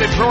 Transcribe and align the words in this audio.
into. 0.00 0.28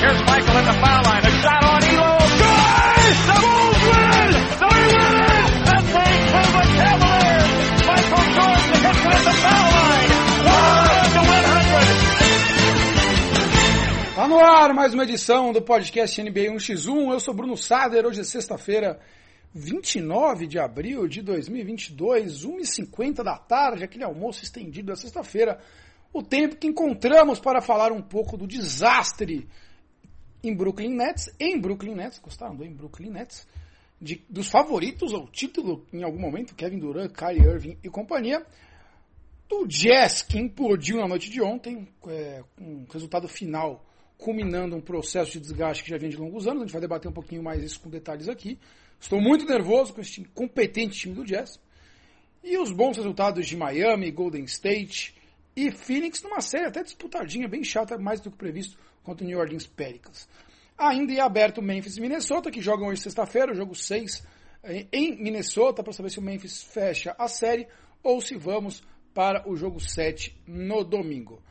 Here's 0.00 0.20
Michael 0.26 0.62
the 0.64 0.72
foul 0.80 1.02
line. 1.04 1.24
A 1.24 1.30
shot 1.42 1.64
on 1.64 1.82
Elo. 1.84 2.18
Good! 2.22 3.14
The 3.28 3.36
Bulls 3.42 3.80
win! 3.92 4.32
They 4.60 4.70
win 4.72 5.16
it! 5.22 5.48
The 5.66 5.76
St. 5.92 6.20
Cleveland 6.32 6.72
Cavaliers! 6.78 7.50
Michael 7.86 8.24
Jordan 8.32 8.78
hits 8.82 9.02
it 9.02 9.12
at 9.12 9.22
the 9.26 9.34
foul 9.42 9.68
line. 9.76 10.10
100 10.42 11.12
to 11.12 11.22
100. 11.28 11.42
Tá 14.14 14.28
no 14.28 14.38
ar 14.38 14.72
mais 14.74 14.92
uma 14.94 15.04
edição 15.04 15.52
do 15.52 15.62
podcast 15.62 16.22
NBA 16.22 16.52
1x1. 16.52 17.12
Eu 17.12 17.18
sou 17.20 17.34
Bruno 17.34 17.56
Sader. 17.56 18.06
Hoje 18.06 18.20
é 18.20 18.24
sexta-feira, 18.24 19.00
29 19.54 20.46
de 20.46 20.58
abril 20.58 21.08
de 21.08 21.22
2022, 21.22 22.44
1h50 22.46 23.22
da 23.22 23.36
tarde, 23.36 23.84
aquele 23.84 24.04
almoço 24.04 24.44
estendido 24.44 24.88
da 24.88 24.96
sexta-feira. 24.96 25.58
O 26.12 26.22
tempo 26.22 26.56
que 26.56 26.66
encontramos 26.66 27.40
para 27.40 27.60
falar 27.62 27.90
um 27.90 28.02
pouco 28.02 28.36
do 28.36 28.46
desastre 28.46 29.48
em 30.42 30.54
Brooklyn 30.54 30.94
Nets, 30.94 31.34
em 31.40 31.58
Brooklyn 31.58 31.94
Nets, 31.94 32.18
gostaram 32.18 32.54
do 32.54 32.64
em 32.64 32.72
Brooklyn 32.72 33.10
Nets, 33.10 33.46
de, 34.00 34.24
dos 34.28 34.48
favoritos 34.48 35.14
ao 35.14 35.28
título 35.28 35.86
em 35.92 36.02
algum 36.02 36.18
momento, 36.18 36.54
Kevin 36.54 36.78
Durant, 36.78 37.12
Kyrie 37.12 37.46
Irving 37.46 37.78
e 37.82 37.88
companhia, 37.88 38.44
do 39.48 39.66
Jazz 39.66 40.22
que 40.22 40.38
implodiu 40.38 40.98
na 40.98 41.06
noite 41.06 41.30
de 41.30 41.40
ontem, 41.40 41.88
é, 42.08 42.42
um 42.60 42.84
resultado 42.90 43.28
final 43.28 43.86
culminando 44.18 44.76
um 44.76 44.80
processo 44.80 45.32
de 45.32 45.40
desgaste 45.40 45.84
que 45.84 45.90
já 45.90 45.98
vem 45.98 46.10
de 46.10 46.16
longos 46.16 46.46
anos, 46.46 46.62
a 46.62 46.64
gente 46.64 46.72
vai 46.72 46.80
debater 46.80 47.10
um 47.10 47.14
pouquinho 47.14 47.42
mais 47.42 47.62
isso 47.62 47.80
com 47.80 47.88
detalhes 47.88 48.28
aqui. 48.28 48.58
Estou 49.00 49.20
muito 49.20 49.44
nervoso 49.44 49.92
com 49.94 50.00
esse 50.00 50.24
competente 50.26 50.98
time 50.98 51.14
do 51.14 51.24
Jazz. 51.24 51.58
E 52.42 52.56
os 52.58 52.72
bons 52.72 52.96
resultados 52.96 53.46
de 53.46 53.56
Miami, 53.56 54.10
Golden 54.10 54.44
State 54.44 55.14
e 55.54 55.70
Phoenix 55.70 56.22
numa 56.22 56.40
série 56.40 56.66
até 56.66 56.82
disputadinha, 56.82 57.48
bem 57.48 57.62
chata, 57.62 57.98
mais 57.98 58.20
do 58.20 58.30
que 58.30 58.36
previsto 58.36 58.78
contra 59.02 59.24
o 59.24 59.26
New 59.26 59.38
Orleans 59.38 59.66
Pelicans. 59.66 60.28
Ainda 60.76 61.12
é 61.12 61.20
aberto 61.20 61.60
Memphis 61.60 61.96
e 61.96 62.00
Minnesota, 62.00 62.50
que 62.50 62.60
jogam 62.60 62.88
hoje 62.88 63.02
sexta-feira, 63.02 63.52
o 63.52 63.54
jogo 63.54 63.74
6 63.74 64.26
eh, 64.62 64.86
em 64.92 65.22
Minnesota, 65.22 65.82
para 65.82 65.92
saber 65.92 66.10
se 66.10 66.18
o 66.18 66.22
Memphis 66.22 66.62
fecha 66.62 67.14
a 67.18 67.28
série 67.28 67.66
ou 68.02 68.20
se 68.20 68.36
vamos 68.36 68.82
para 69.12 69.48
o 69.48 69.54
jogo 69.54 69.78
7 69.78 70.42
no 70.46 70.82
domingo. 70.82 71.42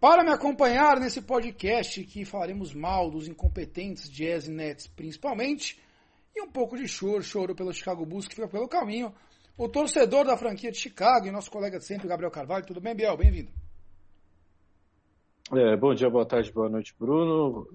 Para 0.00 0.22
me 0.22 0.30
acompanhar 0.30 1.00
nesse 1.00 1.22
podcast 1.22 2.04
que 2.04 2.24
falaremos 2.24 2.74
mal 2.74 3.10
dos 3.10 3.28
incompetentes 3.28 4.10
Jazz 4.10 4.46
Nets 4.48 4.86
principalmente, 4.86 5.80
e 6.34 6.42
um 6.42 6.50
pouco 6.50 6.76
de 6.76 6.86
choro, 6.86 7.22
choro 7.22 7.54
pelo 7.54 7.72
Chicago 7.72 8.04
Bulls 8.04 8.28
que 8.28 8.34
fica 8.34 8.48
pelo 8.48 8.68
caminho, 8.68 9.14
o 9.56 9.68
torcedor 9.68 10.26
da 10.26 10.36
franquia 10.36 10.70
de 10.70 10.78
Chicago 10.78 11.26
e 11.26 11.30
nosso 11.30 11.50
colega 11.50 11.78
de 11.78 11.84
sempre, 11.84 12.08
Gabriel 12.08 12.30
Carvalho. 12.30 12.66
Tudo 12.66 12.80
bem, 12.80 12.94
Biel? 12.94 13.16
Bem-vindo. 13.16 13.50
É, 15.52 15.76
bom 15.76 15.94
dia, 15.94 16.10
boa 16.10 16.26
tarde, 16.26 16.52
boa 16.52 16.68
noite, 16.68 16.94
Bruno. 16.98 17.66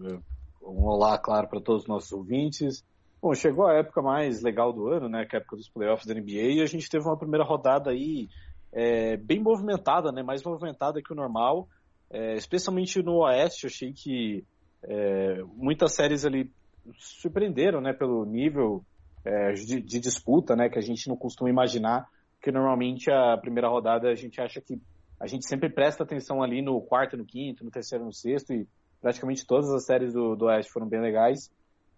Um 0.61 0.85
olá, 0.85 1.17
claro, 1.17 1.47
para 1.47 1.61
todos 1.61 1.83
os 1.83 1.87
nossos 1.87 2.11
ouvintes. 2.11 2.85
Bom, 3.21 3.33
chegou 3.33 3.65
a 3.65 3.75
época 3.75 4.01
mais 4.01 4.41
legal 4.41 4.73
do 4.73 4.87
ano, 4.87 5.07
né, 5.07 5.25
que 5.25 5.35
é 5.35 5.39
a 5.39 5.41
época 5.41 5.55
dos 5.55 5.69
playoffs 5.69 6.05
da 6.05 6.13
NBA, 6.13 6.53
e 6.53 6.61
a 6.61 6.65
gente 6.65 6.89
teve 6.89 7.05
uma 7.05 7.17
primeira 7.17 7.45
rodada 7.45 7.91
aí 7.91 8.27
é, 8.71 9.15
bem 9.17 9.39
movimentada, 9.39 10.11
né, 10.11 10.21
mais 10.21 10.43
movimentada 10.43 11.01
que 11.01 11.13
o 11.13 11.15
normal, 11.15 11.67
é, 12.09 12.35
especialmente 12.35 13.01
no 13.01 13.23
Oeste, 13.23 13.67
achei 13.67 13.93
que 13.93 14.43
é, 14.83 15.41
muitas 15.55 15.95
séries 15.95 16.25
ali 16.25 16.51
surpreenderam, 16.97 17.79
né, 17.79 17.93
pelo 17.93 18.25
nível 18.25 18.83
é, 19.23 19.53
de, 19.53 19.81
de, 19.81 19.99
disputa, 19.99 20.55
né, 20.55 20.69
que 20.69 20.79
a 20.79 20.81
gente 20.81 21.07
não 21.07 21.15
costuma 21.15 21.49
imaginar, 21.49 22.07
porque 22.37 22.51
normalmente 22.51 23.11
a 23.11 23.37
primeira 23.37 23.67
rodada 23.67 24.09
a 24.09 24.15
gente 24.15 24.41
acha 24.41 24.59
que 24.59 24.79
a 25.19 25.27
gente 25.27 25.45
sempre 25.47 25.69
presta 25.69 26.03
atenção 26.03 26.41
ali 26.41 26.61
no 26.61 26.81
quarto, 26.81 27.15
no 27.15 27.25
quinto, 27.25 27.63
no 27.63 27.69
terceiro, 27.69 28.03
no 28.03 28.13
sexto, 28.13 28.53
e 28.53 28.67
praticamente 28.99 29.45
todas 29.45 29.69
as 29.69 29.85
séries 29.85 30.13
do, 30.13 30.35
do 30.35 30.45
Oeste 30.45 30.71
foram 30.71 30.87
bem 30.87 30.99
legais. 30.99 31.51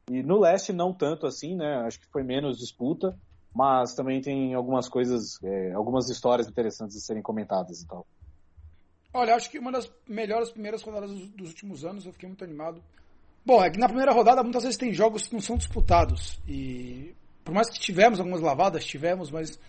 E 0.09 0.21
no 0.21 0.39
Leste 0.39 0.73
não 0.73 0.93
tanto 0.93 1.25
assim, 1.25 1.55
né, 1.55 1.83
acho 1.85 1.99
que 1.99 2.07
foi 2.07 2.23
menos 2.23 2.57
disputa, 2.57 3.17
mas 3.55 3.93
também 3.93 4.19
tem 4.19 4.53
algumas 4.53 4.89
coisas, 4.89 5.41
é, 5.43 5.71
algumas 5.71 6.09
histórias 6.09 6.49
interessantes 6.49 6.95
de 6.97 7.01
serem 7.01 7.21
comentadas 7.21 7.81
e 7.81 7.87
tal. 7.87 8.05
Olha, 9.13 9.35
acho 9.35 9.49
que 9.49 9.59
uma 9.59 9.71
das 9.71 9.89
melhores 10.07 10.49
primeiras 10.49 10.81
rodadas 10.81 11.11
dos, 11.11 11.29
dos 11.29 11.49
últimos 11.49 11.85
anos, 11.85 12.05
eu 12.05 12.11
fiquei 12.11 12.27
muito 12.27 12.43
animado 12.43 12.81
Bom, 13.45 13.61
é 13.61 13.69
que 13.69 13.77
na 13.77 13.87
primeira 13.87 14.13
rodada 14.13 14.41
muitas 14.41 14.63
vezes 14.63 14.77
tem 14.77 14.93
jogos 14.93 15.27
que 15.27 15.33
não 15.33 15.41
são 15.41 15.57
disputados. 15.57 16.39
E 16.47 17.13
por 17.43 17.53
mais 17.53 17.69
que 17.69 17.79
tivemos 17.79 18.19
algumas 18.19 18.41
lavadas, 18.41 18.85
tivemos, 18.85 19.29
mas 19.29 19.59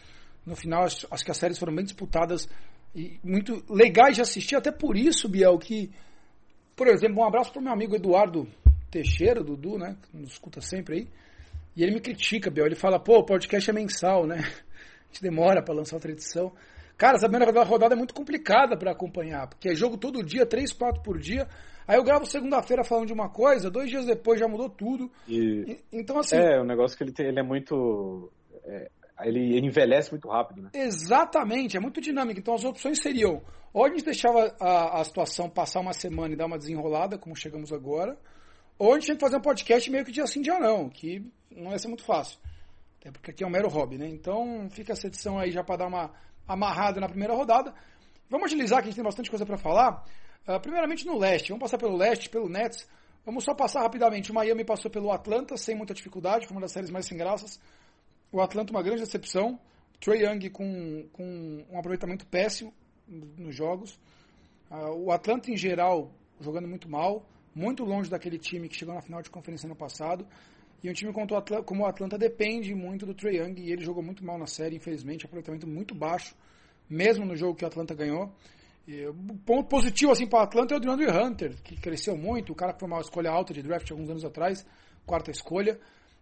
no 0.47 0.55
final 0.55 0.85
acho, 0.85 1.07
acho 1.11 1.25
que 1.25 1.31
as 1.31 1.37
séries 1.37 1.59
foram 1.59 1.75
bem 1.75 1.85
disputadas 1.85 2.49
e 2.95 3.19
muito 3.25 3.65
legais 3.69 4.15
de 4.15 4.23
assistir. 4.23 4.57
Até 4.57 4.71
por 4.71 4.97
isso, 4.97 5.29
Biel, 5.29 5.59
que, 5.59 5.91
por 6.77 6.87
exemplo, 6.87 7.21
um 7.21 7.27
abraço 7.27 7.53
para 7.53 7.61
o 7.61 7.65
meu 7.65 7.73
amigo 7.73 7.97
Eduardo 7.97 8.47
Teixeira, 8.91 9.43
Dudu, 9.43 9.79
né? 9.79 9.97
Que 10.03 10.17
nos 10.17 10.33
escuta 10.33 10.61
sempre 10.61 10.95
aí. 10.95 11.09
E 11.77 11.83
ele 11.83 11.93
me 11.93 12.01
critica, 12.01 12.51
Biel. 12.51 12.67
Ele 12.67 12.77
fala, 12.77 13.01
pô, 13.01 13.19
o 13.19 13.25
podcast 13.25 13.69
é 13.69 13.73
mensal, 13.73 14.27
né? 14.27 14.37
A 14.39 15.07
gente 15.15 15.23
demora 15.23 15.63
para 15.63 15.75
lançar 15.75 15.97
outra 15.97 16.13
edição. 16.13 16.53
Cara, 16.97 17.17
essa 17.17 17.29
primeira 17.29 17.65
rodada 17.65 17.95
é 17.95 17.99
muito 17.99 18.15
complicada 18.15 18.77
para 18.77 18.93
acompanhar, 18.93 19.49
porque 19.49 19.71
é 19.71 19.75
jogo 19.75 19.97
todo 19.97 20.23
dia, 20.23 20.47
três, 20.47 20.73
quatro 20.73 21.03
por 21.03 21.19
dia. 21.19 21.49
Aí 21.87 21.97
eu 21.97 22.05
gravo 22.05 22.25
segunda-feira 22.25 22.85
falando 22.85 23.07
de 23.07 23.13
uma 23.13 23.29
coisa, 23.29 23.71
dois 23.71 23.91
dias 23.91 24.07
depois 24.07 24.41
já 24.41 24.49
mudou 24.49 24.71
tudo. 24.71 25.11
E... 25.29 25.79
Então, 25.93 26.19
assim. 26.19 26.37
É, 26.37 26.61
o 26.61 26.65
negócio 26.65 26.97
que 26.97 27.05
ele 27.05 27.13
tem, 27.13 27.27
ele 27.27 27.41
é 27.41 27.43
muito. 27.43 28.33
É, 28.65 28.91
ele, 29.23 29.59
envelhece 29.59 30.11
muito 30.11 30.29
rápido, 30.29 30.63
né? 30.63 30.71
Exatamente, 30.73 31.77
é 31.77 31.81
muito 31.81 32.01
dinâmico. 32.01 32.41
Então 32.41 32.55
as 32.55 32.65
opções 32.65 33.01
seriam: 33.01 33.43
ou 33.73 33.85
a 33.85 33.89
gente 33.89 34.05
deixava 34.05 34.55
a, 34.59 35.01
a 35.01 35.05
situação 35.05 35.49
passar 35.49 35.81
uma 35.81 35.93
semana 35.93 36.33
e 36.33 36.37
dar 36.37 36.47
uma 36.47 36.59
desenrolada, 36.59 37.19
como 37.19 37.37
chegamos 37.37 37.73
agora, 37.73 38.17
ou 38.79 38.93
a 38.93 38.95
gente 38.95 39.07
tinha 39.07 39.17
que 39.17 39.25
fazer 39.25 39.37
um 39.37 39.43
podcast 39.43 39.91
meio 39.91 40.05
que 40.05 40.13
dia 40.13 40.27
sim, 40.27 40.41
dia 40.41 40.59
não, 40.59 40.89
que 40.89 41.31
não 41.51 41.71
ia 41.71 41.79
ser 41.79 41.89
muito 41.89 42.05
fácil. 42.05 42.39
Até 43.01 43.11
porque 43.11 43.31
aqui 43.31 43.45
é 43.45 43.47
um 43.47 43.51
mero 43.51 43.69
hobby, 43.69 43.99
né? 43.99 44.09
Então 44.09 44.69
fica 44.71 44.93
essa 44.93 45.07
edição 45.07 45.39
aí 45.39 45.51
já 45.51 45.63
para 45.63 45.77
dar 45.77 45.87
uma 45.87 46.11
amarrado 46.47 47.01
na 47.01 47.09
primeira 47.09 47.35
rodada. 47.35 47.75
Vamos 48.29 48.47
agilizar, 48.47 48.81
que 48.81 48.85
a 48.85 48.91
gente 48.91 48.97
tem 48.97 49.05
bastante 49.05 49.31
coisa 49.31 49.45
para 49.45 49.57
falar. 49.57 50.05
Uh, 50.47 50.61
primeiramente 50.61 51.07
no 51.07 51.19
leste, 51.19 51.49
vamos 51.49 51.63
passar 51.63 51.79
pelo 51.79 51.97
leste, 51.97 52.29
pelo 52.29 52.49
Nets. 52.49 52.87
Vamos 53.25 53.45
só 53.45 53.55
passar 53.55 53.83
rapidamente. 53.83 54.31
O 54.31 54.35
Miami 54.35 54.65
passou 54.65 54.91
pelo 54.91 55.11
Atlanta 55.11 55.57
sem 55.57 55.75
muita 55.75 55.95
dificuldade, 55.95 56.47
foi 56.47 56.55
uma 56.55 56.61
das 56.61 56.73
séries 56.73 56.91
mais 56.91 57.07
sem 57.07 57.17
graças. 57.17 57.59
O 58.31 58.41
Atlanta, 58.41 58.73
uma 58.73 58.83
grande 58.83 59.01
decepção. 59.01 59.59
Trey 60.01 60.25
Young 60.25 60.51
com, 60.51 61.09
com 61.13 61.65
um 61.71 61.79
aproveitamento 61.79 62.27
péssimo 62.27 62.75
nos 63.09 63.55
jogos. 63.55 63.99
Uh, 64.71 64.91
o 65.07 65.13
Atlanta, 65.13 65.51
em 65.51 65.57
geral, 65.57 66.11
jogando 66.41 66.69
muito 66.69 66.89
mal, 66.89 67.25
muito 67.55 67.85
longe 67.85 68.11
daquele 68.11 68.39
time 68.39 68.69
que 68.69 68.77
chegou 68.77 68.95
na 68.95 69.01
final 69.01 69.23
de 69.23 69.31
conferência 69.31 69.69
no 69.69 69.77
passado. 69.77 70.27
E 70.85 70.91
um 70.91 70.93
time 70.93 71.11
como 71.65 71.83
o 71.83 71.87
Atlanta 71.87 72.19
depende 72.19 72.75
muito 72.75 73.07
do 73.07 73.15
Trae 73.15 73.39
Young 73.39 73.59
e 73.59 73.73
ele 73.73 73.83
jogou 73.83 74.03
muito 74.03 74.23
mal 74.23 74.37
na 74.37 74.47
série, 74.47 74.77
infelizmente, 74.77 75.25
aproveitamento 75.25 75.67
muito 75.67 75.95
baixo, 75.95 76.37
mesmo 76.87 77.25
no 77.25 77.35
jogo 77.35 77.55
que 77.55 77.65
o 77.65 77.67
Atlanta 77.67 77.95
ganhou. 77.95 78.31
E, 78.87 79.07
o 79.07 79.15
ponto 79.47 79.67
positivo 79.67 80.13
assim 80.13 80.27
para 80.27 80.41
o 80.41 80.43
Atlanta 80.43 80.75
é 80.75 80.77
o 80.77 80.81
DeAndre 80.81 81.11
Hunter, 81.11 81.55
que 81.63 81.81
cresceu 81.81 82.19
muito, 82.19 82.53
o 82.53 82.55
cara 82.55 82.75
que 82.75 82.81
foi 82.81 82.87
uma 82.87 83.01
escolha 83.01 83.31
alta 83.31 83.55
de 83.55 83.63
draft 83.63 83.91
alguns 83.91 84.11
anos 84.11 84.27
atrás, 84.27 84.67
quarta 85.07 85.31
escolha, 85.31 85.81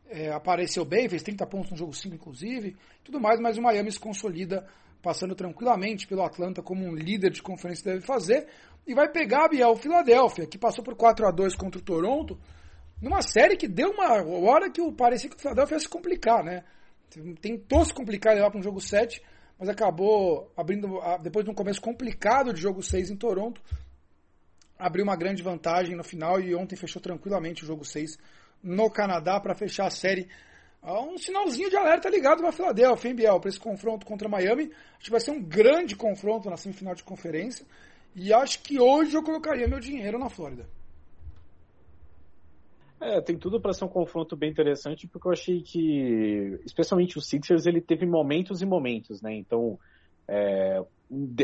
é, 0.09 0.31
apareceu 0.31 0.84
bem, 0.84 1.09
fez 1.09 1.25
30 1.25 1.44
pontos 1.44 1.73
no 1.73 1.77
jogo 1.77 1.93
5 1.93 2.15
inclusive, 2.15 2.77
tudo 3.03 3.21
mais, 3.21 3.41
mas 3.41 3.59
o 3.59 3.62
Miami 3.62 3.91
se 3.91 3.99
consolida 3.99 4.65
passando 5.03 5.34
tranquilamente 5.34 6.06
pelo 6.06 6.23
Atlanta 6.23 6.62
como 6.62 6.84
um 6.84 6.94
líder 6.94 7.33
de 7.33 7.43
conferência 7.43 7.94
deve 7.94 8.06
fazer, 8.06 8.47
e 8.87 8.94
vai 8.94 9.11
pegar 9.11 9.49
Biel, 9.49 9.71
o 9.71 9.77
Philadelphia, 9.77 10.47
que 10.47 10.56
passou 10.56 10.84
por 10.84 10.94
4 10.94 11.27
a 11.27 11.33
2 11.33 11.56
contra 11.56 11.81
o 11.81 11.83
Toronto, 11.83 12.39
numa 13.03 13.21
série 13.21 13.57
que 13.57 13.67
deu 13.67 13.91
uma 13.91 14.23
hora 14.23 14.71
que 14.71 14.81
parecia 14.93 15.29
que 15.29 15.37
o 15.37 15.39
Philadelphia 15.39 15.75
ia 15.75 15.81
se 15.81 15.89
complicar, 15.89 16.45
né? 16.45 16.65
Tentou 17.41 17.85
se 17.85 17.93
complicar 17.93 18.35
levar 18.35 18.51
para 18.51 18.61
um 18.61 18.63
jogo 18.63 18.81
7, 18.81 19.21
mas 19.59 19.69
acabou 19.69 20.51
abrindo, 20.57 21.01
depois 21.21 21.44
de 21.44 21.50
um 21.50 21.55
começo 21.55 21.81
complicado 21.81 22.55
de 22.55 22.61
jogo 22.61 22.82
6 22.82 23.11
em 23.11 23.17
Toronto, 23.17 23.61
abriu 24.79 25.05
uma 25.05 25.17
grande 25.17 25.43
vantagem 25.43 25.97
no 25.97 26.05
final 26.05 26.41
e 26.41 26.55
ontem 26.55 26.76
fechou 26.76 27.03
tranquilamente 27.03 27.65
o 27.65 27.67
jogo 27.67 27.85
6 27.85 28.19
no 28.62 28.88
Canadá 28.88 29.41
para 29.41 29.55
fechar 29.55 29.87
a 29.87 29.91
série. 29.91 30.29
Um 30.85 31.19
sinalzinho 31.19 31.71
de 31.71 31.76
alerta 31.76 32.09
ligado 32.09 32.38
para 32.38 32.49
a 32.49 32.53
Filadélfia, 32.53 33.09
hein, 33.09 33.15
Biel? 33.15 33.38
Para 33.41 33.50
esse 33.50 33.61
confronto 33.61 34.06
contra 34.06 34.29
Miami. 34.29 34.71
Acho 34.94 35.05
que 35.05 35.11
vai 35.11 35.21
ser 35.21 35.32
um 35.32 35.43
grande 35.43 35.94
confronto 35.94 36.49
na 36.49 36.56
semifinal 36.56 36.94
de 36.94 37.05
conferência. 37.05 37.67
E 38.15 38.32
acho 38.32 38.62
que 38.62 38.81
hoje 38.81 39.17
eu 39.17 39.23
colocaria 39.23 39.69
meu 39.69 39.79
dinheiro 39.79 40.19
na 40.19 40.29
Flórida. 40.29 40.69
É, 43.02 43.20
tem 43.20 43.37
tudo 43.37 43.60
para 43.60 43.72
ser 43.72 43.84
um 43.84 43.88
confronto 43.88 44.37
bem 44.37 44.49
interessante, 44.49 45.08
porque 45.08 45.26
eu 45.26 45.32
achei 45.32 45.60
que, 45.60 46.60
especialmente 46.64 47.19
o 47.19 47.20
Sixers, 47.20 47.66
ele 47.66 47.81
teve 47.81 48.06
momentos 48.06 48.62
e 48.62 48.66
momentos, 48.66 49.20
né? 49.20 49.34
Então, 49.34 49.76
é, 50.28 50.81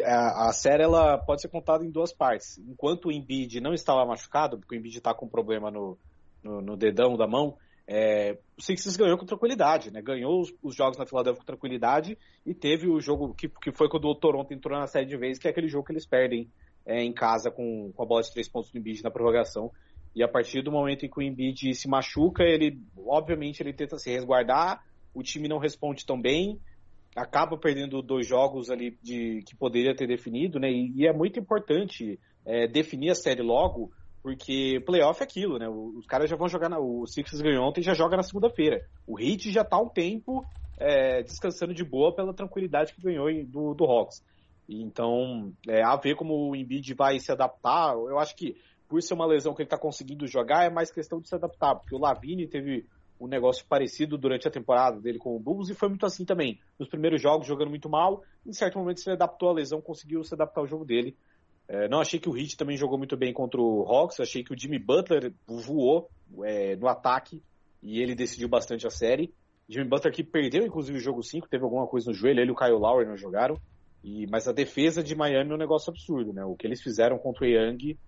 a, 0.04 0.48
a, 0.48 0.52
série 0.52 0.84
ela 0.84 1.18
pode 1.18 1.42
ser 1.42 1.48
contada 1.48 1.84
em 1.84 1.90
duas 1.90 2.12
partes. 2.12 2.58
Enquanto 2.58 3.06
o 3.06 3.12
Embiid 3.12 3.60
não 3.60 3.74
estava 3.74 4.06
machucado, 4.06 4.56
porque 4.56 4.76
o 4.76 4.78
Embiid 4.78 4.98
está 4.98 5.12
com 5.12 5.26
problema 5.26 5.68
no, 5.68 5.98
no, 6.44 6.60
no, 6.60 6.76
dedão 6.76 7.16
da 7.16 7.26
mão, 7.26 7.56
é, 7.88 8.38
o 8.56 8.62
Sixers 8.62 8.96
ganhou 8.96 9.18
com 9.18 9.26
tranquilidade, 9.26 9.90
né? 9.90 10.00
Ganhou 10.00 10.40
os, 10.40 10.54
os, 10.62 10.76
jogos 10.76 10.96
na 10.96 11.06
Filadélfia 11.06 11.40
com 11.40 11.46
tranquilidade 11.46 12.16
e 12.46 12.54
teve 12.54 12.88
o 12.88 13.00
jogo 13.00 13.34
que, 13.34 13.48
que 13.48 13.72
foi 13.72 13.88
quando 13.88 14.06
o 14.06 14.14
Toronto 14.14 14.54
entrou 14.54 14.78
na 14.78 14.86
série 14.86 15.06
de 15.06 15.16
vez, 15.16 15.40
que 15.40 15.48
é 15.48 15.50
aquele 15.50 15.68
jogo 15.68 15.86
que 15.86 15.92
eles 15.92 16.06
perdem 16.06 16.48
é, 16.86 17.02
em 17.02 17.12
casa 17.12 17.50
com, 17.50 17.90
com 17.92 18.02
a 18.02 18.06
bola 18.06 18.22
de 18.22 18.30
três 18.30 18.48
pontos 18.48 18.70
do 18.70 18.78
Embiid 18.78 19.02
na 19.02 19.10
prorrogação. 19.10 19.72
E 20.14 20.22
a 20.22 20.28
partir 20.28 20.62
do 20.62 20.72
momento 20.72 21.04
em 21.04 21.10
que 21.10 21.18
o 21.18 21.22
Embiid 21.22 21.74
se 21.74 21.88
machuca, 21.88 22.42
ele, 22.42 22.80
obviamente, 23.06 23.62
ele 23.62 23.72
tenta 23.72 23.98
se 23.98 24.10
resguardar, 24.10 24.82
o 25.14 25.22
time 25.22 25.48
não 25.48 25.58
responde 25.58 26.04
tão 26.04 26.20
bem, 26.20 26.58
acaba 27.14 27.56
perdendo 27.56 28.02
dois 28.02 28.26
jogos 28.26 28.70
ali 28.70 28.96
de, 29.02 29.42
que 29.46 29.56
poderia 29.56 29.94
ter 29.94 30.06
definido, 30.06 30.58
né? 30.58 30.70
E, 30.70 30.92
e 30.94 31.06
é 31.06 31.12
muito 31.12 31.38
importante 31.38 32.18
é, 32.44 32.66
definir 32.66 33.10
a 33.10 33.14
série 33.14 33.42
logo, 33.42 33.90
porque 34.22 34.82
playoff 34.84 35.20
é 35.20 35.24
aquilo, 35.24 35.58
né? 35.58 35.68
Os 35.68 36.06
caras 36.06 36.28
já 36.28 36.36
vão 36.36 36.48
jogar, 36.48 36.68
na, 36.68 36.78
o 36.78 37.06
Sixers 37.06 37.42
ganhou 37.42 37.66
ontem 37.66 37.82
já 37.82 37.94
joga 37.94 38.16
na 38.16 38.22
segunda-feira. 38.22 38.84
O 39.06 39.18
Heat 39.18 39.50
já 39.50 39.64
tá 39.64 39.78
um 39.78 39.88
tempo 39.88 40.44
é, 40.78 41.22
descansando 41.22 41.74
de 41.74 41.84
boa 41.84 42.14
pela 42.14 42.34
tranquilidade 42.34 42.94
que 42.94 43.02
ganhou 43.02 43.26
do, 43.44 43.74
do 43.74 43.84
Hawks. 43.84 44.22
Então, 44.68 45.52
é, 45.66 45.82
a 45.82 45.96
ver 45.96 46.14
como 46.14 46.50
o 46.50 46.54
Embiid 46.54 46.94
vai 46.94 47.18
se 47.18 47.32
adaptar, 47.32 47.94
eu 47.94 48.18
acho 48.18 48.36
que 48.36 48.54
por 48.88 49.02
ser 49.02 49.14
uma 49.14 49.26
lesão 49.26 49.54
que 49.54 49.62
ele 49.62 49.66
está 49.66 49.78
conseguindo 49.78 50.26
jogar, 50.26 50.64
é 50.64 50.70
mais 50.70 50.90
questão 50.90 51.20
de 51.20 51.28
se 51.28 51.34
adaptar, 51.34 51.74
porque 51.74 51.94
o 51.94 51.98
Lavini 51.98 52.46
teve 52.46 52.86
um 53.20 53.26
negócio 53.26 53.64
parecido 53.68 54.16
durante 54.16 54.46
a 54.46 54.50
temporada 54.50 55.00
dele 55.00 55.18
com 55.18 55.34
o 55.34 55.38
Bulls 55.38 55.68
e 55.68 55.74
foi 55.74 55.88
muito 55.88 56.06
assim 56.06 56.24
também. 56.24 56.58
Nos 56.78 56.88
primeiros 56.88 57.20
jogos 57.20 57.46
jogando 57.46 57.68
muito 57.68 57.88
mal, 57.88 58.22
em 58.46 58.52
certo 58.52 58.78
momento 58.78 59.00
se 59.00 59.10
adaptou 59.10 59.50
à 59.50 59.52
lesão, 59.52 59.80
conseguiu 59.80 60.22
se 60.22 60.34
adaptar 60.34 60.60
ao 60.60 60.66
jogo 60.66 60.84
dele. 60.84 61.16
É, 61.66 61.88
não 61.88 62.00
achei 62.00 62.18
que 62.18 62.28
o 62.28 62.36
Heat 62.36 62.56
também 62.56 62.76
jogou 62.76 62.96
muito 62.96 63.16
bem 63.16 63.32
contra 63.32 63.60
o 63.60 63.82
Hawks, 63.82 64.20
achei 64.20 64.42
que 64.42 64.52
o 64.52 64.58
Jimmy 64.58 64.78
Butler 64.78 65.32
voou 65.46 66.08
é, 66.44 66.76
no 66.76 66.88
ataque 66.88 67.42
e 67.82 68.00
ele 68.00 68.14
decidiu 68.14 68.48
bastante 68.48 68.86
a 68.86 68.90
série. 68.90 69.34
Jimmy 69.68 69.86
Butler 69.86 70.14
que 70.14 70.24
perdeu 70.24 70.64
inclusive 70.64 70.96
o 70.96 71.00
jogo 71.00 71.22
5, 71.22 71.48
teve 71.48 71.64
alguma 71.64 71.86
coisa 71.86 72.10
no 72.10 72.16
joelho, 72.16 72.40
ele 72.40 72.50
e 72.50 72.52
o 72.52 72.56
Kyle 72.56 72.72
Lowry 72.72 73.06
não 73.06 73.16
jogaram. 73.16 73.60
E, 74.02 74.26
mas 74.28 74.46
a 74.46 74.52
defesa 74.52 75.02
de 75.02 75.14
Miami 75.14 75.50
é 75.50 75.54
um 75.54 75.58
negócio 75.58 75.90
absurdo, 75.90 76.32
né? 76.32 76.44
O 76.44 76.54
que 76.54 76.66
eles 76.66 76.80
fizeram 76.80 77.18
contra 77.18 77.44
o 77.44 77.48
Young 77.48 77.98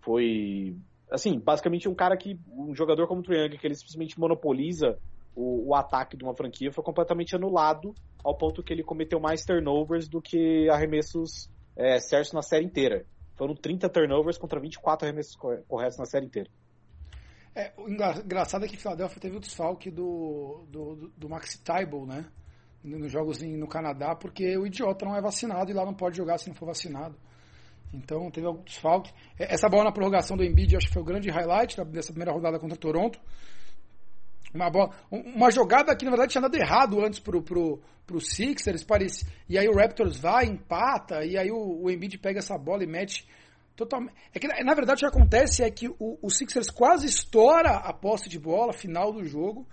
foi 0.00 0.76
assim, 1.10 1.38
basicamente 1.38 1.88
um 1.88 1.94
cara 1.94 2.16
que, 2.16 2.38
um 2.48 2.74
jogador 2.74 3.06
como 3.06 3.20
o 3.20 3.22
Triang, 3.22 3.56
que 3.58 3.66
ele 3.66 3.74
simplesmente 3.74 4.18
monopoliza 4.18 4.98
o, 5.34 5.68
o, 5.68 5.74
ataque 5.74 6.16
de 6.16 6.24
uma 6.24 6.34
franquia, 6.34 6.72
foi 6.72 6.84
completamente 6.84 7.34
anulado 7.34 7.94
ao 8.22 8.36
ponto 8.36 8.62
que 8.62 8.72
ele 8.72 8.84
cometeu 8.84 9.18
mais 9.18 9.44
turnovers 9.44 10.08
do 10.08 10.22
que 10.22 10.68
arremessos 10.70 11.50
é, 11.76 11.98
certos 11.98 12.32
na 12.32 12.42
série 12.42 12.64
inteira. 12.64 13.04
Foram 13.34 13.54
30 13.54 13.88
turnovers 13.88 14.38
contra 14.38 14.60
24 14.60 15.06
arremessos 15.06 15.36
corretos 15.66 15.98
na 15.98 16.04
série 16.04 16.26
inteira. 16.26 16.50
É, 17.54 17.72
o 17.76 17.88
engraçado 17.88 18.64
é 18.64 18.68
que 18.68 18.76
Philadelphia 18.76 19.20
teve 19.20 19.36
o 19.36 19.40
desfalque 19.40 19.90
do, 19.90 20.64
do, 20.68 21.10
do, 21.16 21.28
Maxi 21.28 21.58
Tybalt, 21.62 22.06
né? 22.06 22.26
Nos 22.82 23.10
jogos 23.10 23.42
no 23.42 23.66
Canadá, 23.66 24.14
porque 24.14 24.56
o 24.56 24.66
idiota 24.66 25.04
não 25.04 25.16
é 25.16 25.20
vacinado 25.20 25.70
e 25.70 25.74
lá 25.74 25.84
não 25.84 25.92
pode 25.92 26.16
jogar 26.16 26.38
se 26.38 26.48
não 26.48 26.54
for 26.54 26.66
vacinado. 26.66 27.16
Então 27.92 28.30
teve 28.30 28.46
alguns 28.46 28.64
desfalques. 28.64 29.12
É, 29.38 29.52
essa 29.54 29.68
bola 29.68 29.84
na 29.84 29.92
prorrogação 29.92 30.36
do 30.36 30.44
Embiid 30.44 30.76
acho 30.76 30.86
que 30.86 30.92
foi 30.92 31.02
o 31.02 31.04
grande 31.04 31.30
highlight 31.30 31.82
dessa 31.86 32.12
primeira 32.12 32.32
rodada 32.32 32.58
contra 32.58 32.76
Toronto. 32.76 33.20
Uma, 34.54 34.70
bola, 34.70 34.90
uma 35.10 35.50
jogada 35.50 35.94
que 35.94 36.04
na 36.04 36.10
verdade 36.10 36.32
tinha 36.32 36.42
dado 36.42 36.56
errado 36.56 37.04
antes 37.04 37.20
pro, 37.20 37.40
pro, 37.42 37.80
pro 38.04 38.20
Sixers, 38.20 38.82
parece, 38.82 39.24
e 39.48 39.56
aí 39.56 39.68
o 39.68 39.76
Raptors 39.76 40.18
vai, 40.18 40.46
empata, 40.46 41.24
e 41.24 41.38
aí 41.38 41.52
o, 41.52 41.84
o 41.84 41.90
Embiid 41.90 42.18
pega 42.18 42.40
essa 42.40 42.58
bola 42.58 42.82
e 42.82 42.86
mete 42.86 43.28
totalmente. 43.76 44.14
É 44.34 44.38
que 44.40 44.48
na 44.48 44.74
verdade 44.74 45.04
o 45.04 45.10
que 45.10 45.16
acontece 45.16 45.62
é 45.62 45.70
que 45.70 45.88
o, 45.88 46.18
o 46.20 46.30
Sixers 46.30 46.68
quase 46.68 47.06
estoura 47.06 47.76
a 47.76 47.92
posse 47.92 48.28
de 48.28 48.38
bola, 48.38 48.72
final 48.72 49.12
do 49.12 49.24
jogo. 49.24 49.66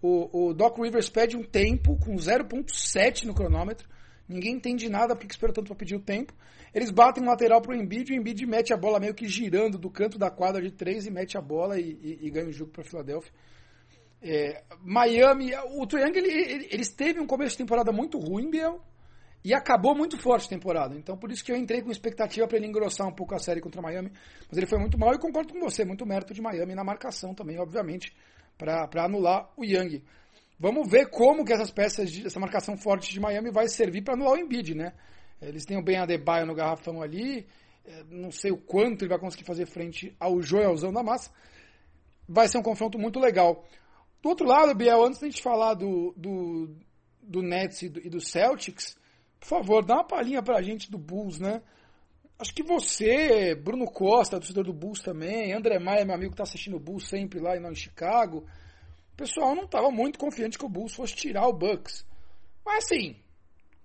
O, 0.00 0.48
o 0.48 0.54
Doc 0.54 0.78
Rivers 0.78 1.08
pede 1.08 1.36
um 1.36 1.44
tempo 1.44 1.96
com 1.98 2.14
0.7 2.14 3.24
no 3.24 3.34
cronômetro. 3.34 3.88
Ninguém 4.32 4.54
entende 4.54 4.88
nada 4.88 5.14
porque 5.14 5.32
espera 5.32 5.52
tanto 5.52 5.68
para 5.68 5.76
pedir 5.76 5.94
o 5.94 6.00
tempo. 6.00 6.32
Eles 6.74 6.90
batem 6.90 7.22
um 7.22 7.26
lateral 7.26 7.60
pro 7.60 7.74
Embiid 7.74 8.12
o 8.12 8.16
Embiid 8.16 8.46
mete 8.46 8.72
a 8.72 8.76
bola 8.76 8.98
meio 8.98 9.14
que 9.14 9.28
girando 9.28 9.76
do 9.78 9.90
canto 9.90 10.18
da 10.18 10.30
quadra 10.30 10.62
de 10.62 10.70
três 10.70 11.06
e 11.06 11.10
mete 11.10 11.36
a 11.36 11.40
bola 11.40 11.78
e, 11.78 11.90
e, 12.02 12.26
e 12.26 12.30
ganha 12.30 12.48
o 12.48 12.52
jogo 12.52 12.70
para 12.70 12.82
Filadélfia. 12.82 13.32
É, 14.22 14.62
Miami, 14.82 15.50
o 15.74 15.86
Triangle, 15.86 16.18
ele, 16.18 16.30
ele, 16.30 16.68
eles 16.70 16.90
teve 16.90 17.20
um 17.20 17.26
começo 17.26 17.52
de 17.52 17.58
temporada 17.58 17.90
muito 17.90 18.18
ruim, 18.18 18.48
Biel, 18.48 18.80
e 19.44 19.52
acabou 19.52 19.96
muito 19.96 20.16
forte 20.16 20.46
a 20.46 20.48
temporada. 20.48 20.96
Então 20.96 21.16
por 21.16 21.30
isso 21.30 21.44
que 21.44 21.52
eu 21.52 21.56
entrei 21.56 21.82
com 21.82 21.90
expectativa 21.90 22.46
para 22.46 22.56
ele 22.56 22.66
engrossar 22.66 23.06
um 23.06 23.12
pouco 23.12 23.34
a 23.34 23.38
série 23.38 23.60
contra 23.60 23.82
Miami. 23.82 24.10
Mas 24.48 24.56
ele 24.56 24.66
foi 24.66 24.78
muito 24.78 24.98
mal 24.98 25.12
e 25.12 25.18
concordo 25.18 25.52
com 25.52 25.60
você, 25.60 25.84
muito 25.84 26.06
mérito 26.06 26.32
de 26.32 26.40
Miami 26.40 26.74
na 26.74 26.84
marcação 26.84 27.34
também, 27.34 27.58
obviamente, 27.58 28.14
para 28.56 29.04
anular 29.04 29.50
o 29.56 29.64
Young. 29.64 30.02
Vamos 30.62 30.88
ver 30.88 31.10
como 31.10 31.44
que 31.44 31.52
essas 31.52 31.72
peças, 31.72 32.08
de, 32.08 32.24
essa 32.24 32.38
marcação 32.38 32.76
forte 32.76 33.12
de 33.12 33.18
Miami 33.18 33.50
vai 33.50 33.66
servir 33.66 34.00
para 34.00 34.14
anular 34.14 34.34
o 34.34 34.38
Embiid, 34.38 34.76
né? 34.76 34.92
Eles 35.40 35.64
têm 35.64 35.76
o 35.76 35.82
Ben 35.82 35.96
Adebayo 35.96 36.46
no 36.46 36.54
garrafão 36.54 37.02
ali. 37.02 37.44
É, 37.84 38.04
não 38.08 38.30
sei 38.30 38.52
o 38.52 38.56
quanto 38.56 39.02
ele 39.02 39.08
vai 39.08 39.18
conseguir 39.18 39.42
fazer 39.42 39.66
frente 39.66 40.14
ao 40.20 40.40
Joelzão 40.40 40.92
da 40.92 41.02
massa. 41.02 41.32
Vai 42.28 42.46
ser 42.46 42.58
um 42.58 42.62
confronto 42.62 42.96
muito 42.96 43.18
legal. 43.18 43.64
Do 44.22 44.28
outro 44.28 44.46
lado, 44.46 44.72
Biel, 44.72 45.04
antes 45.04 45.18
de 45.18 45.24
a 45.24 45.28
gente 45.30 45.42
falar 45.42 45.74
do, 45.74 46.14
do, 46.16 46.76
do 47.20 47.42
Nets 47.42 47.82
e 47.82 47.88
do, 47.88 47.98
e 48.06 48.08
do 48.08 48.20
Celtics, 48.20 48.96
por 49.40 49.48
favor, 49.48 49.84
dá 49.84 49.94
uma 49.94 50.06
palhinha 50.06 50.44
pra 50.44 50.62
gente 50.62 50.88
do 50.88 50.96
Bulls, 50.96 51.40
né? 51.40 51.60
Acho 52.38 52.54
que 52.54 52.62
você, 52.62 53.56
Bruno 53.56 53.86
Costa, 53.86 54.38
torcedor 54.38 54.62
do 54.62 54.72
Bulls 54.72 55.00
também, 55.00 55.52
André 55.52 55.80
Maia, 55.80 56.04
meu 56.04 56.14
amigo 56.14 56.30
que 56.30 56.36
tá 56.36 56.44
assistindo 56.44 56.76
o 56.76 56.80
Bulls 56.80 57.08
sempre 57.08 57.40
lá 57.40 57.56
em 57.56 57.74
Chicago, 57.74 58.46
o 59.12 59.16
pessoal 59.16 59.54
não 59.54 59.64
estava 59.64 59.90
muito 59.90 60.18
confiante 60.18 60.58
que 60.58 60.64
o 60.64 60.68
Bulls 60.68 60.94
fosse 60.94 61.14
tirar 61.14 61.46
o 61.46 61.52
Bucks. 61.52 62.04
Mas 62.64 62.84
assim, 62.84 63.16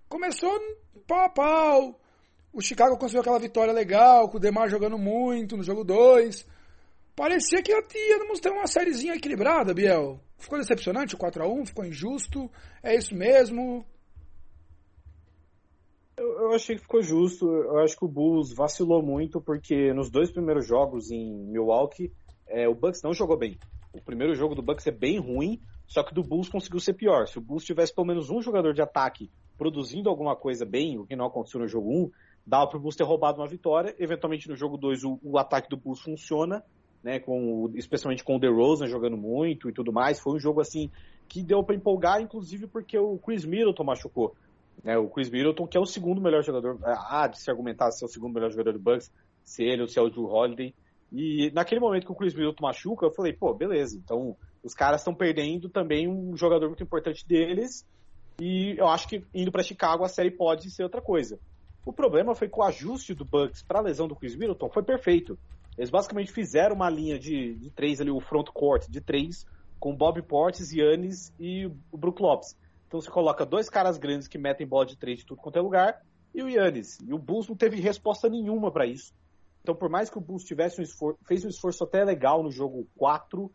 começou 0.07 0.51
pau 1.07 1.25
a 1.25 1.29
pau. 1.29 1.99
O 2.53 2.61
Chicago 2.61 2.97
conseguiu 2.97 3.21
aquela 3.21 3.39
vitória 3.39 3.73
legal, 3.73 4.29
com 4.29 4.37
o 4.37 4.39
Demar 4.39 4.69
jogando 4.69 4.97
muito 4.97 5.55
no 5.55 5.63
jogo 5.63 5.83
2. 5.83 6.45
Parecia 7.15 7.61
que 7.63 7.71
íamos 7.71 8.39
ter 8.39 8.51
uma 8.51 8.67
sériezinha 8.67 9.15
equilibrada, 9.15 9.73
Biel. 9.73 10.19
Ficou 10.37 10.59
decepcionante 10.59 11.15
o 11.15 11.17
4x1, 11.17 11.67
ficou 11.67 11.85
injusto. 11.85 12.49
É 12.83 12.95
isso 12.95 13.15
mesmo. 13.15 13.85
Eu, 16.15 16.51
achei 16.53 16.75
que 16.75 16.81
ficou 16.81 17.01
justo. 17.01 17.47
Eu 17.47 17.79
acho 17.79 17.97
que 17.97 18.05
o 18.05 18.07
Bulls 18.07 18.53
vacilou 18.53 19.03
muito, 19.03 19.41
porque 19.41 19.93
nos 19.93 20.09
dois 20.09 20.31
primeiros 20.31 20.67
jogos 20.67 21.11
em 21.11 21.31
Milwaukee, 21.47 22.11
é, 22.47 22.67
o 22.67 22.75
Bucks 22.75 23.01
não 23.03 23.13
jogou 23.13 23.37
bem. 23.37 23.57
O 23.97 24.01
primeiro 24.01 24.35
jogo 24.35 24.55
do 24.55 24.61
Bucks 24.61 24.85
é 24.87 24.91
bem 24.91 25.19
ruim, 25.19 25.59
só 25.87 26.03
que 26.03 26.13
do 26.13 26.23
Bulls 26.23 26.49
conseguiu 26.49 26.79
ser 26.79 26.93
pior. 26.93 27.27
Se 27.27 27.37
o 27.37 27.41
Bulls 27.41 27.65
tivesse 27.65 27.93
pelo 27.93 28.07
menos 28.07 28.29
um 28.29 28.41
jogador 28.41 28.73
de 28.73 28.81
ataque 28.81 29.29
produzindo 29.57 30.09
alguma 30.09 30.35
coisa 30.35 30.65
bem, 30.65 30.99
o 30.99 31.05
que 31.05 31.15
não 31.15 31.25
aconteceu 31.25 31.59
no 31.59 31.67
jogo 31.67 31.89
1, 31.89 32.11
dava 32.45 32.77
o 32.77 32.79
Bulls 32.79 32.95
ter 32.95 33.03
roubado 33.03 33.41
uma 33.41 33.47
vitória. 33.47 33.95
Eventualmente 33.97 34.47
no 34.47 34.55
jogo 34.55 34.77
2 34.77 35.03
o, 35.03 35.19
o, 35.23 35.37
ataque 35.37 35.69
do 35.69 35.75
Bulls 35.75 35.99
funciona, 35.99 36.63
né, 37.03 37.19
com, 37.19 37.71
especialmente 37.75 38.23
com 38.23 38.35
o 38.35 38.39
DeRozan 38.39 38.87
jogando 38.87 39.17
muito 39.17 39.69
e 39.69 39.73
tudo 39.73 39.91
mais. 39.91 40.19
Foi 40.19 40.33
um 40.33 40.39
jogo 40.39 40.61
assim 40.61 40.91
que 41.27 41.43
deu 41.43 41.63
para 41.63 41.75
empolgar, 41.75 42.21
inclusive 42.21 42.67
porque 42.67 42.97
o 42.97 43.17
Chris 43.17 43.43
Middleton 43.43 43.83
machucou. 43.83 44.35
Né, 44.83 44.97
o 44.97 45.09
Chris 45.09 45.29
Middleton, 45.29 45.67
que 45.67 45.77
é 45.77 45.79
o 45.79 45.85
segundo 45.85 46.21
melhor 46.21 46.43
jogador, 46.43 46.77
há 46.83 47.27
de 47.27 47.41
se 47.41 47.49
argumentar 47.49 47.91
se 47.91 48.03
é 48.03 48.05
o 48.05 48.09
segundo 48.09 48.33
melhor 48.33 48.51
jogador 48.51 48.73
do 48.73 48.79
Bucks, 48.79 49.11
se 49.43 49.63
ele 49.63 49.81
ou 49.81 49.87
se 49.87 49.97
é 49.97 50.01
o 50.01 50.09
Drew 50.09 50.25
Holiday. 50.25 50.73
E 51.11 51.51
naquele 51.51 51.79
momento 51.79 52.05
que 52.05 52.11
o 52.11 52.15
Chris 52.15 52.33
Middleton 52.33 52.63
machuca, 52.65 53.05
eu 53.05 53.11
falei, 53.11 53.33
pô, 53.33 53.53
beleza, 53.53 53.97
então 53.97 54.35
os 54.63 54.73
caras 54.73 55.01
estão 55.01 55.15
perdendo 55.15 55.69
também 55.69 56.07
um 56.07 56.35
jogador 56.35 56.67
muito 56.67 56.83
importante 56.83 57.25
deles 57.27 57.85
e 58.39 58.75
eu 58.77 58.87
acho 58.87 59.07
que 59.07 59.23
indo 59.33 59.51
para 59.51 59.63
Chicago 59.63 60.03
a 60.03 60.09
série 60.09 60.31
pode 60.31 60.69
ser 60.69 60.83
outra 60.83 61.01
coisa. 61.01 61.39
O 61.85 61.93
problema 61.93 62.35
foi 62.35 62.49
que 62.49 62.59
o 62.59 62.63
ajuste 62.63 63.13
do 63.13 63.23
Bucks 63.23 63.63
para 63.63 63.79
a 63.79 63.81
lesão 63.81 64.07
do 64.07 64.15
Chris 64.15 64.35
Middleton 64.35 64.69
foi 64.69 64.83
perfeito. 64.83 65.39
Eles 65.77 65.89
basicamente 65.89 66.31
fizeram 66.31 66.75
uma 66.75 66.89
linha 66.89 67.17
de, 67.17 67.55
de 67.55 67.71
três 67.71 68.01
ali, 68.01 68.11
o 68.11 68.19
front 68.19 68.47
court 68.47 68.89
de 68.89 68.99
três, 68.99 69.45
com 69.79 69.95
Bob 69.95 70.21
Portis, 70.23 70.73
Yannis 70.73 71.33
e 71.39 71.65
o 71.91 71.97
Brook 71.97 72.21
Lopes. 72.21 72.57
Então 72.87 72.99
você 72.99 73.09
coloca 73.09 73.45
dois 73.45 73.69
caras 73.69 73.97
grandes 73.97 74.27
que 74.27 74.37
metem 74.37 74.67
bola 74.67 74.85
de 74.85 74.97
três 74.97 75.19
de 75.19 75.25
tudo 75.25 75.41
quanto 75.41 75.57
é 75.59 75.61
lugar 75.61 76.01
e 76.33 76.43
o 76.43 76.49
Yannis. 76.49 76.97
E 77.07 77.13
o 77.13 77.17
Bulls 77.17 77.47
não 77.47 77.55
teve 77.55 77.79
resposta 77.79 78.27
nenhuma 78.27 78.71
para 78.71 78.85
isso. 78.85 79.13
Então 79.67 79.75
por 79.75 79.89
mais 79.89 80.09
que 80.09 80.17
o 80.17 80.21
Bulls 80.21 80.45
tivesse 80.45 80.79
um 80.79 80.83
esforço, 80.83 81.19
fez 81.25 81.43
um 81.43 81.49
esforço 81.49 81.83
até 81.83 82.01
legal 82.01 82.41
no 82.41 82.49
jogo 82.49 82.87
4, 82.95 83.51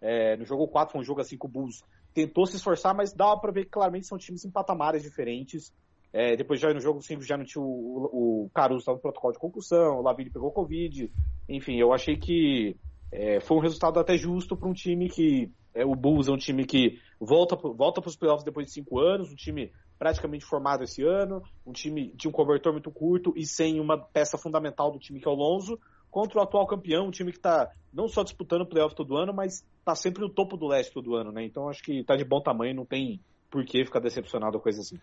é, 0.00 0.36
no 0.36 0.44
jogo 0.44 0.68
4 0.68 0.92
foi 0.92 1.00
um 1.00 1.04
jogo 1.04 1.20
assim 1.20 1.36
que 1.36 1.46
o 1.46 1.48
Bulls 1.48 1.82
tentou 2.14 2.46
se 2.46 2.54
esforçar, 2.54 2.94
mas 2.94 3.12
dá 3.12 3.36
para 3.36 3.50
ver 3.50 3.64
que 3.64 3.70
claramente 3.70 4.06
são 4.06 4.16
times 4.16 4.44
em 4.44 4.52
patamares 4.52 5.02
diferentes. 5.02 5.74
É, 6.12 6.36
depois 6.36 6.60
já 6.60 6.72
no 6.72 6.78
jogo 6.78 7.02
5 7.02 7.22
já 7.22 7.36
não 7.36 7.44
tinha 7.44 7.60
o, 7.60 8.44
o, 8.44 8.50
Caruso 8.54 8.78
estava 8.78 8.98
no 8.98 9.02
protocolo 9.02 9.32
de 9.32 9.40
concussão, 9.40 9.98
o 9.98 10.02
Lavini 10.02 10.30
pegou 10.30 10.52
Covid. 10.52 11.10
Enfim, 11.48 11.74
eu 11.74 11.92
achei 11.92 12.16
que 12.16 12.76
é, 13.10 13.40
foi 13.40 13.56
um 13.56 13.60
resultado 13.60 13.98
até 13.98 14.16
justo 14.16 14.56
para 14.56 14.68
um 14.68 14.72
time 14.72 15.08
que. 15.08 15.50
É, 15.74 15.84
o 15.84 15.94
Bulls 15.96 16.28
é 16.28 16.32
um 16.32 16.38
time 16.38 16.64
que 16.64 17.00
volta, 17.18 17.56
volta 17.56 18.00
para 18.00 18.08
os 18.08 18.16
playoffs 18.16 18.44
depois 18.44 18.66
de 18.66 18.72
cinco 18.72 19.00
anos, 19.00 19.32
um 19.32 19.34
time 19.34 19.72
praticamente 19.98 20.44
formado 20.44 20.84
esse 20.84 21.02
ano, 21.02 21.42
um 21.66 21.72
time 21.72 22.12
de 22.14 22.28
um 22.28 22.32
cobertor 22.32 22.72
muito 22.72 22.90
curto 22.90 23.32
e 23.36 23.44
sem 23.44 23.80
uma 23.80 23.98
peça 23.98 24.38
fundamental 24.38 24.90
do 24.90 24.98
time 24.98 25.20
que 25.20 25.28
é 25.28 25.30
o 25.30 25.34
Lonzo, 25.34 25.78
contra 26.10 26.38
o 26.38 26.42
atual 26.42 26.66
campeão, 26.66 27.06
um 27.06 27.10
time 27.10 27.32
que 27.32 27.38
está 27.38 27.70
não 27.92 28.08
só 28.08 28.22
disputando 28.22 28.62
o 28.62 28.66
playoff 28.66 28.94
todo 28.94 29.16
ano, 29.16 29.32
mas 29.34 29.64
está 29.78 29.94
sempre 29.94 30.22
no 30.22 30.30
topo 30.30 30.56
do 30.56 30.66
leste 30.66 30.92
todo 30.92 31.16
ano, 31.16 31.32
né? 31.32 31.44
Então 31.44 31.68
acho 31.68 31.82
que 31.82 32.00
está 32.00 32.16
de 32.16 32.24
bom 32.24 32.40
tamanho, 32.40 32.74
não 32.74 32.84
tem 32.84 33.20
por 33.50 33.64
que 33.64 33.84
ficar 33.84 34.00
decepcionado 34.00 34.58
com 34.58 34.62
coisa 34.62 34.80
assim. 34.80 34.98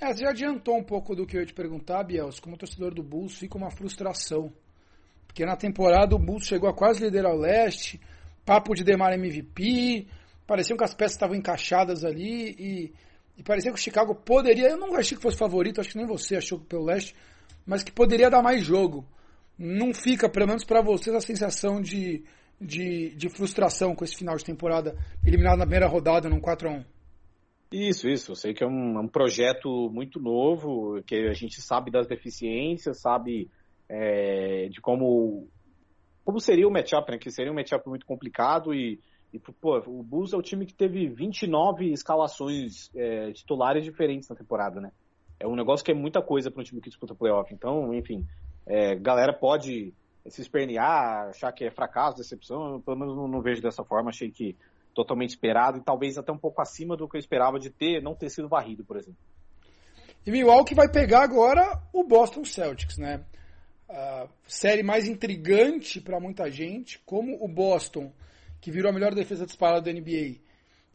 É, 0.00 0.12
você 0.12 0.24
já 0.24 0.30
adiantou 0.30 0.76
um 0.76 0.82
pouco 0.82 1.14
do 1.14 1.26
que 1.26 1.36
eu 1.36 1.40
ia 1.40 1.46
te 1.46 1.54
perguntar, 1.54 2.02
Biels. 2.02 2.40
Como 2.40 2.56
torcedor 2.56 2.92
do 2.92 3.02
Bulls, 3.02 3.38
fica 3.38 3.56
uma 3.56 3.70
frustração. 3.70 4.52
Porque 5.26 5.46
na 5.46 5.56
temporada 5.56 6.14
o 6.16 6.18
Bulls 6.18 6.46
chegou 6.46 6.68
a 6.68 6.74
quase 6.74 7.04
liderar 7.04 7.32
o 7.32 7.38
leste, 7.38 8.00
papo 8.44 8.74
de 8.74 8.82
Demar 8.82 9.12
MVP, 9.12 10.06
parecia 10.46 10.76
que 10.76 10.84
as 10.84 10.94
peças 10.94 11.12
estavam 11.12 11.36
encaixadas 11.36 12.04
ali 12.04 12.50
e, 12.58 12.92
e 13.36 13.42
parecia 13.42 13.70
que 13.70 13.78
o 13.78 13.82
Chicago 13.82 14.14
poderia, 14.14 14.70
eu 14.70 14.76
não 14.76 14.94
achei 14.94 15.16
que 15.16 15.22
fosse 15.22 15.38
favorito, 15.38 15.80
acho 15.80 15.90
que 15.90 15.96
nem 15.96 16.06
você 16.06 16.36
achou 16.36 16.58
pelo 16.58 16.84
leste, 16.84 17.14
mas 17.66 17.82
que 17.82 17.92
poderia 17.92 18.30
dar 18.30 18.42
mais 18.42 18.62
jogo. 18.62 19.06
Não 19.58 19.94
fica, 19.94 20.28
pelo 20.28 20.46
menos 20.46 20.64
para 20.64 20.82
vocês, 20.82 21.14
a 21.14 21.20
sensação 21.20 21.80
de, 21.80 22.24
de, 22.60 23.14
de, 23.14 23.28
frustração 23.28 23.94
com 23.94 24.04
esse 24.04 24.16
final 24.16 24.36
de 24.36 24.44
temporada 24.44 24.96
eliminado 25.24 25.58
na 25.58 25.64
primeira 25.64 25.86
rodada 25.86 26.28
num 26.28 26.40
4x1? 26.40 26.84
Isso, 27.70 28.08
isso. 28.08 28.32
Eu 28.32 28.36
sei 28.36 28.52
que 28.52 28.62
é 28.62 28.66
um, 28.66 29.00
um, 29.00 29.08
projeto 29.08 29.88
muito 29.90 30.20
novo, 30.20 31.02
que 31.06 31.14
a 31.14 31.32
gente 31.32 31.60
sabe 31.60 31.90
das 31.90 32.06
deficiências, 32.06 33.00
sabe 33.00 33.50
é, 33.88 34.68
de 34.68 34.80
como, 34.80 35.48
como 36.24 36.38
seria 36.38 36.68
o 36.68 36.70
matchup, 36.70 37.10
né? 37.10 37.18
Que 37.18 37.30
seria 37.30 37.50
um 37.50 37.54
matchup 37.54 37.88
muito 37.88 38.04
complicado 38.04 38.74
e, 38.74 39.00
e 39.32 39.38
pô, 39.38 39.78
o 39.86 40.02
Bulls 40.02 40.32
é 40.32 40.36
o 40.36 40.42
time 40.42 40.66
que 40.66 40.74
teve 40.74 41.08
29 41.08 41.92
escalações 41.92 42.90
é, 42.94 43.32
titulares 43.32 43.84
diferentes 43.84 44.28
na 44.28 44.36
temporada, 44.36 44.80
né? 44.80 44.92
É 45.40 45.46
um 45.46 45.56
negócio 45.56 45.84
que 45.84 45.90
é 45.90 45.94
muita 45.94 46.22
coisa 46.22 46.50
para 46.50 46.60
um 46.60 46.64
time 46.64 46.80
que 46.80 46.88
disputa 46.88 47.14
playoff. 47.14 47.52
Então, 47.52 47.92
enfim, 47.94 48.26
é, 48.66 48.94
galera 48.94 49.32
pode 49.32 49.92
se 50.28 50.40
espernear, 50.40 51.28
achar 51.30 51.50
que 51.52 51.64
é 51.64 51.70
fracasso, 51.70 52.18
decepção. 52.18 52.74
Eu, 52.74 52.80
pelo 52.80 52.98
menos 52.98 53.16
não, 53.16 53.26
não 53.26 53.40
vejo 53.40 53.60
dessa 53.60 53.82
forma. 53.82 54.10
Achei 54.10 54.30
que 54.30 54.56
totalmente 54.94 55.30
esperado 55.30 55.78
e 55.78 55.82
talvez 55.82 56.18
até 56.18 56.30
um 56.30 56.38
pouco 56.38 56.60
acima 56.60 56.96
do 56.96 57.08
que 57.08 57.16
eu 57.16 57.20
esperava 57.20 57.58
de 57.58 57.70
ter, 57.70 58.02
não 58.02 58.14
ter 58.14 58.28
sido 58.28 58.48
varrido, 58.48 58.84
por 58.84 58.96
exemplo. 58.96 59.18
E 60.24 60.30
Milwaukee 60.30 60.74
vai 60.74 60.88
pegar 60.88 61.22
agora 61.22 61.82
o 61.92 62.04
Boston 62.04 62.44
Celtics, 62.44 62.98
né? 62.98 63.24
a 63.92 64.26
série 64.46 64.82
mais 64.82 65.06
intrigante 65.06 66.00
para 66.00 66.18
muita 66.18 66.50
gente, 66.50 66.98
como 67.00 67.36
o 67.44 67.46
Boston, 67.46 68.12
que 68.62 68.70
virou 68.70 68.88
a 68.88 68.94
melhor 68.94 69.14
defesa 69.14 69.44
disparada 69.44 69.82
da 69.82 69.92
NBA, 69.92 70.40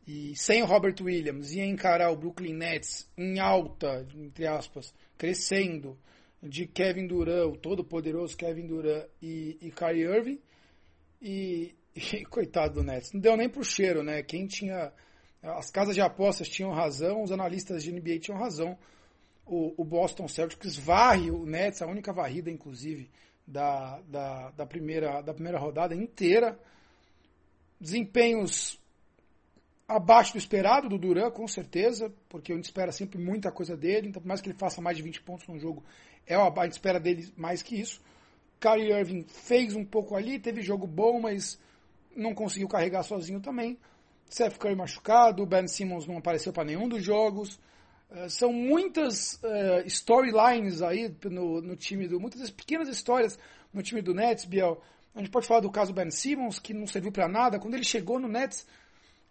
e 0.08 0.36
sem 0.36 0.64
o 0.64 0.66
Robert 0.66 0.96
Williams, 1.00 1.54
ia 1.54 1.64
encarar 1.64 2.10
o 2.10 2.16
Brooklyn 2.16 2.54
Nets 2.54 3.08
em 3.16 3.40
alta, 3.40 4.08
entre 4.16 4.48
aspas, 4.48 4.92
crescendo, 5.16 5.96
de 6.42 6.66
Kevin 6.66 7.06
Durant, 7.06 7.54
o 7.54 7.58
todo 7.58 7.84
poderoso 7.84 8.36
Kevin 8.36 8.66
Durant 8.66 9.06
e, 9.22 9.58
e 9.62 9.72
Kyrie 9.72 10.06
Irving, 10.06 10.40
e, 11.22 11.76
e 11.96 12.26
coitado 12.26 12.76
do 12.76 12.84
Nets, 12.84 13.14
não 13.14 13.22
deu 13.22 13.38
nem 13.38 13.48
pro 13.48 13.64
cheiro, 13.64 14.02
né? 14.02 14.24
Quem 14.24 14.48
tinha 14.48 14.92
as 15.44 15.70
casas 15.70 15.94
de 15.94 16.02
apostas 16.02 16.50
tinham 16.50 16.72
razão, 16.72 17.22
os 17.22 17.32
analistas 17.32 17.84
de 17.84 17.92
NBA 17.92 18.18
tinham 18.20 18.40
razão 18.40 18.76
o, 19.48 19.74
o, 19.78 19.86
Boston 19.86 20.28
Celtics 20.28 20.78
varre 20.78 21.32
o 21.32 21.46
Nets, 21.46 21.82
a 21.82 21.88
única 21.88 22.12
varrida, 22.12 22.52
inclusive, 22.52 23.10
da, 23.46 24.00
da, 24.02 24.52
da, 24.52 24.66
primeira, 24.66 25.22
da 25.22 25.34
primeira 25.34 25.58
rodada 25.58 25.96
inteira. 25.96 26.60
Desempenhos 27.80 28.80
abaixo 29.88 30.34
do 30.34 30.38
esperado 30.38 30.90
do 30.90 30.98
Duran, 30.98 31.32
com 31.32 31.48
certeza, 31.48 32.14
porque 32.28 32.52
a 32.52 32.56
gente 32.56 32.66
espera 32.66 32.92
sempre 32.92 33.18
muita 33.18 33.52
coisa 33.52 33.78
dele, 33.78 34.10
então 34.10 34.22
por 34.22 34.28
mais 34.28 34.42
que 34.42 34.50
ele 34.50 34.58
faça 34.58 34.82
mais 34.82 34.98
de 34.98 35.04
20 35.04 35.22
pontos 35.22 35.48
no 35.48 35.58
jogo, 35.58 35.84
é 36.26 36.36
a 36.36 36.64
gente 36.64 36.74
espera 36.74 37.00
dele 37.00 37.32
mais 37.38 37.62
que 37.62 37.80
isso. 37.80 38.02
Kyrie 38.60 38.92
Irving 38.92 39.26
fez 39.28 39.76
um 39.76 39.86
pouco 39.86 40.16
ali, 40.16 40.40
teve 40.40 40.62
jogo 40.62 40.86
bom, 40.86 41.22
mas 41.22 41.60
não 42.16 42.34
conseguiu 42.34 42.68
carregar 42.68 43.04
sozinho 43.04 43.40
também. 43.40 43.78
Seth 44.30 44.58
Curry 44.58 44.76
machucado, 44.76 45.46
Ben 45.46 45.68
Simmons 45.68 46.06
não 46.06 46.18
apareceu 46.18 46.52
para 46.52 46.66
nenhum 46.66 46.90
dos 46.90 47.04
jogos. 47.04 47.60
Eh, 48.10 48.30
são 48.30 48.52
muitas 48.52 49.36
uh, 49.36 49.86
storylines 49.86 50.82
aí 50.82 51.14
no, 51.26 51.62
no, 51.62 51.76
time 51.76 52.08
do. 52.08 52.20
Muitas 52.20 52.50
pequenas 52.50 52.88
histórias 52.90 53.38
no 53.74 53.82
time 53.82 54.02
do 54.02 54.14
Nets, 54.14 54.46
Biel. 54.46 54.82
A 55.18 55.20
gente 55.20 55.32
pode 55.32 55.48
falar 55.48 55.62
do 55.62 55.72
caso 55.72 55.92
Ben 55.92 56.12
Simmons, 56.12 56.60
que 56.60 56.76
não 56.76 56.86
serviu 56.86 57.12
para 57.12 57.28
nada. 57.28 57.58
Quando 57.58 57.74
ele 57.74 57.84
chegou 57.84 58.20
no 58.20 58.28
Nets, 58.28 58.68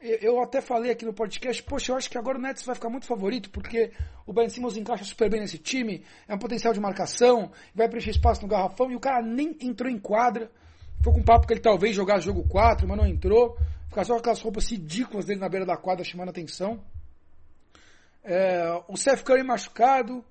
eu, 0.00 0.42
até 0.42 0.60
falei 0.60 0.90
aqui 0.90 1.04
no 1.04 1.12
podcast, 1.12 1.62
poxa, 1.62 1.92
eu 1.92 1.96
acho 1.96 2.10
que 2.10 2.18
agora 2.18 2.36
o 2.36 2.40
Nets 2.40 2.64
vai 2.64 2.74
ficar 2.74 2.90
muito 2.90 3.06
favorito, 3.06 3.50
porque 3.50 3.92
o 4.26 4.32
Ben 4.32 4.48
Simmons 4.48 4.76
encaixa 4.76 5.04
super 5.04 5.30
bem 5.30 5.40
nesse 5.40 5.58
time, 5.58 6.04
é 6.26 6.34
um 6.34 6.38
potencial 6.38 6.74
de 6.74 6.80
marcação, 6.80 7.52
vai 7.72 7.88
preencher 7.88 8.10
espaço 8.10 8.42
no 8.42 8.48
garrafão, 8.48 8.90
e 8.90 8.96
o 8.96 9.00
cara 9.00 9.22
nem 9.22 9.56
entrou 9.60 9.88
em 9.88 9.96
quadra. 9.96 10.50
Foi 11.04 11.12
com 11.12 11.22
papo 11.22 11.46
que 11.46 11.52
ele 11.52 11.60
talvez 11.60 11.94
jogasse 11.94 12.24
jogo 12.24 12.42
4, 12.48 12.88
mas 12.88 12.98
não 12.98 13.06
entrou. 13.06 13.56
Ficar 13.88 14.04
só 14.04 14.14
com 14.14 14.18
aquelas 14.18 14.40
roupas 14.40 14.68
ridículas 14.68 15.24
dele 15.24 15.38
na 15.38 15.48
beira 15.48 15.64
da 15.64 15.76
quadra 15.76 16.04
chamando 16.04 16.30
atenção. 16.30 16.82
É, 18.24 18.82
o 18.88 18.96
Seth 18.96 19.22
Curry 19.22 19.44
machucado, 19.44 20.24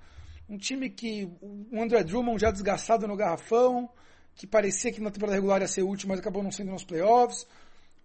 um 0.50 0.58
time 0.58 0.90
que 0.90 1.32
o 1.42 1.82
André 1.82 2.04
Drummond 2.04 2.42
já 2.42 2.52
desgastado 2.52 3.08
no 3.08 3.16
garrafão, 3.16 3.90
que 4.36 4.46
parecia 4.46 4.92
que 4.92 5.02
na 5.02 5.10
temporada 5.10 5.36
regular 5.36 5.62
ia 5.62 5.68
ser 5.68 5.82
útil, 5.82 6.10
mas 6.10 6.20
acabou 6.20 6.44
não 6.44 6.52
sendo 6.52 6.72
nos 6.72 6.84
playoffs. 6.84 7.48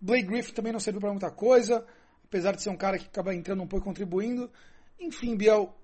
Blake 0.00 0.26
Griffin 0.26 0.52
também 0.52 0.72
não 0.72 0.80
serviu 0.80 1.00
para 1.00 1.10
muita 1.10 1.30
coisa, 1.30 1.84
apesar 2.25 2.54
de 2.54 2.62
ser 2.62 2.70
um 2.70 2.76
cara 2.76 2.99
que 2.99 3.06
acaba 3.06 3.34
entrando 3.34 3.62
um 3.62 3.66
pouco 3.66 3.84
e 3.84 3.88
contribuindo. 3.88 4.50
Enfim, 4.99 5.37
Biel, 5.37 5.75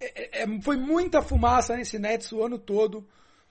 é, 0.00 0.42
é, 0.42 0.60
foi 0.62 0.76
muita 0.76 1.22
fumaça 1.22 1.76
nesse 1.76 1.98
Nets 1.98 2.32
o 2.32 2.42
ano 2.42 2.58
todo, 2.58 3.06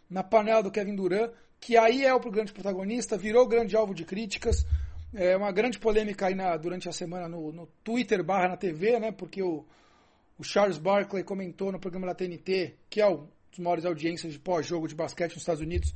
na 0.09 0.23
panela 0.23 0.63
do 0.63 0.71
Kevin 0.71 0.95
Durant, 0.95 1.31
que 1.59 1.77
aí 1.77 2.03
é 2.03 2.13
o 2.13 2.19
grande 2.19 2.51
protagonista, 2.51 3.17
virou 3.17 3.47
grande 3.47 3.75
alvo 3.75 3.93
de 3.93 4.03
críticas. 4.03 4.65
É 5.13 5.37
uma 5.37 5.51
grande 5.51 5.77
polêmica 5.79 6.27
aí 6.27 6.35
na, 6.35 6.57
durante 6.57 6.89
a 6.89 6.91
semana 6.91 7.29
no, 7.29 7.51
no 7.51 7.67
Twitter 7.83 8.23
barra 8.23 8.49
na 8.49 8.57
TV, 8.57 8.99
né? 8.99 9.11
Porque 9.11 9.43
o, 9.43 9.63
o 10.37 10.43
Charles 10.43 10.77
Barkley 10.77 11.23
comentou 11.23 11.71
no 11.71 11.79
programa 11.79 12.07
da 12.07 12.15
TNT, 12.15 12.75
que 12.89 12.99
é 12.99 13.07
um 13.07 13.27
dos 13.49 13.59
maiores 13.59 13.85
audiências 13.85 14.33
de 14.33 14.39
pós-jogo 14.39 14.87
de 14.87 14.95
basquete 14.95 15.33
nos 15.33 15.43
Estados 15.43 15.61
Unidos, 15.61 15.93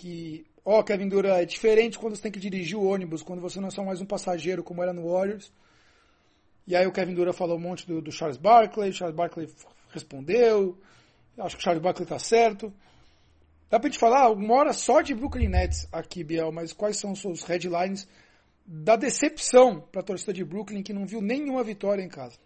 que, 0.00 0.46
ó, 0.64 0.82
Kevin 0.82 1.08
Durant, 1.08 1.42
é 1.42 1.44
diferente 1.44 1.98
quando 1.98 2.16
você 2.16 2.22
tem 2.22 2.32
que 2.32 2.40
dirigir 2.40 2.78
o 2.78 2.84
ônibus, 2.84 3.22
quando 3.22 3.40
você 3.40 3.60
não 3.60 3.68
é 3.68 3.70
só 3.70 3.84
mais 3.84 4.00
um 4.00 4.06
passageiro, 4.06 4.64
como 4.64 4.82
era 4.82 4.94
no 4.94 5.12
Warriors. 5.12 5.52
E 6.66 6.74
aí 6.74 6.86
o 6.86 6.92
Kevin 6.92 7.12
Durant 7.12 7.36
falou 7.36 7.58
um 7.58 7.60
monte 7.60 7.86
do, 7.86 8.00
do 8.00 8.10
Charles 8.10 8.38
Barkley, 8.38 8.94
Charles 8.94 9.14
Barkley 9.14 9.46
respondeu, 9.90 10.78
acho 11.36 11.56
que 11.56 11.60
o 11.60 11.64
Charles 11.64 11.82
Barkley 11.82 12.08
tá 12.08 12.18
certo. 12.18 12.72
Dá 13.68 13.78
pra 13.78 13.90
gente 13.90 13.98
falar 13.98 14.30
uma 14.30 14.54
hora 14.54 14.72
só 14.72 15.02
de 15.02 15.14
Brooklyn 15.14 15.48
Nets 15.48 15.86
aqui, 15.92 16.24
Biel, 16.24 16.50
mas 16.50 16.72
quais 16.72 16.96
são 16.96 17.12
os 17.12 17.20
seus 17.20 17.42
headlines 17.42 18.08
da 18.64 18.96
decepção 18.96 19.82
para 19.92 20.00
a 20.00 20.04
torcida 20.04 20.32
de 20.32 20.44
Brooklyn 20.44 20.82
que 20.82 20.94
não 20.94 21.04
viu 21.04 21.20
nenhuma 21.20 21.62
vitória 21.62 22.02
em 22.02 22.08
casa? 22.08 22.38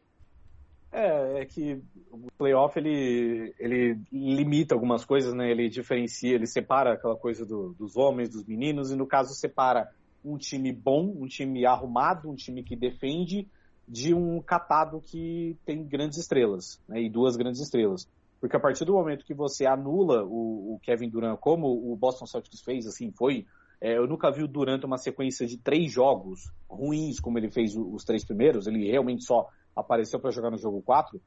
É, 0.97 1.41
é 1.41 1.45
que 1.45 1.83
o 2.09 2.31
playoff 2.39 2.79
ele, 2.79 3.53
ele 3.59 3.99
limita 4.13 4.77
algumas 4.77 5.05
coisas, 5.05 5.35
né? 5.35 5.51
Ele 5.51 5.69
diferencia, 5.69 6.37
ele 6.37 6.47
separa 6.47 6.93
aquela 6.93 7.17
coisa 7.17 7.45
do, 7.45 7.75
dos 7.77 7.97
homens, 7.97 8.29
dos 8.29 8.45
meninos, 8.45 8.93
e 8.93 8.97
no 8.97 9.05
caso 9.05 9.35
separa 9.35 9.91
um 10.25 10.39
time 10.39 10.73
bom, 10.73 11.13
um 11.19 11.27
time 11.27 11.67
arrumado, 11.67 12.31
um 12.31 12.37
time 12.37 12.63
que 12.63 12.77
defende, 12.77 13.49
de 13.89 14.15
um 14.15 14.41
catado 14.41 15.01
que 15.01 15.59
tem 15.67 15.85
grandes 15.85 16.17
estrelas, 16.17 16.81
né? 16.89 17.03
E 17.03 17.11
duas 17.11 17.37
grandes 17.37 17.61
estrelas. 17.61 18.09
Porque 18.41 18.57
a 18.57 18.61
partir 18.61 18.85
do 18.85 18.93
momento 18.93 19.25
que 19.25 19.35
você 19.35 19.67
anula 19.67 20.23
o, 20.23 20.75
o 20.75 20.81
Kevin 20.81 21.09
Durant, 21.09 21.39
como 21.41 21.67
o 21.93 21.97
Boston 21.97 22.27
Celtics 22.27 22.61
fez, 22.61 22.87
assim, 22.87 23.11
foi. 23.11 23.47
É, 23.81 23.99
eu 23.99 24.07
nunca 24.07 24.31
vi 24.31 24.45
o 24.45 24.49
Durant 24.49 24.85
uma 24.85 24.97
sequência 24.97 25.45
de 25.45 25.59
três 25.59 25.91
jogos 25.91 26.53
ruins, 26.71 27.19
como 27.19 27.37
ele 27.37 27.51
fez 27.51 27.75
os 27.77 28.05
três 28.05 28.25
primeiros. 28.25 28.69
Ele 28.69 28.89
realmente 28.89 29.25
só 29.25 29.49
apareceu 29.75 30.21
para 30.21 30.31
jogar 30.31 30.51
no 30.51 30.59
jogo 30.59 30.83
4, 30.83 31.21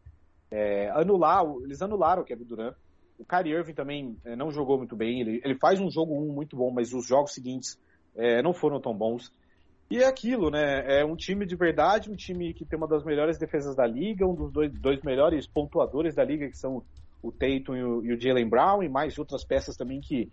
é, 0.50 0.90
anular, 0.92 1.44
eles 1.64 1.82
anularam 1.82 2.22
o 2.22 2.26
Kevin 2.26 2.46
Durant. 2.46 2.76
O 3.20 3.26
Kyrie 3.26 3.54
Irving 3.54 3.74
também 3.74 4.18
é, 4.24 4.36
não 4.36 4.52
jogou 4.52 4.78
muito 4.78 4.96
bem. 4.96 5.22
Ele, 5.22 5.42
ele, 5.44 5.56
faz 5.56 5.80
um 5.80 5.90
jogo 5.90 6.14
1 6.14 6.34
muito 6.34 6.56
bom, 6.56 6.72
mas 6.72 6.94
os 6.94 7.06
jogos 7.06 7.34
seguintes 7.34 7.80
é, 8.16 8.42
não 8.42 8.54
foram 8.54 8.80
tão 8.80 8.96
bons. 8.96 9.32
E 9.90 10.00
é 10.00 10.06
aquilo, 10.06 10.52
né? 10.52 11.00
É 11.00 11.06
um 11.06 11.16
time 11.16 11.46
de 11.46 11.56
verdade, 11.56 12.12
um 12.12 12.16
time 12.16 12.54
que 12.54 12.66
tem 12.66 12.78
uma 12.78 12.88
das 12.88 13.04
melhores 13.04 13.38
defesas 13.38 13.76
da 13.76 13.88
liga, 13.88 14.28
um 14.28 14.36
dos 14.36 14.52
dois, 14.52 14.72
dois 14.80 15.02
melhores 15.02 15.48
pontuadores 15.48 16.14
da 16.14 16.24
liga, 16.24 16.50
que 16.50 16.58
são 16.58 16.84
o 17.24 17.32
Tatum 17.32 17.76
e 17.76 17.84
o, 17.84 18.00
o 18.00 18.20
Jalen 18.20 18.50
Brown, 18.50 18.84
e 18.84 18.90
mais 18.90 19.18
outras 19.18 19.44
peças 19.44 19.76
também 19.76 20.02
que 20.02 20.30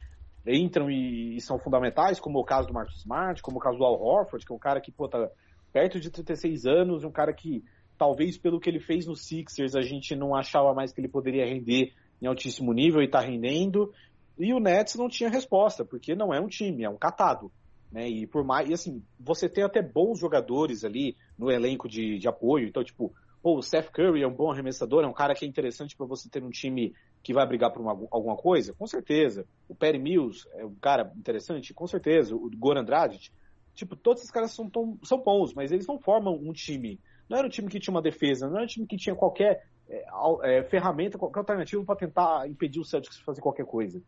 entram 0.47 0.91
e, 0.91 1.37
e, 1.37 1.41
são 1.41 1.59
fundamentais, 1.59 2.21
como 2.21 2.39
o 2.39 2.45
caso 2.45 2.69
do 2.69 2.75
Marcus 2.75 2.99
Smart, 2.99 3.41
como 3.43 3.57
o 3.57 3.61
caso 3.61 3.79
do 3.79 3.85
Al 3.85 4.01
Horford, 4.01 4.45
que 4.45 4.53
é 4.53 4.57
um 4.57 4.59
cara 4.59 4.81
que 4.81 4.93
pô, 4.93 5.09
tá 5.09 5.31
perto 5.73 5.99
de 5.99 6.11
36 6.11 6.67
anos, 6.67 7.05
um 7.05 7.11
cara 7.11 7.33
que 7.33 7.65
talvez 7.99 8.37
pelo 8.37 8.61
que 8.61 8.69
ele 8.69 8.81
fez 8.81 9.07
no 9.07 9.17
Sixers, 9.17 9.75
a 9.75 9.83
gente 9.83 10.15
não 10.15 10.35
achava 10.35 10.75
mais 10.75 10.93
que 10.93 11.01
ele 11.01 11.09
poderia 11.09 11.47
render 11.47 11.93
em 12.21 12.27
altíssimo 12.27 12.73
nível 12.73 13.01
e 13.03 13.07
está 13.07 13.21
rendendo. 13.21 13.93
E 14.39 14.53
o 14.53 14.61
Nets 14.61 14.97
não 14.97 15.09
tinha 15.09 15.29
resposta, 15.29 15.85
porque 15.85 16.15
não 16.15 16.33
é 16.33 16.41
um 16.41 16.49
time, 16.49 16.85
é 16.85 16.91
um 16.91 16.97
catado. 16.97 17.53
Né? 17.91 18.09
E 18.09 18.27
por 18.27 18.45
mais. 18.45 18.69
E 18.69 18.73
assim, 18.73 19.03
você 19.19 19.49
tem 19.49 19.63
até 19.63 19.81
bons 19.81 20.19
jogadores 20.19 20.85
ali 20.85 21.17
no 21.39 21.51
elenco 21.51 21.89
de, 21.89 22.19
de 22.19 22.29
apoio. 22.29 22.67
Então, 22.67 22.83
tipo, 22.83 23.15
pô, 23.41 23.57
o 23.57 23.63
Seth 23.63 23.91
Curry 23.93 24.23
é 24.23 24.27
um 24.27 24.35
bom 24.35 24.51
arremessador, 24.51 25.05
é 25.05 25.07
um 25.07 25.13
cara 25.13 25.35
que 25.35 25.45
é 25.45 25.49
interessante 25.49 25.97
para 25.97 26.07
você 26.07 26.29
ter 26.29 26.43
um 26.43 26.51
time 26.51 26.93
que 27.23 27.33
vai 27.33 27.47
brigar 27.47 27.73
por 27.73 27.81
uma, 27.81 27.93
alguma 28.11 28.37
coisa? 28.37 28.75
Com 28.75 28.87
certeza. 28.87 29.47
O 29.69 29.75
Perry 29.75 29.99
Mills 29.99 30.49
é 30.55 30.65
um 30.65 30.75
cara 30.75 31.13
interessante? 31.17 31.73
Com 31.73 31.87
certeza. 31.87 32.35
O 32.35 32.51
Goran 32.57 32.85
Dragic. 32.85 33.31
Tipo, 33.75 33.97
todos 33.97 34.23
esses 34.23 34.31
caras 34.31 34.53
são, 34.53 34.69
tão, 34.69 34.99
são 35.03 35.19
bons, 35.19 35.53
mas 35.55 35.73
eles 35.73 35.87
não 35.87 35.99
formam 35.99 36.35
um 36.35 36.53
time. 36.53 37.01
Não 37.29 37.39
era 37.39 37.47
um 37.47 37.51
time 37.51 37.69
que 37.69 37.81
tinha 37.81 37.93
uma 37.93 38.03
defesa, 38.03 38.49
não 38.49 38.57
era 38.57 38.65
um 38.65 38.69
time 38.69 38.87
que 38.87 38.97
tinha 38.97 39.15
qualquer 39.15 39.67
é, 39.89 40.05
é, 40.43 40.63
ferramenta, 40.65 41.19
qualquer 41.19 41.41
alternativa 41.41 41.85
para 41.85 41.97
tentar 41.97 42.49
impedir 42.49 42.81
o 42.81 42.85
Celtics 42.85 43.19
de 43.19 43.25
fazer 43.25 43.41
qualquer 43.41 43.67
coisa. 43.67 44.03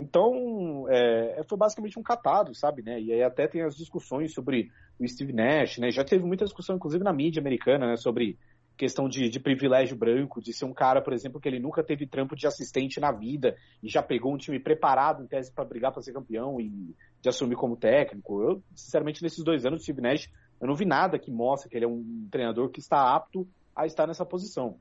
Então, 0.00 0.86
é, 0.88 1.42
foi 1.48 1.56
basicamente 1.56 1.98
um 1.98 2.02
catado, 2.02 2.54
sabe, 2.54 2.82
né? 2.82 3.00
E 3.00 3.12
aí 3.12 3.22
até 3.22 3.46
tem 3.46 3.62
as 3.62 3.76
discussões 3.76 4.34
sobre 4.34 4.68
o 4.98 5.06
Steve 5.06 5.32
Nash, 5.32 5.78
né? 5.78 5.90
Já 5.90 6.04
teve 6.04 6.24
muita 6.24 6.44
discussão, 6.44 6.74
inclusive 6.76 7.04
na 7.04 7.12
mídia 7.12 7.40
americana, 7.40 7.86
né? 7.86 7.96
Sobre 7.96 8.36
questão 8.76 9.08
de, 9.08 9.28
de, 9.28 9.38
privilégio 9.38 9.96
branco, 9.96 10.40
de 10.40 10.52
ser 10.52 10.64
um 10.64 10.72
cara, 10.72 11.00
por 11.00 11.12
exemplo, 11.12 11.40
que 11.40 11.48
ele 11.48 11.60
nunca 11.60 11.84
teve 11.84 12.06
trampo 12.06 12.34
de 12.34 12.48
assistente 12.48 12.98
na 12.98 13.12
vida 13.12 13.54
e 13.80 13.88
já 13.88 14.02
pegou 14.02 14.34
um 14.34 14.36
time 14.36 14.58
preparado 14.58 15.22
em 15.22 15.26
tese 15.26 15.52
para 15.52 15.64
brigar 15.64 15.92
para 15.92 16.02
ser 16.02 16.12
campeão 16.12 16.60
e 16.60 16.96
de 17.20 17.28
assumir 17.28 17.54
como 17.54 17.76
técnico. 17.76 18.42
Eu, 18.42 18.62
sinceramente, 18.74 19.22
nesses 19.22 19.44
dois 19.44 19.64
anos, 19.64 19.80
o 19.80 19.84
Steve 19.84 20.00
Nash, 20.00 20.28
eu 20.62 20.68
não 20.68 20.76
vi 20.76 20.84
nada 20.84 21.18
que 21.18 21.32
mostre 21.32 21.68
que 21.68 21.76
ele 21.76 21.84
é 21.84 21.88
um 21.88 22.28
treinador 22.30 22.70
que 22.70 22.78
está 22.78 23.16
apto 23.16 23.48
a 23.74 23.84
estar 23.84 24.06
nessa 24.06 24.24
posição. 24.24 24.76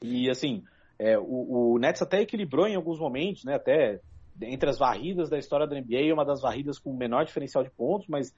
E 0.00 0.30
assim, 0.30 0.64
é, 0.98 1.18
o, 1.18 1.74
o 1.74 1.78
Nets 1.78 2.00
até 2.00 2.22
equilibrou 2.22 2.66
em 2.66 2.74
alguns 2.74 2.98
momentos, 2.98 3.44
né? 3.44 3.56
Até 3.56 4.00
entre 4.40 4.70
as 4.70 4.78
varridas 4.78 5.28
da 5.28 5.38
história 5.38 5.66
da 5.66 5.78
NBA, 5.78 6.14
uma 6.14 6.24
das 6.24 6.40
varridas 6.40 6.78
com 6.78 6.94
menor 6.94 7.26
diferencial 7.26 7.62
de 7.62 7.70
pontos, 7.70 8.08
mas 8.08 8.34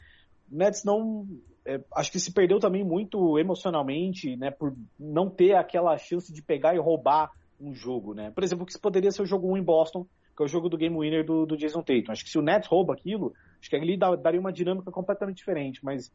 o 0.51 0.57
Nets 0.57 0.83
não. 0.85 1.29
É, 1.65 1.81
acho 1.95 2.11
que 2.11 2.19
se 2.19 2.33
perdeu 2.33 2.59
também 2.59 2.83
muito 2.83 3.39
emocionalmente, 3.39 4.37
né? 4.37 4.51
Por 4.51 4.75
não 4.99 5.31
ter 5.31 5.55
aquela 5.55 5.97
chance 5.97 6.33
de 6.33 6.43
pegar 6.43 6.75
e 6.75 6.81
roubar 6.81 7.31
um 7.61 7.73
jogo, 7.73 8.15
né? 8.15 8.33
Por 8.33 8.43
exemplo, 8.43 8.67
que 8.67 8.77
poderia 8.81 9.13
ser 9.13 9.23
o 9.23 9.27
jogo 9.27 9.53
1 9.53 9.59
em 9.59 9.63
Boston, 9.63 10.05
que 10.37 10.43
é 10.43 10.45
o 10.45 10.49
jogo 10.49 10.69
do 10.69 10.77
game 10.77 10.99
winner 10.99 11.25
do, 11.25 11.47
do 11.47 11.57
Jason 11.57 11.83
Tatum. 11.83 12.11
Acho 12.11 12.25
que 12.25 12.31
se 12.31 12.39
o 12.39 12.43
Nets 12.43 12.69
rouba 12.69 12.93
aquilo, 12.95 13.33
acho 13.61 13.71
que 13.71 13.77
ali 13.77 13.97
daria 13.97 14.41
uma 14.41 14.53
dinâmica 14.53 14.91
completamente 14.91 15.37
diferente, 15.37 15.79
mas 15.85 16.13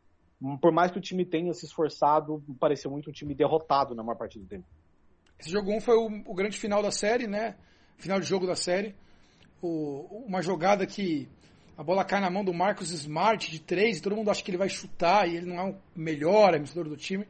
por 0.61 0.71
mais 0.71 0.91
que 0.91 0.97
o 0.97 1.01
time 1.01 1.25
tenha 1.25 1.53
se 1.53 1.65
esforçado, 1.65 2.43
pareceu 2.59 2.89
muito 2.89 3.09
um 3.09 3.13
time 3.13 3.35
derrotado 3.35 3.93
na 3.93 4.03
maior 4.03 4.17
parte 4.17 4.39
do 4.39 4.45
tempo. 4.45 4.65
Esse 5.37 5.49
jogo 5.49 5.71
1 5.71 5.81
foi 5.81 5.95
o, 5.95 6.23
o 6.25 6.33
grande 6.33 6.57
final 6.57 6.81
da 6.81 6.91
série, 6.91 7.27
né? 7.27 7.55
Final 7.97 8.19
de 8.19 8.25
jogo 8.25 8.47
da 8.47 8.55
série. 8.55 8.95
O, 9.61 10.23
uma 10.25 10.41
jogada 10.41 10.85
que 10.85 11.27
a 11.77 11.83
bola 11.83 12.05
cai 12.05 12.21
na 12.21 12.29
mão 12.29 12.43
do 12.43 12.53
Marcos 12.53 12.91
Smart 12.91 13.49
de 13.49 13.59
três 13.59 13.97
e 13.97 14.01
todo 14.01 14.15
mundo 14.15 14.29
acha 14.29 14.43
que 14.43 14.51
ele 14.51 14.57
vai 14.57 14.69
chutar 14.69 15.27
e 15.29 15.37
ele 15.37 15.45
não 15.45 15.59
é 15.59 15.63
o 15.71 15.75
melhor 15.95 16.49
arremessador 16.49 16.89
do 16.89 16.95
time. 16.95 17.25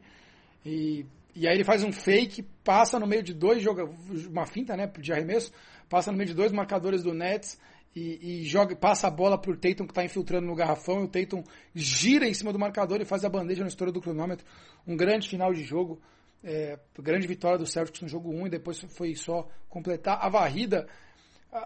E, 0.64 1.04
e 1.34 1.48
aí 1.48 1.54
ele 1.54 1.64
faz 1.64 1.82
um 1.82 1.92
fake, 1.92 2.42
passa 2.64 2.98
no 2.98 3.06
meio 3.06 3.22
de 3.22 3.34
dois 3.34 3.62
joga 3.62 3.88
uma 4.28 4.46
finta, 4.46 4.76
né, 4.76 4.86
de 4.86 5.12
arremesso, 5.12 5.52
passa 5.88 6.10
no 6.12 6.18
meio 6.18 6.28
de 6.28 6.34
dois 6.34 6.52
marcadores 6.52 7.02
do 7.02 7.14
Nets 7.14 7.58
e, 7.94 8.42
e 8.42 8.44
joga, 8.44 8.76
passa 8.76 9.08
a 9.08 9.10
bola 9.10 9.36
pro 9.36 9.56
Tatum 9.56 9.84
que 9.84 9.92
está 9.92 10.04
infiltrando 10.04 10.46
no 10.46 10.54
garrafão 10.54 11.00
e 11.00 11.04
o 11.04 11.08
Tatum 11.08 11.42
gira 11.74 12.26
em 12.26 12.34
cima 12.34 12.52
do 12.52 12.58
marcador 12.58 13.00
e 13.00 13.04
faz 13.04 13.24
a 13.24 13.28
bandeja 13.28 13.62
no 13.62 13.68
estouro 13.68 13.92
do 13.92 14.00
cronômetro. 14.00 14.46
Um 14.86 14.96
grande 14.96 15.28
final 15.28 15.52
de 15.52 15.62
jogo. 15.64 16.00
É, 16.42 16.78
grande 16.98 17.26
vitória 17.26 17.58
do 17.58 17.66
Celtics 17.66 18.00
no 18.00 18.08
jogo 18.08 18.30
1 18.30 18.46
e 18.46 18.50
depois 18.50 18.80
foi 18.96 19.14
só 19.14 19.46
completar 19.68 20.18
a 20.22 20.28
varrida. 20.28 20.86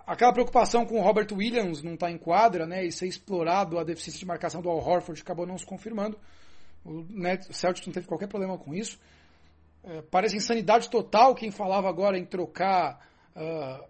Aquela 0.06 0.32
preocupação 0.32 0.86
com 0.86 0.98
o 0.98 1.02
Robert 1.02 1.28
Williams 1.30 1.82
não 1.82 1.94
estar 1.94 2.06
tá 2.06 2.12
em 2.12 2.18
quadra 2.18 2.66
né, 2.66 2.84
e 2.84 2.90
ser 2.90 3.06
explorado 3.06 3.78
a 3.78 3.84
deficiência 3.84 4.18
de 4.18 4.26
marcação 4.26 4.62
do 4.62 4.68
Al 4.68 4.78
Horford 4.78 5.20
acabou 5.20 5.46
não 5.46 5.58
se 5.58 5.66
confirmando. 5.66 6.18
O, 6.84 7.04
né, 7.10 7.38
o 7.48 7.52
Celtics 7.52 7.86
não 7.86 7.92
teve 7.92 8.06
qualquer 8.06 8.26
problema 8.26 8.58
com 8.58 8.74
isso. 8.74 8.98
É, 9.84 10.02
parece 10.10 10.36
insanidade 10.36 10.88
total 10.88 11.34
quem 11.34 11.50
falava 11.50 11.88
agora 11.88 12.18
em 12.18 12.24
trocar 12.24 13.06
uh, 13.36 13.84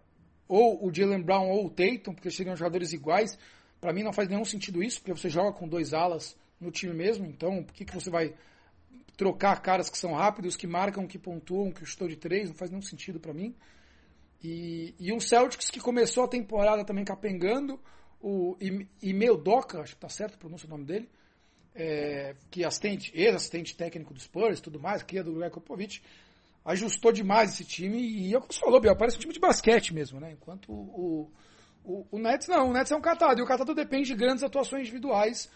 ou 0.54 0.86
o 0.86 0.94
Jalen 0.94 1.20
Brown 1.20 1.50
ou 1.50 1.66
o 1.66 1.70
Tatum, 1.70 2.14
porque 2.14 2.30
seriam 2.30 2.54
jogadores 2.54 2.92
iguais. 2.92 3.36
Para 3.80 3.92
mim 3.92 4.04
não 4.04 4.12
faz 4.12 4.28
nenhum 4.28 4.44
sentido 4.44 4.82
isso, 4.84 5.00
porque 5.00 5.12
você 5.12 5.28
joga 5.28 5.52
com 5.52 5.66
dois 5.66 5.92
alas 5.92 6.36
no 6.60 6.70
time 6.70 6.94
mesmo, 6.94 7.26
então 7.26 7.64
por 7.64 7.74
que, 7.74 7.84
que 7.84 7.92
você 7.92 8.08
vai 8.08 8.32
trocar 9.16 9.60
caras 9.60 9.90
que 9.90 9.98
são 9.98 10.12
rápidos, 10.12 10.54
que 10.54 10.66
marcam, 10.66 11.08
que 11.08 11.18
pontuam, 11.18 11.72
que 11.72 11.84
chutou 11.84 12.06
de 12.06 12.16
três, 12.16 12.48
não 12.48 12.54
faz 12.54 12.70
nenhum 12.70 12.82
sentido 12.82 13.18
para 13.18 13.34
mim. 13.34 13.52
E, 14.42 14.94
e 15.00 15.12
um 15.12 15.18
Celtics 15.18 15.70
que 15.70 15.80
começou 15.80 16.24
a 16.24 16.28
temporada 16.28 16.84
também 16.84 17.04
capengando, 17.04 17.80
o 18.20 18.56
Imeldoka, 19.02 19.80
acho 19.80 19.94
que 19.94 20.00
tá 20.00 20.08
certo 20.08 20.34
a 20.34 20.38
pronúncia 20.38 20.66
o 20.66 20.70
nome 20.70 20.84
dele, 20.84 21.08
é, 21.74 22.36
que 22.48 22.62
é 22.62 22.66
assistente, 22.66 23.10
ex-assistente 23.12 23.76
técnico 23.76 24.14
do 24.14 24.20
Spurs 24.20 24.60
tudo 24.60 24.78
mais, 24.78 25.04
é 25.12 25.22
do 25.22 25.34
Greg 25.34 25.52
Popovich, 25.52 26.00
ajustou 26.64 27.12
demais 27.12 27.52
esse 27.52 27.64
time 27.64 27.98
e 28.00 28.34
é 28.34 28.40
como 28.40 28.52
você 28.52 28.60
falou, 28.60 28.80
Biel, 28.80 28.96
parece 28.96 29.16
um 29.16 29.20
time 29.20 29.34
de 29.34 29.40
basquete 29.40 29.92
mesmo, 29.92 30.18
né? 30.18 30.32
Enquanto 30.32 30.72
o, 30.72 31.30
o, 31.84 32.06
o 32.10 32.18
Nets 32.18 32.48
não, 32.48 32.70
o 32.70 32.72
Nets 32.72 32.90
é 32.90 32.96
um 32.96 33.00
catado, 33.00 33.38
e 33.38 33.42
o 33.42 33.46
catado 33.46 33.74
depende 33.74 34.06
de 34.08 34.14
grandes 34.14 34.42
atuações 34.42 34.82
individuais 34.82 35.50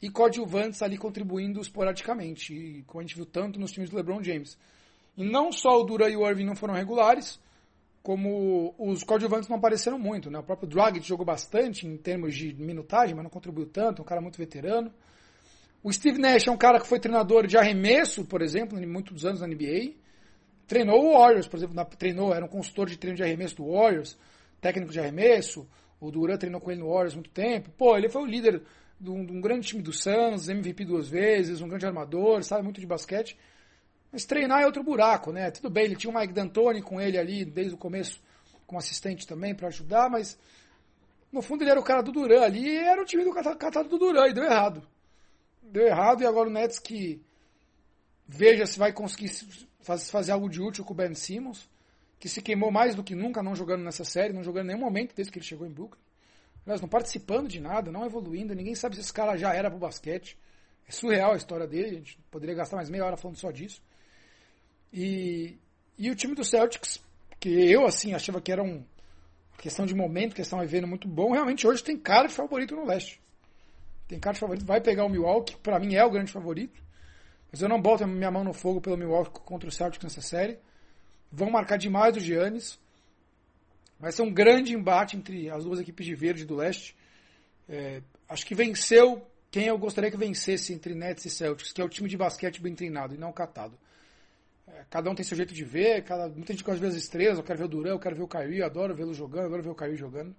e 0.00 0.08
coadjuvantes 0.08 0.82
ali 0.82 0.96
contribuindo 0.96 1.60
esporadicamente, 1.60 2.54
e 2.54 2.82
como 2.84 3.00
a 3.00 3.02
gente 3.02 3.16
viu 3.16 3.26
tanto 3.26 3.58
nos 3.58 3.72
times 3.72 3.90
do 3.90 3.96
LeBron 3.96 4.22
James. 4.22 4.56
E 5.16 5.24
não 5.24 5.52
só 5.52 5.80
o 5.80 5.84
Dura 5.84 6.08
e 6.08 6.16
o 6.16 6.26
Irving 6.26 6.44
não 6.44 6.56
foram 6.56 6.74
regulares, 6.74 7.40
como 8.02 8.74
os 8.78 9.04
coadjuvantes 9.04 9.48
não 9.48 9.56
apareceram 9.56 9.98
muito. 9.98 10.30
Né? 10.30 10.38
O 10.38 10.42
próprio 10.42 10.68
Dragic 10.68 11.06
jogou 11.06 11.24
bastante 11.24 11.86
em 11.86 11.96
termos 11.96 12.34
de 12.34 12.52
minutagem, 12.54 13.14
mas 13.14 13.22
não 13.22 13.30
contribuiu 13.30 13.66
tanto, 13.66 14.02
um 14.02 14.04
cara 14.04 14.20
muito 14.20 14.38
veterano. 14.38 14.92
O 15.82 15.92
Steve 15.92 16.18
Nash 16.18 16.46
é 16.46 16.50
um 16.50 16.56
cara 16.56 16.80
que 16.80 16.86
foi 16.86 16.98
treinador 16.98 17.46
de 17.46 17.56
arremesso, 17.56 18.24
por 18.24 18.42
exemplo, 18.42 18.78
em 18.78 18.86
muitos 18.86 19.24
anos 19.24 19.40
na 19.40 19.46
NBA. 19.46 19.94
Treinou 20.66 21.04
o 21.04 21.18
Warriors, 21.18 21.46
por 21.46 21.56
exemplo, 21.56 21.74
na, 21.74 21.84
treinou, 21.84 22.34
era 22.34 22.44
um 22.44 22.48
consultor 22.48 22.88
de 22.88 22.96
treino 22.96 23.16
de 23.16 23.22
arremesso 23.22 23.56
do 23.56 23.70
Warriors, 23.70 24.16
técnico 24.60 24.92
de 24.92 25.00
arremesso. 25.00 25.68
O 26.00 26.10
Duran 26.10 26.36
treinou 26.36 26.60
com 26.60 26.70
ele 26.70 26.80
no 26.80 26.88
Warriors 26.88 27.14
muito 27.14 27.30
tempo. 27.30 27.70
Pô, 27.70 27.96
ele 27.96 28.08
foi 28.08 28.22
o 28.22 28.26
líder 28.26 28.62
de 28.98 29.10
um, 29.10 29.24
de 29.24 29.32
um, 29.32 29.40
grande 29.40 29.66
time 29.66 29.82
do 29.82 29.92
Suns, 29.92 30.48
MVP 30.48 30.84
duas 30.84 31.08
vezes, 31.08 31.60
um 31.60 31.68
grande 31.68 31.86
armador, 31.86 32.42
sabe 32.42 32.62
muito 32.62 32.80
de 32.80 32.86
basquete. 32.86 33.36
Mas 34.12 34.24
treinar 34.24 34.62
é 34.62 34.66
outro 34.66 34.82
buraco, 34.82 35.32
né? 35.32 35.50
Tudo 35.50 35.70
bem, 35.70 35.84
ele 35.84 35.96
tinha 35.96 36.10
o 36.12 36.18
Mike 36.18 36.32
D'Antoni 36.32 36.82
com 36.82 37.00
ele 37.00 37.18
ali 37.18 37.44
desde 37.44 37.74
o 37.74 37.78
começo, 37.78 38.22
como 38.66 38.78
assistente 38.78 39.26
também 39.26 39.54
para 39.54 39.68
ajudar, 39.68 40.08
mas 40.08 40.38
no 41.32 41.42
fundo 41.42 41.62
ele 41.62 41.70
era 41.70 41.80
o 41.80 41.84
cara 41.84 42.02
do 42.02 42.12
Duran 42.12 42.42
ali 42.42 42.68
e 42.68 42.76
era 42.76 43.00
o 43.00 43.04
time 43.04 43.24
do 43.24 43.32
catado 43.32 43.88
do 43.88 43.98
Duran 43.98 44.28
e 44.28 44.34
deu 44.34 44.44
errado. 44.44 44.86
Deu 45.62 45.86
errado 45.86 46.22
e 46.22 46.26
agora 46.26 46.48
o 46.48 46.52
Nets 46.52 46.78
que 46.78 47.22
veja 48.28 48.66
se 48.66 48.78
vai 48.78 48.92
conseguir 48.92 49.30
fazer 49.82 50.32
algo 50.32 50.48
de 50.48 50.60
útil 50.60 50.84
com 50.84 50.92
o 50.92 50.96
Ben 50.96 51.14
Simmons, 51.14 51.68
que 52.18 52.28
se 52.28 52.40
queimou 52.40 52.70
mais 52.70 52.94
do 52.94 53.02
que 53.02 53.14
nunca 53.14 53.42
não 53.42 53.54
jogando 53.54 53.82
nessa 53.82 54.04
série, 54.04 54.32
não 54.32 54.42
jogando 54.42 54.66
em 54.66 54.68
nenhum 54.68 54.80
momento 54.80 55.14
desde 55.14 55.32
que 55.32 55.38
ele 55.38 55.46
chegou 55.46 55.66
em 55.66 55.70
Brooklyn. 55.70 56.00
Aliás, 56.64 56.80
não 56.80 56.88
participando 56.88 57.48
de 57.48 57.60
nada, 57.60 57.90
não 57.90 58.06
evoluindo, 58.06 58.54
ninguém 58.54 58.74
sabe 58.74 58.94
se 58.94 59.00
esse 59.00 59.12
cara 59.12 59.36
já 59.36 59.52
era 59.52 59.68
pro 59.68 59.78
basquete. 59.78 60.38
É 60.86 60.92
surreal 60.92 61.32
a 61.32 61.36
história 61.36 61.66
dele, 61.66 61.88
a 61.88 61.98
gente 61.98 62.18
poderia 62.30 62.54
gastar 62.54 62.76
mais 62.76 62.88
meia 62.88 63.04
hora 63.04 63.16
falando 63.16 63.36
só 63.36 63.50
disso. 63.50 63.82
E, 64.92 65.58
e 65.98 66.10
o 66.10 66.14
time 66.14 66.34
do 66.34 66.44
Celtics, 66.44 67.02
que 67.40 67.48
eu 67.48 67.84
assim 67.86 68.14
achava 68.14 68.40
que 68.40 68.52
era 68.52 68.62
um 68.62 68.84
questão 69.58 69.86
de 69.86 69.94
momento, 69.94 70.34
questão 70.34 70.60
de 70.60 70.66
vendo 70.66 70.86
muito 70.86 71.08
bom, 71.08 71.32
realmente 71.32 71.66
hoje 71.66 71.82
tem 71.82 71.96
cara 71.96 72.28
de 72.28 72.34
favorito 72.34 72.76
no 72.76 72.84
leste. 72.84 73.20
Tem 74.08 74.20
cara 74.20 74.34
de 74.34 74.40
favorito, 74.40 74.64
vai 74.64 74.80
pegar 74.80 75.04
o 75.04 75.08
Milwaukee, 75.08 75.56
para 75.56 75.78
mim 75.78 75.94
é 75.94 76.04
o 76.04 76.10
grande 76.10 76.30
favorito. 76.30 76.80
Mas 77.52 77.60
eu 77.60 77.68
não 77.68 77.80
boto 77.80 78.06
minha 78.06 78.30
mão 78.30 78.42
no 78.42 78.54
fogo 78.54 78.80
pelo 78.80 78.96
Milwaukee 78.96 79.38
contra 79.40 79.68
o 79.68 79.72
Celtics 79.72 80.02
nessa 80.02 80.22
série. 80.22 80.58
Vão 81.30 81.50
marcar 81.50 81.76
demais 81.76 82.16
o 82.16 82.20
Giannis. 82.20 82.80
Vai 84.00 84.10
ser 84.10 84.22
um 84.22 84.32
grande 84.32 84.74
embate 84.74 85.18
entre 85.18 85.50
as 85.50 85.64
duas 85.64 85.78
equipes 85.78 86.06
de 86.06 86.14
verde 86.14 86.46
do 86.46 86.56
leste. 86.56 86.96
É, 87.68 88.00
acho 88.26 88.46
que 88.46 88.54
venceu 88.54 89.24
quem 89.50 89.66
eu 89.66 89.76
gostaria 89.76 90.10
que 90.10 90.16
vencesse 90.16 90.72
entre 90.72 90.94
Nets 90.94 91.26
e 91.26 91.30
Celtics, 91.30 91.72
que 91.72 91.80
é 91.82 91.84
o 91.84 91.88
time 91.90 92.08
de 92.08 92.16
basquete 92.16 92.60
bem 92.60 92.74
treinado 92.74 93.14
e 93.14 93.18
não 93.18 93.30
catado. 93.32 93.78
É, 94.66 94.84
cada 94.88 95.10
um 95.10 95.14
tem 95.14 95.24
seu 95.24 95.36
jeito 95.36 95.52
de 95.52 95.62
ver, 95.62 96.02
cada, 96.04 96.28
muita 96.30 96.54
gente 96.54 96.64
gosta 96.64 96.76
de 96.76 96.80
ver 96.80 96.88
as 96.88 96.94
estrelas, 96.94 97.36
eu 97.36 97.44
quero 97.44 97.58
ver 97.58 97.64
o 97.66 97.68
Durant, 97.68 97.92
eu 97.92 97.98
quero 97.98 98.16
ver 98.16 98.22
o 98.22 98.28
Kyrie, 98.28 98.60
eu 98.60 98.66
adoro 98.66 98.94
vê-lo 98.94 99.12
jogando, 99.12 99.44
adoro 99.44 99.62
ver 99.62 99.70
o 99.70 99.74
Kyrie 99.74 99.96
jogando. 99.96 100.34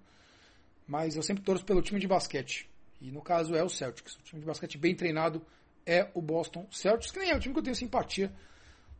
Mas 0.87 1.15
eu 1.15 1.21
sempre 1.21 1.43
torço 1.43 1.63
pelo 1.63 1.81
time 1.81 1.99
de 1.99 2.07
basquete. 2.07 2.67
E 2.99 3.11
no 3.11 3.21
caso 3.21 3.55
é 3.55 3.63
o 3.63 3.69
Celtics. 3.69 4.15
O 4.15 4.23
time 4.23 4.41
de 4.41 4.47
basquete 4.47 4.77
bem 4.79 4.95
treinado 4.95 5.45
é 5.85 6.09
o 6.13 6.21
Boston 6.21 6.65
Celtics, 6.71 7.11
que 7.11 7.19
nem 7.19 7.31
é 7.31 7.35
o 7.35 7.39
time 7.39 7.53
que 7.53 7.59
eu 7.59 7.63
tenho 7.63 7.75
simpatia, 7.75 8.31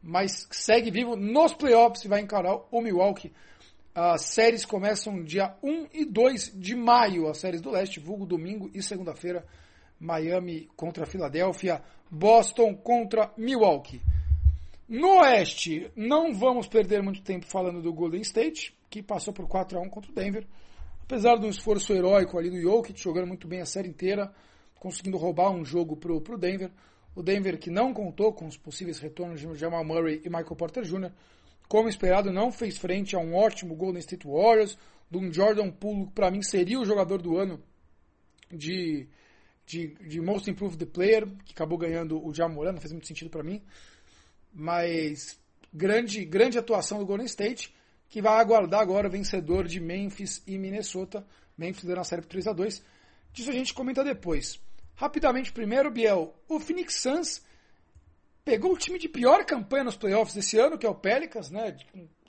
mas 0.01 0.47
segue 0.51 0.91
vivo 0.91 1.15
nos 1.15 1.53
playoffs 1.53 2.03
e 2.03 2.07
vai 2.07 2.21
encarar 2.21 2.59
o 2.71 2.81
Milwaukee 2.81 3.31
as 3.95 4.21
séries 4.21 4.65
começam 4.65 5.23
dia 5.23 5.55
1 5.61 5.87
e 5.93 6.03
2 6.03 6.53
de 6.55 6.75
maio, 6.75 7.29
as 7.29 7.37
séries 7.37 7.61
do 7.61 7.69
leste, 7.69 7.99
vulgo 7.99 8.25
domingo 8.25 8.69
e 8.73 8.81
segunda-feira. 8.81 9.45
Miami 9.99 10.67
contra 10.75 11.05
Filadélfia, 11.05 11.81
Boston 12.09 12.75
contra 12.75 13.31
Milwaukee. 13.37 14.01
No 14.89 15.19
oeste, 15.19 15.91
não 15.95 16.33
vamos 16.33 16.67
perder 16.67 17.03
muito 17.03 17.21
tempo 17.21 17.45
falando 17.45 17.81
do 17.81 17.93
Golden 17.93 18.21
State, 18.21 18.75
que 18.89 19.03
passou 19.03 19.31
por 19.31 19.47
4 19.47 19.77
a 19.77 19.81
1 19.81 19.89
contra 19.89 20.11
o 20.11 20.15
Denver. 20.15 20.47
Apesar 21.03 21.35
do 21.35 21.47
esforço 21.47 21.93
heróico 21.93 22.37
ali 22.37 22.49
do 22.49 22.59
Jokic, 22.59 22.99
jogando 22.99 23.27
muito 23.27 23.47
bem 23.47 23.61
a 23.61 23.65
série 23.65 23.89
inteira, 23.89 24.33
conseguindo 24.83 25.15
roubar 25.15 25.49
um 25.49 25.63
jogo 25.63 25.95
pro, 25.95 26.19
pro 26.19 26.37
Denver. 26.37 26.69
O 27.15 27.23
Denver 27.23 27.57
que 27.57 27.69
não 27.69 27.93
contou 27.93 28.33
com 28.33 28.45
os 28.45 28.57
possíveis 28.57 28.99
retornos 28.99 29.39
de 29.39 29.55
Jamal 29.55 29.81
Murray 29.85 30.21
e 30.25 30.29
Michael 30.29 30.57
Porter 30.57 30.83
Jr., 30.83 31.09
como 31.69 31.87
esperado, 31.87 32.33
não 32.33 32.51
fez 32.51 32.77
frente 32.77 33.15
a 33.15 33.19
um 33.19 33.33
ótimo 33.33 33.75
Golden 33.75 34.01
State 34.01 34.27
Warriors, 34.27 34.77
de 35.09 35.17
um 35.17 35.31
Jordan 35.31 35.71
Poole, 35.71 36.07
para 36.13 36.29
mim 36.29 36.41
seria 36.41 36.77
o 36.77 36.85
jogador 36.85 37.21
do 37.21 37.37
ano 37.37 37.63
de, 38.51 39.07
de, 39.65 39.95
de 40.05 40.19
Most 40.19 40.51
Improved 40.51 40.85
Player, 40.87 41.25
que 41.45 41.53
acabou 41.53 41.77
ganhando 41.77 42.21
o 42.21 42.33
Jamoran, 42.33 42.73
não 42.73 42.81
fez 42.81 42.91
muito 42.91 43.07
sentido 43.07 43.29
para 43.29 43.41
mim. 43.41 43.63
Mas 44.53 45.39
grande, 45.73 46.25
grande 46.25 46.57
atuação 46.57 46.99
do 46.99 47.05
Golden 47.05 47.25
State, 47.25 47.73
que 48.09 48.21
vai 48.21 48.37
aguardar 48.37 48.81
agora 48.81 49.07
o 49.07 49.11
vencedor 49.11 49.65
de 49.65 49.79
Memphis 49.79 50.43
e 50.45 50.57
Minnesota. 50.57 51.25
Memphis 51.57 51.85
deu 51.85 51.95
na 51.95 52.03
série 52.03 52.21
por 52.21 52.27
3 52.27 52.47
a 52.47 52.53
2 52.53 52.83
Disso 53.33 53.49
a 53.49 53.53
gente 53.53 53.73
comenta 53.73 54.03
depois. 54.03 54.61
Rapidamente, 54.95 55.51
primeiro, 55.51 55.89
Biel, 55.89 56.33
o 56.47 56.59
Phoenix 56.59 57.01
Suns 57.01 57.41
pegou 58.45 58.73
o 58.73 58.77
time 58.77 58.99
de 58.99 59.09
pior 59.09 59.43
campanha 59.45 59.85
nos 59.85 59.95
playoffs 59.95 60.35
desse 60.35 60.57
ano, 60.57 60.77
que 60.77 60.85
é 60.85 60.89
o 60.89 60.95
Pelicans, 60.95 61.49
né? 61.49 61.75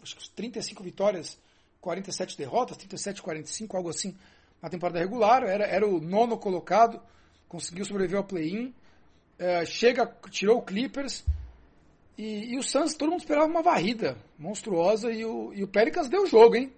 Acho 0.03 0.17
que 0.17 0.31
35 0.31 0.83
vitórias, 0.83 1.39
47 1.81 2.37
derrotas, 2.37 2.77
37, 2.77 3.23
45, 3.23 3.77
algo 3.77 3.91
assim, 3.91 4.17
na 4.63 4.71
temporada 4.71 4.99
regular. 4.99 5.43
Era, 5.43 5.65
era 5.65 5.87
o 5.87 6.01
nono 6.01 6.39
colocado, 6.39 7.01
conseguiu 7.49 7.85
sobreviver 7.85 8.19
ao 8.19 8.25
play-in. 8.25 8.75
É, 9.39 9.65
chega, 9.67 10.07
tirou 10.31 10.59
o 10.59 10.63
Clippers. 10.63 11.25
E, 12.17 12.53
e, 12.55 12.59
o 12.59 12.63
Suns, 12.63 12.95
todo 12.95 13.11
mundo 13.11 13.21
esperava 13.21 13.47
uma 13.47 13.63
varrida 13.63 14.17
monstruosa. 14.39 15.11
E 15.11 15.25
o, 15.25 15.53
e 15.53 15.65
o 15.65 15.69
Pelicans 15.69 16.09
deu 16.09 16.27
jogo, 16.27 16.57
hein? 16.57 16.73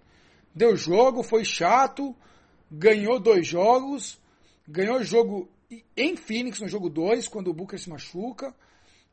Deu 0.55 0.75
jogo, 0.75 1.22
foi 1.22 1.44
chato, 1.44 2.16
ganhou 2.70 3.20
dois 3.20 3.46
jogos, 3.46 4.18
ganhou 4.66 5.03
jogo 5.05 5.49
em 5.96 6.16
Phoenix 6.16 6.61
no 6.61 6.68
jogo 6.68 6.88
2, 6.88 7.29
quando 7.29 7.48
o 7.48 7.55
Booker 7.55 7.79
se 7.79 7.90
machuca. 7.90 8.55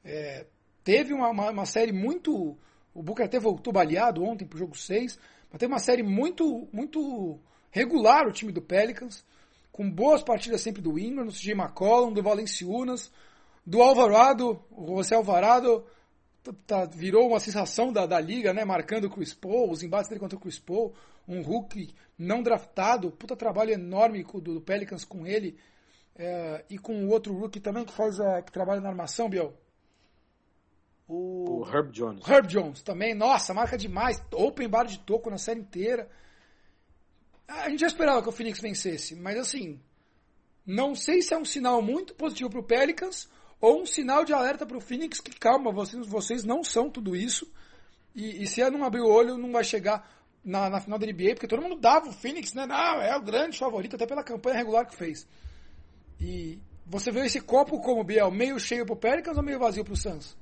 É, 0.04 0.46
teve 0.84 1.14
uma, 1.14 1.30
uma, 1.30 1.50
uma, 1.50 1.66
série 1.66 1.92
muito. 1.92 2.58
O 2.94 3.02
Booker 3.02 3.26
até 3.26 3.40
voltou 3.40 3.74
baleado 3.74 4.24
ontem 4.24 4.46
pro 4.46 4.58
jogo 4.58 4.78
6, 4.78 5.18
mas 5.50 5.60
teve 5.60 5.72
uma 5.72 5.80
série 5.80 6.04
muito, 6.04 6.68
muito 6.72 7.40
regular 7.72 8.28
o 8.28 8.32
time 8.32 8.52
do 8.52 8.62
Pelicans, 8.62 9.26
com 9.72 9.90
boas 9.90 10.22
partidas 10.22 10.62
sempre 10.62 10.82
do 10.82 11.00
Ingram, 11.00 11.26
do 11.26 11.32
CJ 11.32 11.54
McCollum, 11.54 12.14
do 12.14 12.22
Valenciunas, 12.22 13.12
do 13.66 13.82
Alvarado, 13.82 14.62
o 14.70 14.98
José 14.98 15.16
Alvarado 15.16 15.84
tá, 16.68 16.86
virou 16.86 17.30
uma 17.30 17.40
sensação 17.40 17.92
da, 17.92 18.06
da 18.06 18.20
liga, 18.20 18.54
né? 18.54 18.66
Marcando 18.66 19.06
o 19.06 19.10
Chris 19.10 19.34
Paul, 19.34 19.72
os 19.72 19.82
embates 19.82 20.10
dele 20.10 20.20
contra 20.20 20.38
o 20.38 20.42
Chris 20.42 20.60
Paul, 20.60 20.94
um 21.28 21.42
Hulk 21.42 21.90
não 22.18 22.44
draftado, 22.44 23.12
puta 23.12 23.36
trabalho 23.36 23.72
enorme 23.72 24.24
do, 24.24 24.42
do 24.42 24.62
Pelicans 24.62 25.06
com 25.06 25.26
ele, 25.26 25.58
é, 26.16 26.64
e 26.70 26.78
com 26.78 27.06
o 27.06 27.10
outro 27.10 27.34
rookie 27.34 27.60
também 27.60 27.86
que 27.86 27.94
faz 27.94 28.20
a, 28.20 28.42
que 28.42 28.52
trabalha 28.52 28.82
na 28.82 28.90
armação, 28.90 29.30
Biel. 29.30 29.54
O, 31.08 31.62
o 31.62 31.70
Herb 31.70 31.92
Jones. 31.92 32.28
Herb 32.28 32.48
Jones 32.48 32.82
também, 32.82 33.14
nossa, 33.14 33.54
marca 33.54 33.78
demais. 33.78 34.24
Open 34.32 34.70
bar 34.70 34.86
de 34.86 35.00
toco 35.00 35.30
na 35.30 35.38
série 35.38 35.60
inteira. 35.60 36.10
A 37.48 37.70
gente 37.70 37.82
já 37.82 37.88
esperava 37.88 38.22
que 38.22 38.30
o 38.30 38.32
Phoenix 38.32 38.60
vencesse, 38.60 39.16
mas 39.16 39.38
assim, 39.38 39.82
não 40.66 40.96
sei 40.96 41.22
se 41.22 41.34
é 41.34 41.38
um 41.38 41.46
sinal 41.46 41.82
muito 41.82 42.16
positivo 42.16 42.50
para 42.50 42.60
o 42.60 42.64
Pelicans 42.64 43.30
ou 43.60 43.82
um 43.82 43.86
sinal 43.86 44.24
de 44.24 44.34
alerta 44.34 44.66
para 44.66 44.78
o 44.78 44.82
Phoenix 44.82 45.20
que 45.20 45.38
calma, 45.38 45.72
vocês, 45.72 46.08
vocês 46.08 46.44
não 46.44 46.64
são 46.64 46.90
tudo 46.90 47.16
isso. 47.16 47.52
E, 48.16 48.44
e 48.44 48.48
se 48.48 48.68
não 48.70 48.84
abrir 48.84 49.02
o 49.02 49.08
olho, 49.08 49.38
não 49.38 49.52
vai 49.52 49.64
chegar 49.64 50.08
na, 50.44 50.70
na, 50.70 50.80
final 50.80 51.00
da 51.00 51.06
NBA, 51.06 51.34
porque 51.34 51.48
todo 51.48 51.62
mundo 51.62 51.76
dava 51.76 52.10
o 52.10 52.14
Phoenix, 52.14 52.54
né? 52.54 52.66
Não, 52.66 53.02
é 53.02 53.16
o 53.16 53.22
grande 53.22 53.58
favorito, 53.58 53.96
até 53.96 54.06
pela 54.06 54.24
campanha 54.24 54.58
regular 54.58 54.86
que 54.86 54.96
fez. 54.96 55.28
E 56.24 56.58
você 56.86 57.12
vê 57.12 57.26
esse 57.26 57.42
copo 57.42 57.82
como, 57.82 58.02
Biel, 58.02 58.32
meio 58.32 58.58
cheio 58.58 58.86
pro 58.86 58.96
Pelicans 58.96 59.36
ou 59.36 59.44
meio 59.44 59.60
vazio 59.60 59.84
pro 59.84 59.96
Suns? 59.96 60.38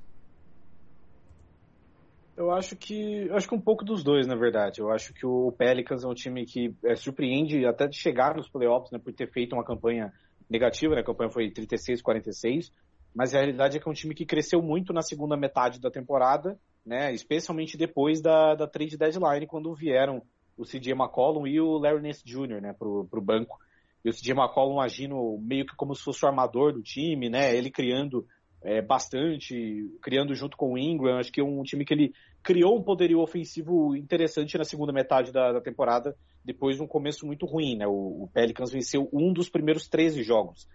Eu 2.36 2.52
acho 2.52 2.76
que 2.76 3.26
eu 3.26 3.36
acho 3.36 3.48
que 3.48 3.54
um 3.54 3.60
pouco 3.60 3.84
dos 3.84 4.04
dois, 4.04 4.26
na 4.26 4.36
verdade. 4.36 4.80
Eu 4.80 4.90
acho 4.92 5.12
que 5.12 5.26
o 5.26 5.50
Pelicans 5.52 6.04
é 6.04 6.06
um 6.06 6.14
time 6.14 6.46
que 6.46 6.72
é, 6.84 6.94
surpreende 6.94 7.66
até 7.66 7.88
de 7.88 7.96
chegar 7.96 8.36
nos 8.36 8.48
playoffs, 8.48 8.92
né, 8.92 8.98
por 8.98 9.12
ter 9.12 9.28
feito 9.30 9.54
uma 9.54 9.64
campanha 9.64 10.12
negativa, 10.48 10.94
né? 10.94 11.00
A 11.00 11.04
campanha 11.04 11.30
foi 11.30 11.50
36-46, 11.50 12.70
mas 13.14 13.34
a 13.34 13.38
realidade 13.38 13.76
é 13.76 13.80
que 13.80 13.88
é 13.88 13.90
um 13.90 13.94
time 13.94 14.14
que 14.14 14.24
cresceu 14.24 14.62
muito 14.62 14.92
na 14.92 15.02
segunda 15.02 15.36
metade 15.36 15.80
da 15.80 15.90
temporada, 15.90 16.58
né? 16.86 17.12
Especialmente 17.12 17.76
depois 17.76 18.22
da, 18.22 18.54
da 18.54 18.68
trade 18.68 18.96
deadline, 18.96 19.46
quando 19.48 19.74
vieram 19.74 20.22
o 20.56 20.64
CJ 20.64 20.92
McCollum 20.92 21.46
e 21.46 21.60
o 21.60 21.76
Larry 21.76 22.02
Nance 22.02 22.24
Jr., 22.24 22.60
né, 22.60 22.72
pro, 22.72 23.04
pro 23.10 23.20
banco. 23.20 23.58
E 24.04 24.10
o 24.10 24.12
CJ 24.12 24.32
McCollum 24.32 24.80
agindo 24.80 25.38
meio 25.40 25.66
que 25.66 25.76
como 25.76 25.94
se 25.94 26.02
fosse 26.02 26.24
o 26.24 26.28
armador 26.28 26.72
do 26.72 26.82
time, 26.82 27.28
né? 27.28 27.56
Ele 27.56 27.70
criando 27.70 28.26
é, 28.62 28.80
bastante, 28.80 29.88
criando 30.00 30.34
junto 30.34 30.56
com 30.56 30.72
o 30.72 30.78
Ingram. 30.78 31.18
Acho 31.18 31.32
que 31.32 31.40
é 31.40 31.44
um 31.44 31.62
time 31.62 31.84
que 31.84 31.94
ele 31.94 32.14
criou 32.42 32.78
um 32.78 32.82
poderio 32.82 33.20
ofensivo 33.20 33.96
interessante 33.96 34.58
na 34.58 34.64
segunda 34.64 34.92
metade 34.92 35.32
da, 35.32 35.52
da 35.52 35.60
temporada, 35.60 36.16
depois 36.44 36.76
de 36.76 36.82
um 36.82 36.86
começo 36.86 37.26
muito 37.26 37.46
ruim, 37.46 37.76
né? 37.76 37.86
O, 37.86 38.24
o, 38.24 38.30
Pelicans 38.32 38.72
venceu 38.72 39.08
um 39.12 39.32
dos 39.32 39.48
primeiros 39.48 39.88
13 39.88 40.22
jogos. 40.22 40.68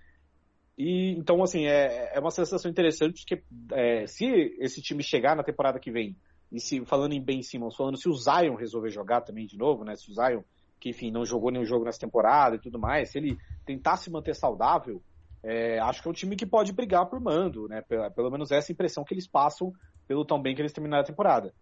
E 0.77 1.15
então, 1.17 1.41
assim, 1.41 1.65
é, 1.65 2.11
é 2.15 2.19
uma 2.19 2.31
sensação 2.31 2.69
interessante 2.69 3.25
que 3.25 3.41
é, 3.73 4.05
se 4.05 4.25
esse 4.59 4.81
time 4.81 5.01
chegar 5.01 5.35
na 5.35 5.43
temporada 5.43 5.79
que 5.79 5.91
vem, 5.91 6.15
e 6.51 6.59
se 6.59 6.85
falando 6.85 7.13
em 7.13 7.21
Ben 7.21 7.41
Simmons, 7.41 7.75
falando 7.75 7.97
se 7.97 8.07
o 8.07 8.13
Zion 8.13 8.55
resolver 8.55 8.89
jogar 8.89 9.21
também 9.21 9.45
de 9.45 9.57
novo, 9.57 9.83
né? 9.83 9.95
Se 9.95 10.09
o 10.09 10.13
Zion, 10.13 10.41
que 10.79 10.89
enfim, 10.89 11.11
não 11.11 11.25
jogou 11.25 11.51
nenhum 11.51 11.65
jogo 11.65 11.85
nessa 11.85 11.99
temporada 11.99 12.55
e 12.55 12.59
tudo 12.59 12.79
mais, 12.79 13.09
se 13.09 13.17
ele 13.17 13.37
tentar 13.65 13.97
se 13.97 14.11
manter 14.11 14.35
saudável, 14.35 15.01
é, 15.43 15.79
acho 15.79 16.01
que 16.01 16.07
é 16.07 16.11
um 16.11 16.13
time 16.13 16.35
que 16.35 16.45
pode 16.45 16.73
brigar 16.73 17.05
por 17.05 17.19
mando, 17.19 17.67
né? 17.67 17.81
Pelo, 17.81 18.11
pelo 18.11 18.31
menos 18.31 18.51
essa 18.51 18.71
impressão 18.71 19.03
que 19.03 19.13
eles 19.13 19.27
passam 19.27 19.71
pelo 20.07 20.25
tão 20.25 20.41
bem 20.41 20.55
que 20.55 20.61
eles 20.61 20.73
terminaram 20.73 21.03
a 21.03 21.07
temporada. 21.07 21.53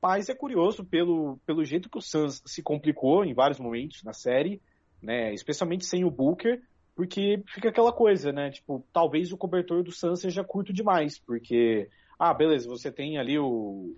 Mas 0.00 0.28
é 0.28 0.34
curioso 0.34 0.84
pelo, 0.84 1.38
pelo 1.46 1.64
jeito 1.64 1.88
que 1.88 1.98
o 1.98 2.02
Suns 2.02 2.42
se 2.44 2.62
complicou 2.62 3.24
em 3.24 3.32
vários 3.32 3.58
momentos 3.58 4.02
na 4.02 4.12
série, 4.12 4.60
né? 5.02 5.32
Especialmente 5.32 5.86
sem 5.86 6.04
o 6.04 6.10
Booker, 6.10 6.62
porque 6.94 7.42
fica 7.48 7.70
aquela 7.70 7.92
coisa, 7.92 8.30
né? 8.30 8.50
Tipo, 8.50 8.84
talvez 8.92 9.32
o 9.32 9.36
cobertor 9.36 9.82
do 9.82 9.90
Suns 9.90 10.20
seja 10.20 10.44
curto 10.44 10.72
demais, 10.72 11.18
porque 11.18 11.88
ah, 12.18 12.32
beleza, 12.32 12.68
você 12.68 12.92
tem 12.92 13.18
ali 13.18 13.38
o 13.38 13.96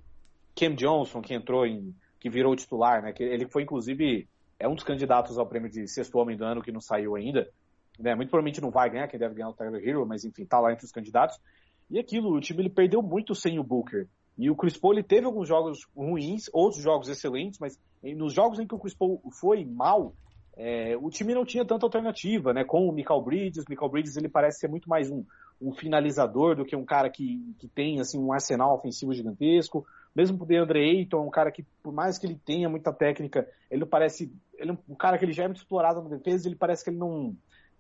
Cam 0.55 0.75
Johnson 0.75 1.21
que 1.21 1.35
entrou 1.35 1.67
em 1.67 1.95
que 2.19 2.31
virou 2.31 2.57
titular, 2.57 3.03
né? 3.03 3.13
Que 3.13 3.23
ele 3.23 3.47
foi 3.49 3.63
inclusive 3.63 4.29
é 4.59 4.69
um 4.69 4.75
dos 4.75 4.85
candidatos 4.85 5.39
ao 5.39 5.47
prêmio 5.47 5.71
de 5.71 5.87
sexto 5.89 6.19
homem 6.19 6.37
do 6.37 6.45
ano 6.45 6.63
que 6.63 6.73
não 6.73 6.81
saiu 6.81 7.15
ainda 7.15 7.49
né? 7.99 8.15
Muito 8.15 8.31
provavelmente 8.31 8.61
não 8.61 8.71
vai 8.71 8.91
ganhar, 8.91 9.09
quem 9.09 9.19
deve 9.19 9.35
ganhar 9.35 9.49
é 9.49 9.51
o 9.51 9.55
Tyler 9.55 9.87
Hero, 9.87 10.07
mas 10.07 10.25
enfim, 10.25 10.45
tá 10.45 10.61
lá 10.61 10.73
entre 10.73 10.85
os 10.85 10.93
candidatos. 10.93 11.39
E 11.91 11.99
aquilo, 11.99 12.33
o 12.33 12.41
time 12.41 12.63
ele 12.63 12.71
perdeu 12.71 13.03
muito 13.03 13.35
sem 13.35 13.59
o 13.59 13.65
Booker. 13.65 14.09
E 14.37 14.51
o 14.51 14.57
Chris 14.57 14.77
Paul 14.77 14.95
ele 14.95 15.03
teve 15.03 15.25
alguns 15.25 15.49
jogos 15.49 15.87
ruins, 15.97 16.51
outros 16.53 16.83
jogos 16.83 17.09
excelentes, 17.09 17.59
mas 17.59 17.79
nos 18.03 18.35
jogos 18.35 18.59
em 18.59 18.67
que 18.67 18.75
o 18.75 18.79
Chris 18.79 18.95
Paul 18.95 19.21
foi 19.41 19.65
mal, 19.65 20.15
é, 20.57 20.97
o 20.97 21.11
time 21.11 21.35
não 21.35 21.45
tinha 21.45 21.65
tanta 21.65 21.87
alternativa, 21.87 22.53
né? 22.53 22.65
Com 22.65 22.87
o 22.87 22.93
Michael 22.93 23.23
Bridges, 23.23 23.65
o 23.65 23.71
Michael 23.71 23.91
Bridges 23.91 24.17
ele 24.17 24.29
parece 24.29 24.61
ser 24.61 24.69
muito 24.69 24.89
mais 24.89 25.11
um, 25.11 25.25
um 25.61 25.73
finalizador 25.73 26.55
do 26.55 26.65
que 26.65 26.77
um 26.77 26.85
cara 26.85 27.09
que, 27.09 27.55
que 27.59 27.69
tem 27.69 27.99
assim 28.01 28.19
um 28.19 28.33
arsenal 28.33 28.75
ofensivo 28.75 29.15
gigantesco. 29.15 29.87
Mesmo 30.15 30.43
o 30.43 30.47
DeAndre 30.47 30.81
Ayton, 30.81 31.27
um 31.27 31.31
cara 31.31 31.53
que, 31.53 31.63
por 31.83 31.93
mais 31.93 32.19
que 32.19 32.27
ele 32.27 32.41
tenha 32.43 32.71
muita 32.71 32.91
técnica, 32.91 33.47
ele 33.71 33.85
parece. 33.85 34.33
Ele 34.59 34.71
é 34.71 34.79
um 34.89 34.95
cara 34.95 35.19
que 35.19 35.25
ele 35.25 35.33
já 35.33 35.45
é 35.45 35.47
muito 35.47 35.59
explorado 35.59 36.03
na 36.03 36.17
defesa, 36.17 36.49
ele 36.49 36.57
parece 36.57 36.85
que 36.85 36.91
ele 36.91 36.99
não 36.99 37.37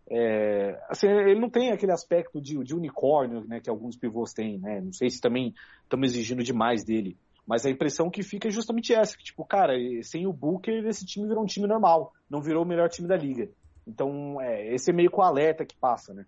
é, 0.09 0.81
assim, 0.89 1.09
ele 1.09 1.41
não 1.41 1.51
tem 1.51 1.73
aquele 1.73 1.91
aspecto 1.91 2.41
de, 2.41 2.57
de 2.63 2.75
unicórnio 2.75 3.45
né, 3.47 3.61
que 3.61 3.69
alguns 3.69 3.97
pivôs 3.97 4.33
têm, 4.33 4.59
né? 4.59 4.81
Não 4.81 4.93
sei 4.93 5.11
se 5.11 5.21
também 5.21 5.53
estamos 5.83 6.13
exigindo 6.13 6.45
demais 6.45 6.85
dele. 6.85 7.17
Mas 7.45 7.67
a 7.67 7.71
impressão 7.71 8.09
que 8.09 8.23
fica 8.23 8.49
é 8.49 8.51
justamente 8.51 8.95
essa, 8.95 9.17
que, 9.17 9.25
tipo, 9.25 9.45
cara, 9.45 9.75
sem 10.03 10.27
o 10.27 10.33
Booker, 10.33 10.85
esse 10.87 11.05
time 11.05 11.27
virou 11.27 11.43
um 11.43 11.47
time 11.47 11.67
normal, 11.67 12.13
não 12.31 12.41
virou 12.41 12.65
o 12.65 12.67
melhor 12.67 12.89
time 12.89 13.09
da 13.09 13.17
liga. 13.17 13.49
Então, 13.87 14.41
é, 14.41 14.75
esse 14.75 14.91
é 14.91 14.95
meio 14.95 15.11
que 15.11 15.19
o 15.19 15.23
alerta 15.23 15.65
que 15.65 15.77
passa, 15.77 16.15
né? 16.15 16.25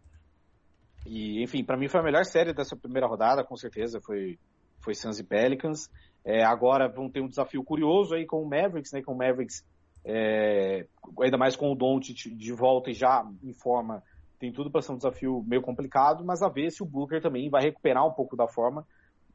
E, 1.07 1.43
enfim, 1.43 1.65
para 1.65 1.77
mim 1.77 1.89
foi 1.89 2.01
a 2.01 2.05
melhor 2.05 2.25
série 2.25 2.53
dessa 2.53 2.77
primeira 2.77 3.07
rodada, 3.07 3.45
com 3.45 3.57
certeza, 3.57 4.01
foi, 4.01 4.39
foi 4.81 4.95
Suns 4.95 5.19
e 5.19 5.25
Pelicans. 5.25 5.89
É, 6.25 6.45
agora 6.45 6.89
vão 6.89 7.09
ter 7.09 7.21
um 7.21 7.29
desafio 7.29 7.63
curioso 7.65 8.15
aí 8.15 8.27
com 8.27 8.43
o 8.43 8.49
Mavericks, 8.49 8.93
né? 8.93 9.03
Com 9.03 9.13
o 9.13 9.19
Mavericks 9.19 9.65
é, 10.11 10.87
ainda 11.21 11.37
mais 11.37 11.55
com 11.55 11.71
o 11.71 11.75
Don't 11.75 12.15
de 12.15 12.53
volta 12.55 12.91
e 12.91 12.95
já 12.95 13.23
em 13.43 13.53
forma, 13.53 14.03
tem 14.39 14.51
tudo 14.51 14.71
para 14.71 14.81
ser 14.81 14.93
um 14.93 14.97
desafio 14.97 15.45
meio 15.47 15.61
complicado, 15.61 16.25
mas 16.25 16.41
a 16.41 16.49
ver 16.49 16.71
se 16.71 16.83
o 16.83 16.87
Booker 16.87 17.21
também 17.21 17.51
vai 17.51 17.63
recuperar 17.63 18.07
um 18.07 18.13
pouco 18.13 18.35
da 18.35 18.49
forma, 18.49 18.87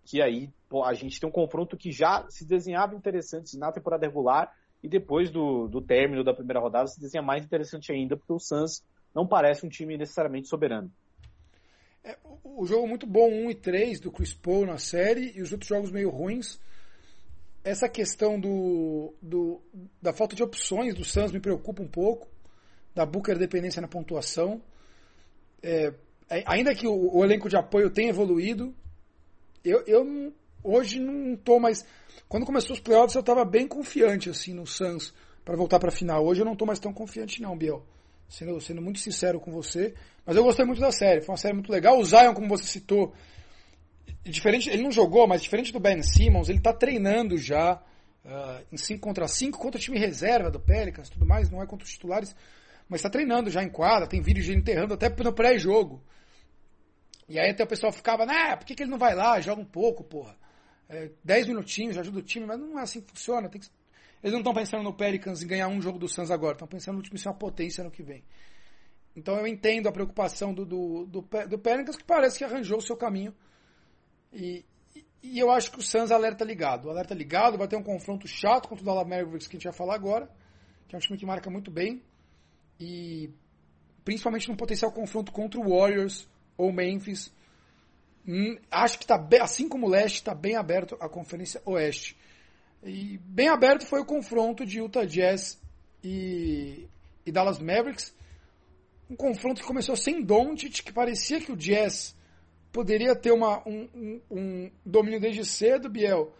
que 0.03 0.19
aí 0.19 0.49
pô, 0.67 0.83
a 0.83 0.93
gente 0.95 1.19
tem 1.19 1.29
um 1.29 1.31
confronto 1.31 1.77
que 1.77 1.91
já 1.91 2.25
se 2.27 2.43
desenhava 2.43 2.95
interessante 2.95 3.55
na 3.55 3.71
temporada 3.71 4.07
regular 4.07 4.51
e 4.81 4.89
depois 4.89 5.29
do, 5.29 5.67
do 5.67 5.79
término 5.79 6.23
da 6.23 6.33
primeira 6.33 6.59
rodada 6.59 6.87
se 6.87 6.99
desenha 6.99 7.21
mais 7.21 7.45
interessante 7.45 7.91
ainda, 7.91 8.17
porque 8.17 8.33
o 8.33 8.39
Suns 8.39 8.83
não 9.13 9.27
parece 9.27 9.65
um 9.67 9.69
time 9.69 9.95
necessariamente 9.95 10.47
soberano. 10.47 10.91
É, 12.03 12.17
o 12.43 12.65
jogo 12.65 12.87
muito 12.87 13.05
bom 13.05 13.29
1 13.29 13.51
e 13.51 13.55
3 13.55 13.99
do 13.99 14.11
Chris 14.11 14.33
Paul 14.33 14.65
na 14.65 14.79
série 14.79 15.37
e 15.37 15.41
os 15.41 15.51
outros 15.51 15.69
jogos 15.69 15.91
meio 15.91 16.09
ruins 16.09 16.59
essa 17.63 17.87
questão 17.87 18.39
do, 18.39 19.13
do, 19.21 19.61
da 20.01 20.13
falta 20.13 20.35
de 20.35 20.43
opções 20.43 20.93
do 20.93 21.05
Suns 21.05 21.31
me 21.31 21.39
preocupa 21.39 21.81
um 21.81 21.87
pouco, 21.87 22.27
da 22.93 23.05
Booker 23.05 23.37
dependência 23.37 23.81
na 23.81 23.87
pontuação. 23.87 24.61
É, 25.61 25.93
ainda 26.45 26.75
que 26.75 26.85
o, 26.85 27.15
o, 27.15 27.23
elenco 27.23 27.47
de 27.47 27.55
apoio 27.55 27.89
tenha 27.89 28.09
evoluído, 28.09 28.75
eu, 29.63 29.81
eu 29.87 30.33
hoje 30.61 30.99
não 30.99 31.35
estou 31.35 31.59
mais. 31.59 31.85
Quando 32.27 32.45
começou 32.45 32.75
os 32.75 32.81
playoffs 32.81 33.15
eu 33.15 33.21
estava 33.21 33.45
bem 33.45 33.67
confiante 33.67 34.29
assim 34.29 34.53
no 34.53 34.67
Suns 34.67 35.13
para 35.45 35.55
voltar 35.55 35.79
para 35.79 35.89
a 35.89 35.91
final. 35.91 36.25
Hoje 36.25 36.41
eu 36.41 36.45
não 36.45 36.53
estou 36.53 36.67
mais 36.67 36.79
tão 36.79 36.93
confiante 36.93 37.41
não, 37.41 37.57
Biel. 37.57 37.85
Sendo, 38.27 38.59
sendo 38.59 38.81
muito 38.81 38.99
sincero 38.99 39.39
com 39.39 39.51
você, 39.51 39.93
mas 40.25 40.35
eu 40.35 40.43
gostei 40.43 40.65
muito 40.65 40.81
da 40.81 40.91
série. 40.91 41.21
Foi 41.21 41.33
uma 41.33 41.37
série 41.37 41.53
muito 41.53 41.71
legal. 41.71 41.99
O 41.99 42.03
Zion, 42.03 42.33
como 42.33 42.49
você 42.49 42.63
citou, 42.65 43.13
diferente, 44.31 44.69
ele 44.69 44.83
não 44.83 44.91
jogou, 44.91 45.27
mas 45.27 45.41
diferente 45.41 45.71
do 45.71 45.79
Ben 45.79 46.01
Simmons, 46.01 46.49
ele 46.49 46.59
está 46.59 46.73
treinando 46.73 47.37
já 47.37 47.81
uh, 48.25 48.65
em 48.71 48.77
5 48.77 48.99
contra 49.01 49.27
5 49.27 49.57
contra 49.57 49.77
o 49.77 49.81
time 49.81 49.99
reserva 49.99 50.49
do 50.49 50.59
Pelicans 50.59 51.09
tudo 51.09 51.25
mais, 51.25 51.49
não 51.49 51.61
é 51.61 51.67
contra 51.67 51.85
os 51.85 51.91
titulares, 51.91 52.35
mas 52.87 52.99
está 52.99 53.09
treinando 53.09 53.49
já 53.49 53.63
em 53.63 53.69
quadra, 53.69 54.07
tem 54.07 54.21
vídeo 54.21 54.43
de 54.43 54.51
ele 54.51 54.59
enterrando 54.59 54.93
até 54.93 55.09
no 55.09 55.33
pré-jogo. 55.33 56.01
E 57.27 57.39
aí 57.39 57.51
até 57.51 57.63
o 57.63 57.67
pessoal 57.67 57.91
ficava, 57.91 58.25
né, 58.25 58.55
por 58.55 58.65
que, 58.65 58.75
que 58.75 58.83
ele 58.83 58.91
não 58.91 58.97
vai 58.97 59.15
lá, 59.15 59.39
joga 59.39 59.61
um 59.61 59.65
pouco, 59.65 60.03
porra. 60.03 60.35
É, 60.89 61.09
10 61.23 61.47
minutinhos, 61.47 61.97
ajuda 61.97 62.19
o 62.19 62.21
time, 62.21 62.45
mas 62.45 62.59
não 62.59 62.77
é 62.77 62.83
assim 62.83 63.01
que 63.01 63.09
funciona. 63.09 63.49
Que... 63.49 63.57
Eles 64.21 64.33
não 64.33 64.39
estão 64.39 64.53
pensando 64.53 64.83
no 64.83 64.93
Pelicans 64.93 65.41
em 65.41 65.47
ganhar 65.47 65.67
um 65.67 65.81
jogo 65.81 65.97
do 65.97 66.07
Suns 66.07 66.29
agora, 66.29 66.53
estão 66.53 66.67
pensando 66.67 66.97
no 66.97 67.01
time 67.01 67.17
ser 67.17 67.29
uma 67.29 67.35
potência 67.35 67.83
no 67.83 67.91
que 67.91 68.03
vem. 68.03 68.23
Então 69.15 69.35
eu 69.37 69.47
entendo 69.47 69.87
a 69.87 69.91
preocupação 69.91 70.53
do, 70.53 70.65
do, 70.65 71.05
do, 71.05 71.21
do 71.21 71.59
Pelicans, 71.59 71.95
que 71.95 72.03
parece 72.03 72.37
que 72.37 72.43
arranjou 72.43 72.79
o 72.79 72.81
seu 72.81 72.97
caminho. 72.97 73.33
E, 74.33 74.65
e 75.21 75.39
eu 75.39 75.51
acho 75.51 75.71
que 75.71 75.79
o 75.79 75.81
Suns 75.81 76.11
alerta 76.11 76.43
ligado. 76.43 76.85
O 76.85 76.89
alerta 76.89 77.13
ligado 77.13 77.57
vai 77.57 77.67
ter 77.67 77.75
um 77.75 77.83
confronto 77.83 78.27
chato 78.27 78.67
contra 78.67 78.83
o 78.83 78.85
Dallas 78.85 79.07
Mavericks 79.07 79.47
que 79.47 79.55
a 79.55 79.59
gente 79.59 79.65
vai 79.65 79.73
falar 79.73 79.95
agora, 79.95 80.29
que 80.87 80.95
é 80.95 80.97
um 80.97 81.01
time 81.01 81.17
que 81.17 81.25
marca 81.25 81.49
muito 81.49 81.71
bem. 81.71 82.01
E 82.79 83.29
principalmente 84.03 84.49
no 84.49 84.57
potencial 84.57 84.91
confronto 84.91 85.31
contra 85.31 85.59
o 85.59 85.69
Warriors 85.69 86.27
ou 86.57 86.71
Memphis. 86.73 87.31
Hum, 88.27 88.57
acho 88.71 88.97
que 88.97 89.03
está 89.03 89.21
assim 89.41 89.67
como 89.67 89.87
o 89.87 89.89
leste, 89.89 90.15
está 90.15 90.33
bem 90.33 90.55
aberto 90.55 90.97
a 90.99 91.07
Conferência 91.07 91.61
Oeste. 91.65 92.17
E 92.83 93.17
bem 93.19 93.47
aberto 93.47 93.85
foi 93.85 94.01
o 94.01 94.05
confronto 94.05 94.65
de 94.65 94.79
Utah 94.79 95.05
Jazz 95.05 95.61
e, 96.03 96.87
e 97.25 97.31
Dallas 97.31 97.59
Mavericks. 97.59 98.13
Um 99.09 99.15
confronto 99.15 99.61
que 99.61 99.67
começou 99.67 99.95
sem 99.95 100.23
Doncic, 100.23 100.83
que 100.83 100.91
parecia 100.91 101.39
que 101.39 101.51
o 101.51 101.57
Jazz 101.57 102.15
poderia 102.73 103.15
ter 103.15 103.31
uma, 103.31 103.65
um, 103.67 103.87
um, 103.93 104.21
um, 104.31 104.71
domínio 104.83 105.21
desde 105.21 105.45
cedo, 105.45 105.87
Biel. 105.87 106.33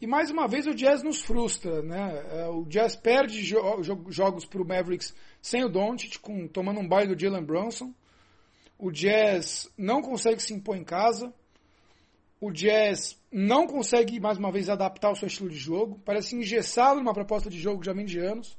E 0.00 0.06
mais 0.06 0.30
uma 0.30 0.48
vez 0.48 0.66
o 0.66 0.74
Jazz 0.74 1.02
nos 1.02 1.20
frustra, 1.20 1.82
né? 1.82 2.24
É, 2.30 2.48
o 2.48 2.64
Jazz 2.64 2.96
perde 2.96 3.42
jo 3.42 3.58
jogos 4.08 4.46
para 4.46 4.62
o 4.62 4.66
Mavericks 4.66 5.14
sem 5.42 5.62
o 5.62 5.68
Doncic, 5.68 6.18
com, 6.20 6.48
tomando 6.48 6.80
um 6.80 6.88
baile 6.88 7.14
do 7.14 7.20
Jalen 7.20 7.44
Brunson. 7.44 7.92
O 8.78 8.90
Jazz 8.90 9.70
não 9.76 10.00
consegue 10.00 10.40
se 10.40 10.54
impor 10.54 10.76
em 10.76 10.84
casa. 10.84 11.34
O 12.40 12.50
Jazz 12.50 13.20
não 13.30 13.66
consegue, 13.66 14.18
mais 14.18 14.38
uma 14.38 14.50
vez, 14.50 14.70
adaptar 14.70 15.10
o 15.10 15.16
seu 15.16 15.26
estilo 15.26 15.50
de 15.50 15.58
jogo. 15.58 16.00
Parece 16.02 16.34
engessado 16.34 17.00
numa 17.00 17.12
proposta 17.12 17.50
de 17.50 17.60
jogo 17.60 17.84
já 17.84 17.92
vem 17.92 18.06
de 18.06 18.18
anos. 18.18 18.56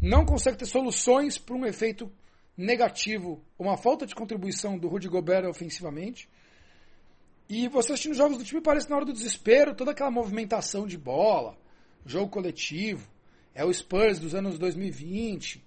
Não 0.00 0.24
consegue 0.24 0.58
ter 0.58 0.66
soluções 0.66 1.36
para 1.36 1.56
um 1.56 1.66
efeito 1.66 2.12
negativo, 2.56 3.42
uma 3.58 3.76
falta 3.76 4.06
de 4.06 4.14
contribuição 4.14 4.78
do 4.78 4.88
Rudy 4.88 5.08
Gobert 5.08 5.48
ofensivamente. 5.48 6.28
E 7.48 7.68
você 7.68 7.92
assistindo 7.92 8.12
os 8.12 8.18
jogos 8.18 8.38
do 8.38 8.44
time 8.44 8.60
parece 8.60 8.88
na 8.88 8.96
hora 8.96 9.04
do 9.04 9.12
desespero, 9.12 9.74
toda 9.74 9.90
aquela 9.90 10.10
movimentação 10.10 10.86
de 10.86 10.96
bola, 10.96 11.58
jogo 12.06 12.30
coletivo, 12.30 13.06
é 13.54 13.64
o 13.64 13.72
Spurs 13.72 14.18
dos 14.18 14.34
anos 14.34 14.58
2020, 14.58 15.62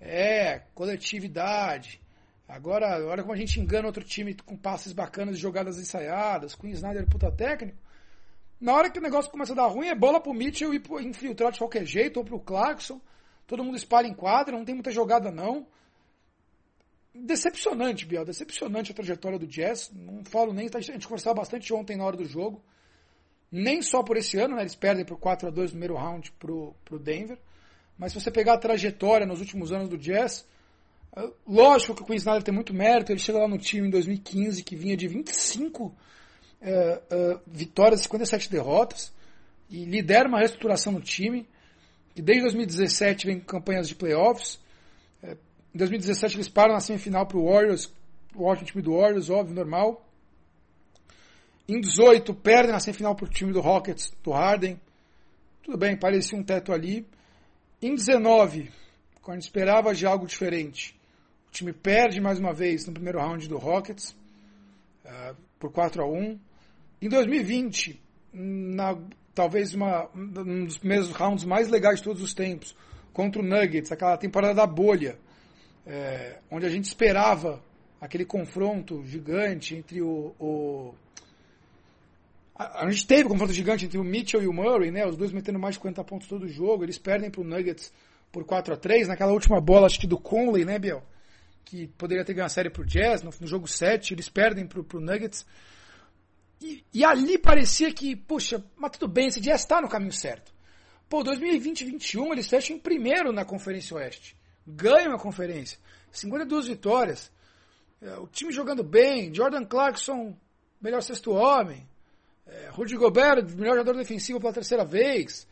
é 0.00 0.60
coletividade. 0.74 2.00
Agora, 2.46 3.02
olha 3.06 3.22
como 3.22 3.32
a 3.32 3.36
gente 3.36 3.58
engana 3.58 3.86
outro 3.86 4.04
time 4.04 4.34
com 4.34 4.56
passes 4.56 4.92
bacanas 4.92 5.38
jogadas 5.38 5.78
ensaiadas, 5.78 6.54
com 6.54 6.66
o 6.66 6.70
Snyder 6.70 7.08
puta 7.08 7.32
técnico. 7.32 7.78
Na 8.60 8.74
hora 8.74 8.90
que 8.90 8.98
o 8.98 9.02
negócio 9.02 9.30
começa 9.30 9.52
a 9.52 9.56
dar 9.56 9.66
ruim, 9.66 9.88
é 9.88 9.94
bola 9.94 10.20
pro 10.20 10.34
Mitchell 10.34 10.74
e 10.74 10.82
infiltrar 11.04 11.50
de 11.50 11.58
qualquer 11.58 11.84
jeito, 11.84 12.18
ou 12.18 12.24
pro 12.24 12.38
Clarkson. 12.38 13.00
Todo 13.46 13.64
mundo 13.64 13.76
espalha 13.76 14.06
em 14.06 14.14
quadra, 14.14 14.56
não 14.56 14.64
tem 14.64 14.74
muita 14.74 14.92
jogada 14.92 15.30
não 15.30 15.66
decepcionante, 17.14 18.06
Biel, 18.06 18.24
decepcionante 18.24 18.92
a 18.92 18.94
trajetória 18.94 19.38
do 19.38 19.46
Jazz. 19.46 19.90
Não 19.94 20.24
falo 20.24 20.52
nem, 20.52 20.68
a 20.72 20.80
gente 20.80 21.06
conversava 21.06 21.36
bastante 21.36 21.72
ontem 21.72 21.96
na 21.96 22.04
hora 22.04 22.16
do 22.16 22.24
jogo. 22.24 22.62
Nem 23.50 23.82
só 23.82 24.02
por 24.02 24.16
esse 24.16 24.38
ano, 24.38 24.56
né? 24.56 24.62
Eles 24.62 24.74
perdem 24.74 25.04
por 25.04 25.18
4 25.18 25.48
a 25.48 25.50
2 25.50 25.72
no 25.72 25.78
primeiro 25.78 25.94
round 25.94 26.32
pro, 26.32 26.74
pro 26.84 26.98
Denver. 26.98 27.38
Mas 27.98 28.12
se 28.12 28.20
você 28.20 28.30
pegar 28.30 28.54
a 28.54 28.58
trajetória 28.58 29.26
nos 29.26 29.40
últimos 29.40 29.70
anos 29.72 29.90
do 29.90 29.98
Jazz, 29.98 30.46
é, 31.14 31.28
lógico 31.46 31.94
que 31.94 32.10
o 32.10 32.14
Snyder 32.14 32.42
tem 32.42 32.54
muito 32.54 32.72
mérito. 32.72 33.12
Ele 33.12 33.18
chega 33.18 33.38
lá 33.38 33.46
no 33.46 33.58
time 33.58 33.88
em 33.88 33.90
2015, 33.90 34.62
que 34.62 34.74
vinha 34.74 34.96
de 34.96 35.06
25 35.06 35.94
é, 36.62 37.02
é, 37.10 37.38
vitórias 37.46 38.00
e 38.00 38.04
57 38.04 38.50
derrotas. 38.50 39.12
E 39.68 39.84
lidera 39.84 40.28
uma 40.28 40.38
reestruturação 40.38 40.92
no 40.92 41.00
time. 41.00 41.46
E 42.16 42.22
desde 42.22 42.44
2017 42.44 43.26
vem 43.26 43.40
campanhas 43.40 43.86
de 43.86 43.94
playoffs. 43.94 44.58
Em 45.74 45.78
2017 45.78 46.36
eles 46.36 46.48
param 46.48 46.74
na 46.74 46.80
semifinal 46.80 47.26
para 47.26 47.38
o 47.38 47.50
Warriors, 47.50 47.90
o 48.34 48.44
ótimo 48.44 48.66
time 48.66 48.82
do 48.82 48.96
Warriors, 48.96 49.30
óbvio, 49.30 49.54
normal. 49.54 50.06
Em 51.66 51.80
18 51.80 52.34
perdem 52.34 52.72
na 52.72 52.80
semifinal 52.80 53.14
para 53.14 53.24
o 53.24 53.28
time 53.28 53.52
do 53.52 53.60
Rockets, 53.60 54.12
do 54.22 54.32
Harden. 54.32 54.78
Tudo 55.62 55.78
bem, 55.78 55.96
parecia 55.96 56.38
um 56.38 56.42
teto 56.42 56.72
ali. 56.72 57.06
Em 57.80 57.94
19, 57.94 58.70
quando 59.22 59.40
esperava 59.40 59.94
de 59.94 60.04
algo 60.04 60.26
diferente, 60.26 60.94
o 61.48 61.50
time 61.50 61.72
perde 61.72 62.20
mais 62.20 62.38
uma 62.38 62.52
vez 62.52 62.86
no 62.86 62.92
primeiro 62.92 63.18
round 63.18 63.48
do 63.48 63.56
Rockets, 63.56 64.14
uh, 65.04 65.34
por 65.58 65.72
4 65.72 66.02
a 66.02 66.06
1 66.06 66.38
Em 67.00 67.08
2020, 67.08 67.98
na, 68.32 68.98
talvez 69.34 69.72
uma, 69.72 70.08
um 70.14 70.66
dos 70.66 70.76
primeiros 70.76 71.10
rounds 71.10 71.44
mais 71.44 71.68
legais 71.68 71.98
de 71.98 72.04
todos 72.04 72.20
os 72.20 72.34
tempos, 72.34 72.76
contra 73.12 73.40
o 73.40 73.44
Nuggets, 73.44 73.90
aquela 73.90 74.18
temporada 74.18 74.54
da 74.54 74.66
bolha 74.66 75.18
é, 75.86 76.38
onde 76.50 76.66
a 76.66 76.68
gente 76.68 76.84
esperava 76.84 77.62
aquele 78.00 78.24
confronto 78.24 79.04
gigante 79.04 79.76
entre 79.76 80.02
o, 80.02 80.34
o 80.38 80.94
a, 82.54 82.84
a, 82.84 82.90
gente 82.90 83.06
teve 83.06 83.24
um 83.24 83.28
confronto 83.28 83.52
gigante 83.52 83.84
entre 83.86 83.98
o 83.98 84.04
Mitchell 84.04 84.42
e 84.42 84.46
o 84.46 84.52
Murray, 84.52 84.90
né? 84.90 85.06
Os 85.06 85.16
dois 85.16 85.32
metendo 85.32 85.58
mais 85.58 85.74
de 85.74 85.80
50 85.80 86.04
pontos 86.04 86.28
todo 86.28 86.44
o 86.44 86.48
jogo. 86.48 86.84
Eles 86.84 86.98
perdem 86.98 87.30
para 87.30 87.40
o 87.40 87.44
Nuggets 87.44 87.92
por 88.30 88.44
4 88.44 88.74
a 88.74 88.76
3 88.76 89.08
naquela 89.08 89.32
última 89.32 89.60
bola, 89.60 89.86
acho 89.86 90.00
que 90.00 90.06
do 90.06 90.18
Conley, 90.18 90.64
né, 90.64 90.78
Biel? 90.78 91.02
Que 91.64 91.86
poderia 91.86 92.24
ter 92.24 92.34
ganho 92.34 92.46
a 92.46 92.50
série 92.50 92.70
para 92.70 92.82
o 92.82 92.86
Jazz. 92.86 93.22
No, 93.22 93.30
no, 93.40 93.46
jogo 93.46 93.66
7, 93.66 94.14
eles 94.14 94.28
perdem 94.28 94.66
para 94.66 94.80
o 94.80 95.00
Nuggets. 95.00 95.46
E, 96.60 96.84
e, 96.94 97.04
ali 97.04 97.38
parecia 97.38 97.92
que, 97.92 98.14
puxa, 98.14 98.64
mas 98.76 98.92
tudo 98.92 99.08
bem, 99.08 99.26
esse 99.26 99.40
Jazz 99.40 99.62
está 99.62 99.80
no 99.80 99.88
caminho 99.88 100.12
certo. 100.12 100.52
Pô, 101.08 101.22
2020-21 101.24 102.32
eles 102.32 102.48
fecham 102.48 102.76
em 102.76 102.78
primeiro 102.78 103.32
na 103.32 103.44
Conferência 103.44 103.96
Oeste 103.96 104.36
ganham 104.66 105.14
a 105.14 105.18
conferência. 105.18 105.78
52 106.10 106.66
vitórias. 106.66 107.30
É, 108.00 108.16
o 108.16 108.26
time 108.26 108.52
jogando 108.52 108.82
bem. 108.82 109.34
Jordan 109.34 109.64
Clarkson, 109.64 110.36
melhor 110.80 111.02
sexto 111.02 111.32
homem. 111.32 111.88
É, 112.46 112.68
Rudy 112.70 112.96
Gobert, 112.96 113.44
melhor 113.56 113.76
jogador 113.76 113.98
defensivo 113.98 114.40
pela 114.40 114.52
terceira 114.52 114.84
vez. 114.84 115.46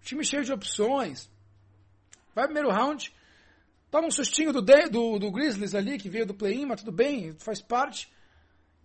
O 0.00 0.04
time 0.04 0.24
cheio 0.24 0.44
de 0.44 0.52
opções. 0.52 1.30
Vai 2.34 2.44
primeiro 2.44 2.70
round. 2.70 3.12
Toma 3.90 4.08
um 4.08 4.10
sustinho 4.10 4.52
do, 4.52 4.60
do, 4.60 5.18
do 5.18 5.30
Grizzlies 5.30 5.74
ali, 5.74 5.98
que 5.98 6.10
veio 6.10 6.26
do 6.26 6.34
play-in, 6.34 6.66
mas 6.66 6.80
tudo 6.80 6.90
bem, 6.90 7.32
faz 7.38 7.62
parte. 7.62 8.12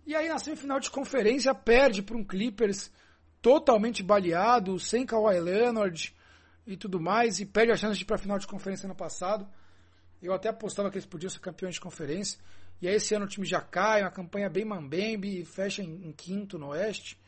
E 0.06 0.14
aí 0.14 0.28
na 0.28 0.38
semifinal 0.38 0.78
de 0.78 0.90
conferência 0.90 1.52
perde 1.54 2.02
para 2.02 2.16
um 2.16 2.24
Clippers 2.24 2.92
totalmente 3.42 4.02
baleado, 4.02 4.78
sem 4.78 5.04
Kawhi 5.04 5.40
Leonard 5.40 6.14
e 6.66 6.76
tudo 6.76 7.00
mais, 7.00 7.40
e 7.40 7.46
perde 7.46 7.72
a 7.72 7.76
chance 7.76 7.96
de 7.96 8.04
ir 8.04 8.06
para 8.06 8.16
a 8.16 8.20
final 8.20 8.38
de 8.38 8.46
conferência 8.46 8.88
no 8.88 8.94
passado. 8.94 9.48
Eu 10.22 10.32
até 10.32 10.48
apostava 10.48 10.90
que 10.90 10.98
eles 10.98 11.06
podiam 11.06 11.30
ser 11.30 11.40
campeões 11.40 11.74
de 11.74 11.80
conferência. 11.80 12.38
E 12.80 12.88
aí 12.88 12.94
esse 12.94 13.14
ano 13.14 13.26
o 13.26 13.28
time 13.28 13.46
já 13.46 13.60
cai, 13.60 14.02
uma 14.02 14.10
campanha 14.10 14.48
bem 14.48 14.64
mambembe, 14.64 15.44
fecha 15.44 15.82
em, 15.82 16.08
em, 16.08 16.12
quinto 16.12 16.58
no 16.58 16.68
Oeste. 16.68 17.18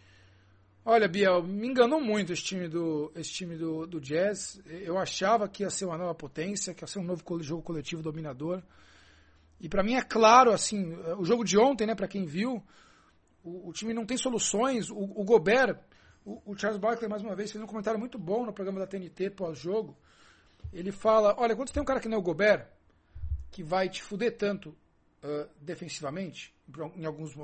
Olha, 0.85 1.07
Biel, 1.07 1.43
me 1.43 1.69
enganou 1.69 2.01
muito 2.01 2.33
esse 2.33 2.43
time, 2.43 2.69
do, 2.69 3.13
esse 3.15 3.31
time 3.31 3.57
do, 3.57 3.87
do 3.87 4.01
Jazz. 4.01 4.61
Eu 4.67 4.99
achava 4.99 5.49
que 5.49 5.63
ia 5.63 5.71
ser 5.71 5.85
uma 5.85 5.97
nova 5.97 6.15
potência, 6.15 6.75
que 6.75 6.83
ia 6.83 6.89
ser 6.89 6.99
um 6.99 7.05
novo 7.05 7.23
jogo 7.43 7.63
coletivo 7.63 8.03
dominador. 8.03 8.63
E 9.61 9.69
para 9.69 9.83
mim 9.83 9.95
é 9.95 10.03
claro, 10.03 10.51
assim, 10.51 10.95
o 11.19 11.25
jogo 11.25 11.45
de 11.45 11.57
ontem, 11.57 11.87
né, 11.87 11.95
para 11.95 12.09
quem 12.09 12.27
viu, 12.27 12.61
o, 13.45 13.69
o, 13.69 13.73
time 13.73 13.95
não 13.95 14.05
tem 14.05 14.17
soluções. 14.17 14.91
O, 14.91 14.97
o 14.97 15.25
Gobert, 15.25 15.79
o, 16.25 16.43
o, 16.47 16.59
Charles 16.59 16.81
Barkley, 16.81 17.09
mais 17.09 17.23
uma 17.23 17.37
vez, 17.37 17.53
fez 17.53 17.63
um 17.63 17.67
comentário 17.67 18.01
muito 18.01 18.19
bom 18.19 18.45
no 18.45 18.53
programa 18.53 18.81
da 18.81 18.87
TNT 18.87 19.31
pós-jogo. 19.31 19.97
Ele 20.73 20.91
fala: 20.91 21.35
olha, 21.39 21.55
quando 21.55 21.69
você 21.69 21.75
tem 21.75 21.83
um 21.83 21.87
cara 21.87 22.01
que 22.01 22.09
não 22.09 22.17
é 22.17 22.21
o 22.21 22.23
Gobert, 22.23 22.67
que 23.53 23.63
vai 23.63 23.89
te 23.89 24.03
fuder 24.03 24.37
tanto 24.37 24.71
uh, 24.71 25.49
defensivamente, 25.61 26.53
em 26.97 27.05
alguns, 27.05 27.37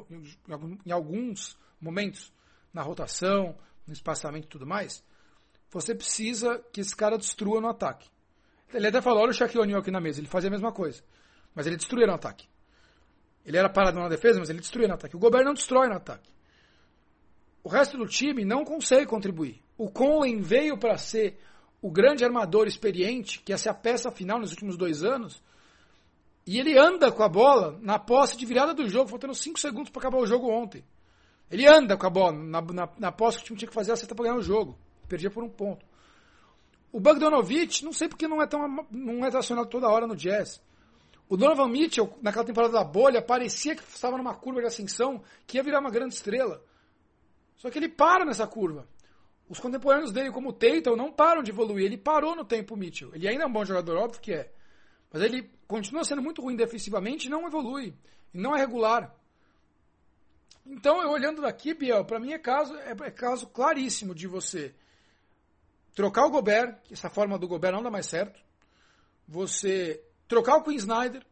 em, 0.85 0.91
alguns 0.91 1.57
momentos, 1.81 2.33
na 2.73 2.83
rotação, 2.83 3.57
no 3.87 3.93
espaçamento 3.93 4.47
e 4.47 4.49
tudo 4.49 4.67
mais, 4.67 5.05
você 5.71 5.95
precisa 5.95 6.59
que 6.73 6.81
esse 6.81 6.97
cara 6.97 7.19
destrua 7.19 7.61
no 7.61 7.69
ataque. 7.69 8.09
Ele 8.73 8.87
até 8.87 9.01
falou, 9.01 9.23
olha 9.23 9.31
o 9.31 9.35
Shaquille 9.35 9.63
O'Neal 9.63 9.81
aqui 9.81 9.91
na 9.91 10.01
mesa, 10.01 10.21
ele 10.21 10.29
fazia 10.29 10.49
a 10.49 10.51
mesma 10.51 10.73
coisa. 10.73 11.03
Mas 11.55 11.67
ele 11.67 11.77
destruía 11.77 12.07
no 12.07 12.15
ataque. 12.15 12.49
Ele 13.45 13.57
era 13.57 13.69
parado 13.69 13.99
na 13.99 14.09
defesa, 14.09 14.39
mas 14.39 14.51
ele 14.51 14.61
destruía 14.61 14.89
no 14.89 14.95
ataque. 14.95 15.17
O 15.17 15.19
Gobert 15.19 15.45
não 15.45 15.55
destrói 15.55 15.89
no 15.89 15.95
ataque. 15.95 16.31
O 17.63 17.69
resto 17.69 17.97
do 17.99 18.07
time 18.07 18.45
não 18.45 18.65
consegue 18.65 19.07
contribuir. 19.07 19.63
O 19.77 19.91
Conley 19.91 20.41
veio 20.41 20.79
para 20.79 20.97
ser 20.97 21.39
o 21.81 21.91
grande 21.91 22.25
armador 22.25 22.67
experiente, 22.67 23.41
que 23.41 23.53
é 23.53 23.57
a 23.69 23.75
peça 23.75 24.11
final 24.11 24.39
nos 24.39 24.51
últimos 24.51 24.77
dois 24.77 25.03
anos, 25.05 25.43
e 26.49 26.59
ele 26.59 26.79
anda 26.79 27.13
com 27.13 27.23
a 27.23 27.29
bola 27.29 27.79
na 27.83 27.99
posse 27.99 28.35
de 28.35 28.47
virada 28.47 28.73
do 28.73 28.89
jogo, 28.89 29.11
faltando 29.11 29.35
5 29.35 29.61
segundos 29.61 29.91
para 29.91 30.01
acabar 30.01 30.17
o 30.17 30.27
jogo 30.27 30.49
ontem. 30.49 30.83
Ele 31.51 31.67
anda 31.67 31.95
com 31.95 32.07
a 32.07 32.11
bola. 32.11 32.33
Na, 32.33 32.63
na, 32.63 32.89
na 32.99 33.13
posse 33.13 33.37
que 33.37 33.43
o 33.43 33.47
time 33.49 33.59
tinha 33.59 33.69
que 33.69 33.75
fazer 33.75 33.93
a 33.93 33.97
seta 33.97 34.15
para 34.15 34.25
ganhar 34.25 34.39
o 34.39 34.43
jogo. 34.43 34.79
Perdia 35.07 35.31
por 35.31 35.45
um 35.45 35.51
ponto. 35.51 35.85
O 36.91 36.99
Bogdanovich, 36.99 37.85
não 37.85 37.93
sei 37.93 38.09
porque 38.09 38.27
não 38.27 38.41
é 38.41 38.47
tão 38.47 38.87
não 38.91 39.27
é 39.27 39.37
acionado 39.37 39.69
toda 39.69 39.91
hora 39.91 40.07
no 40.07 40.17
Jazz. 40.17 40.63
O 41.29 41.37
Donovan 41.37 41.69
Mitchell, 41.69 42.17
naquela 42.23 42.47
temporada 42.47 42.73
da 42.73 42.83
bolha, 42.83 43.21
parecia 43.21 43.77
que 43.77 43.83
estava 43.83 44.17
numa 44.17 44.35
curva 44.35 44.63
de 44.63 44.69
ascensão 44.69 45.23
que 45.47 45.59
ia 45.59 45.63
virar 45.63 45.81
uma 45.81 45.91
grande 45.91 46.15
estrela. 46.15 46.65
Só 47.59 47.69
que 47.69 47.79
ele 47.79 47.91
para 47.91 48.25
nessa 48.25 48.47
curva. 48.47 48.89
Os 49.51 49.61
contemporâneos 49.61 50.13
dele, 50.13 50.31
como 50.31 50.49
o 50.49 50.53
Tatum, 50.55 50.97
não 50.97 51.13
param 51.13 51.43
de 51.43 51.51
evoluir. 51.51 51.85
Ele 51.85 51.99
parou 51.99 52.35
no 52.35 52.45
tempo 52.47 52.75
Mitchell. 52.75 53.15
Ele 53.15 53.29
ainda 53.29 53.45
é 53.45 53.47
um 53.47 53.53
bom 53.53 53.67
jogador, 53.67 53.99
óbvio 53.99 54.23
que 54.23 54.33
é. 54.33 54.51
Mas 55.13 55.21
ele 55.21 55.58
continua 55.69 56.03
sendo 56.03 56.23
muito 56.23 56.41
ruim 56.43 56.57
defensivamente 56.57 57.29
não 57.29 57.47
evolui. 57.47 57.95
Não 58.33 58.57
é 58.57 58.59
regular. 58.59 59.15
Então, 60.67 61.01
eu 61.01 61.11
olhando 61.11 61.43
daqui, 61.43 61.75
Biel, 61.75 62.05
para 62.05 62.19
mim 62.19 62.33
é 62.33 62.39
caso, 62.39 62.75
é, 62.77 62.91
é 62.91 63.11
caso 63.11 63.47
claríssimo 63.47 64.15
de 64.15 64.27
você 64.27 64.75
trocar 65.95 66.27
o 66.27 66.31
Gobert, 66.31 66.81
que 66.85 66.95
essa 66.95 67.11
forma 67.11 67.39
do 67.39 67.49
Gobert 67.49 67.73
não 67.73 67.83
dá 67.83 67.91
mais 67.91 68.07
certo. 68.07 68.41
Você 69.27 70.03
trocar 70.27 70.57
o 70.57 70.63
Queen 70.63 70.77
Snyder, 70.77 71.25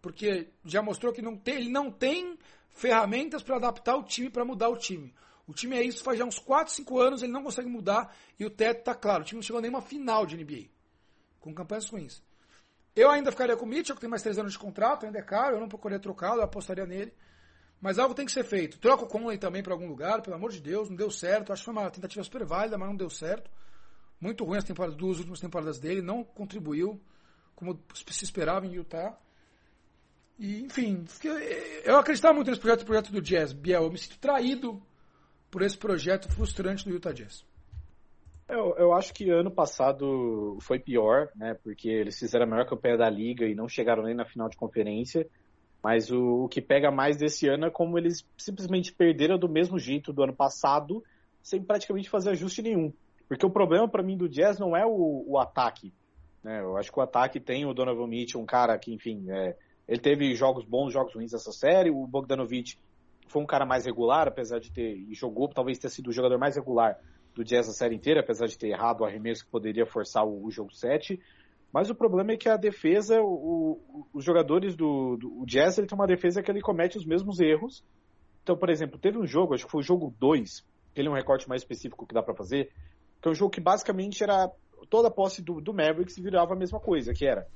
porque 0.00 0.48
já 0.64 0.80
mostrou 0.82 1.12
que 1.12 1.22
não 1.22 1.36
tem, 1.36 1.56
ele 1.56 1.70
não 1.70 1.90
tem 1.90 2.38
ferramentas 2.70 3.42
para 3.42 3.56
adaptar 3.56 3.96
o 3.96 4.02
time, 4.02 4.30
para 4.30 4.44
mudar 4.44 4.68
o 4.68 4.76
time. 4.76 5.14
O 5.46 5.54
time 5.54 5.76
é 5.76 5.82
isso 5.82 6.02
faz 6.02 6.18
já 6.18 6.24
uns 6.24 6.38
4, 6.38 6.72
5 6.72 6.98
anos, 6.98 7.22
ele 7.22 7.32
não 7.32 7.42
consegue 7.42 7.68
mudar 7.68 8.16
e 8.38 8.44
o 8.44 8.50
teto 8.50 8.80
está 8.80 8.94
claro. 8.94 9.22
O 9.22 9.24
time 9.24 9.38
não 9.38 9.42
chegou 9.42 9.62
nem 9.62 9.70
uma 9.70 9.80
final 9.80 10.26
de 10.26 10.36
NBA, 10.36 10.68
com 11.40 11.54
campanhas 11.54 11.88
ruins. 11.88 12.22
Eu 12.96 13.10
ainda 13.10 13.30
ficaria 13.30 13.54
com 13.56 13.66
o 13.66 13.68
Mitchell, 13.68 13.94
que 13.94 14.00
tem 14.00 14.08
mais 14.08 14.22
3 14.22 14.38
anos 14.38 14.52
de 14.52 14.58
contrato, 14.58 15.04
ainda 15.04 15.18
é 15.18 15.22
caro, 15.22 15.56
eu 15.56 15.60
não 15.60 15.68
procuraria 15.68 16.00
trocá-lo, 16.00 16.40
eu 16.40 16.44
apostaria 16.44 16.86
nele. 16.86 17.12
Mas 17.78 17.98
algo 17.98 18.14
tem 18.14 18.24
que 18.24 18.32
ser 18.32 18.42
feito. 18.42 18.78
Troca 18.78 19.04
o 19.04 19.06
Conley 19.06 19.36
também 19.36 19.62
para 19.62 19.74
algum 19.74 19.86
lugar, 19.86 20.22
pelo 20.22 20.34
amor 20.34 20.50
de 20.50 20.60
Deus, 20.62 20.88
não 20.88 20.96
deu 20.96 21.10
certo. 21.10 21.52
Acho 21.52 21.60
que 21.60 21.66
foi 21.66 21.74
uma 21.74 21.90
tentativa 21.90 22.24
super 22.24 22.46
válida, 22.46 22.78
mas 22.78 22.88
não 22.88 22.96
deu 22.96 23.10
certo. 23.10 23.50
Muito 24.18 24.42
ruim 24.44 24.56
as 24.56 24.64
temporadas, 24.64 24.96
duas 24.96 25.18
últimas 25.18 25.40
temporadas 25.40 25.78
dele, 25.78 26.00
não 26.00 26.24
contribuiu 26.24 26.98
como 27.54 27.78
se 27.94 28.24
esperava 28.24 28.66
em 28.66 28.72
Utah. 28.72 29.14
E, 30.38 30.62
enfim, 30.62 31.04
eu 31.84 31.98
acreditava 31.98 32.32
muito 32.32 32.48
nesse 32.48 32.60
projeto, 32.60 32.86
projeto 32.86 33.12
do 33.12 33.20
Jazz, 33.20 33.52
Biel. 33.52 33.84
Eu 33.84 33.90
me 33.90 33.98
sinto 33.98 34.18
traído 34.18 34.82
por 35.50 35.60
esse 35.60 35.76
projeto 35.76 36.30
frustrante 36.32 36.82
do 36.82 36.90
Utah 36.90 37.12
Jazz. 37.12 37.44
Eu, 38.48 38.76
eu 38.76 38.92
acho 38.92 39.12
que 39.12 39.28
ano 39.28 39.50
passado 39.50 40.56
foi 40.60 40.78
pior, 40.78 41.28
né? 41.34 41.54
Porque 41.64 41.88
eles 41.88 42.18
fizeram 42.18 42.44
a 42.44 42.48
melhor 42.48 42.66
campanha 42.66 42.96
da 42.96 43.10
liga 43.10 43.44
e 43.44 43.56
não 43.56 43.68
chegaram 43.68 44.04
nem 44.04 44.14
na 44.14 44.24
final 44.24 44.48
de 44.48 44.56
conferência. 44.56 45.28
Mas 45.82 46.10
o, 46.10 46.44
o 46.44 46.48
que 46.48 46.62
pega 46.62 46.90
mais 46.90 47.16
desse 47.16 47.48
ano 47.48 47.66
é 47.66 47.70
como 47.70 47.98
eles 47.98 48.24
simplesmente 48.36 48.92
perderam 48.92 49.36
do 49.36 49.48
mesmo 49.48 49.78
jeito 49.78 50.12
do 50.12 50.22
ano 50.22 50.32
passado, 50.32 51.02
sem 51.42 51.62
praticamente 51.62 52.08
fazer 52.08 52.30
ajuste 52.30 52.62
nenhum. 52.62 52.92
Porque 53.28 53.44
o 53.44 53.50
problema 53.50 53.88
para 53.88 54.02
mim 54.02 54.16
do 54.16 54.28
Jazz 54.28 54.60
não 54.60 54.76
é 54.76 54.86
o, 54.86 55.24
o 55.26 55.38
ataque. 55.38 55.92
Né? 56.42 56.60
Eu 56.60 56.76
acho 56.76 56.92
que 56.92 56.98
o 56.98 57.02
ataque 57.02 57.40
tem 57.40 57.66
o 57.66 57.74
Donovan 57.74 58.06
Mitchell, 58.06 58.40
um 58.40 58.46
cara 58.46 58.78
que, 58.78 58.94
enfim, 58.94 59.26
é, 59.28 59.56
ele 59.88 60.00
teve 60.00 60.32
jogos 60.36 60.64
bons, 60.64 60.92
jogos 60.92 61.14
ruins 61.14 61.32
nessa 61.32 61.50
série. 61.50 61.90
O 61.90 62.06
Bogdanovich 62.06 62.78
foi 63.26 63.42
um 63.42 63.46
cara 63.46 63.66
mais 63.66 63.84
regular, 63.84 64.28
apesar 64.28 64.60
de 64.60 64.70
ter. 64.70 64.96
E 64.96 65.14
jogou, 65.14 65.48
talvez 65.48 65.78
ter 65.78 65.90
sido 65.90 66.10
o 66.10 66.12
jogador 66.12 66.38
mais 66.38 66.54
regular 66.54 66.96
do 67.36 67.44
Jazz 67.44 67.68
a 67.68 67.72
série 67.72 67.94
inteira, 67.94 68.20
apesar 68.20 68.46
de 68.46 68.56
ter 68.56 68.68
errado 68.68 69.02
o 69.02 69.04
arremesso 69.04 69.44
que 69.44 69.50
poderia 69.50 69.84
forçar 69.84 70.26
o, 70.26 70.44
o 70.44 70.50
jogo 70.50 70.74
7. 70.74 71.20
Mas 71.70 71.90
o 71.90 71.94
problema 71.94 72.32
é 72.32 72.36
que 72.36 72.48
a 72.48 72.56
defesa, 72.56 73.20
o, 73.20 73.78
o, 73.82 74.06
os 74.14 74.24
jogadores 74.24 74.74
do, 74.74 75.18
do 75.18 75.44
Jazz, 75.46 75.76
ele 75.76 75.86
tem 75.86 75.96
uma 75.96 76.06
defesa 76.06 76.42
que 76.42 76.50
ele 76.50 76.62
comete 76.62 76.96
os 76.96 77.04
mesmos 77.04 77.38
erros. 77.38 77.84
Então, 78.42 78.56
por 78.56 78.70
exemplo, 78.70 78.98
teve 78.98 79.18
um 79.18 79.26
jogo, 79.26 79.54
acho 79.54 79.66
que 79.66 79.70
foi 79.70 79.80
o 79.80 79.84
jogo 79.84 80.14
2, 80.18 80.64
que 80.94 81.00
ele 81.00 81.08
é 81.08 81.10
um 81.10 81.14
recorte 81.14 81.46
mais 81.46 81.60
específico 81.60 82.06
que 82.06 82.14
dá 82.14 82.22
para 82.22 82.34
fazer, 82.34 82.72
que 83.20 83.28
é 83.28 83.30
um 83.30 83.34
jogo 83.34 83.50
que 83.50 83.60
basicamente 83.60 84.22
era 84.22 84.50
toda 84.88 85.08
a 85.08 85.10
posse 85.10 85.42
do, 85.42 85.60
do 85.60 85.74
Mavericks 85.74 86.18
virava 86.18 86.54
a 86.54 86.56
mesma 86.56 86.80
coisa, 86.80 87.12
que 87.12 87.26
era 87.26 87.46